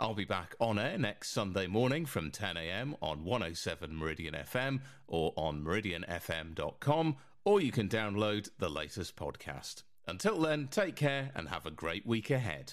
I'll 0.00 0.14
be 0.14 0.24
back 0.24 0.54
on 0.58 0.78
air 0.78 0.96
next 0.96 1.32
Sunday 1.32 1.66
morning 1.66 2.06
from 2.06 2.30
10am 2.30 2.94
on 3.02 3.26
107 3.26 3.94
Meridian 3.94 4.32
FM 4.32 4.80
or 5.06 5.34
on 5.36 5.62
meridianfm.com, 5.62 7.16
or 7.44 7.60
you 7.60 7.70
can 7.70 7.90
download 7.90 8.48
the 8.58 8.70
latest 8.70 9.16
podcast. 9.16 9.82
Until 10.06 10.40
then, 10.40 10.68
take 10.70 10.96
care 10.96 11.30
and 11.34 11.50
have 11.50 11.66
a 11.66 11.70
great 11.70 12.06
week 12.06 12.30
ahead. 12.30 12.72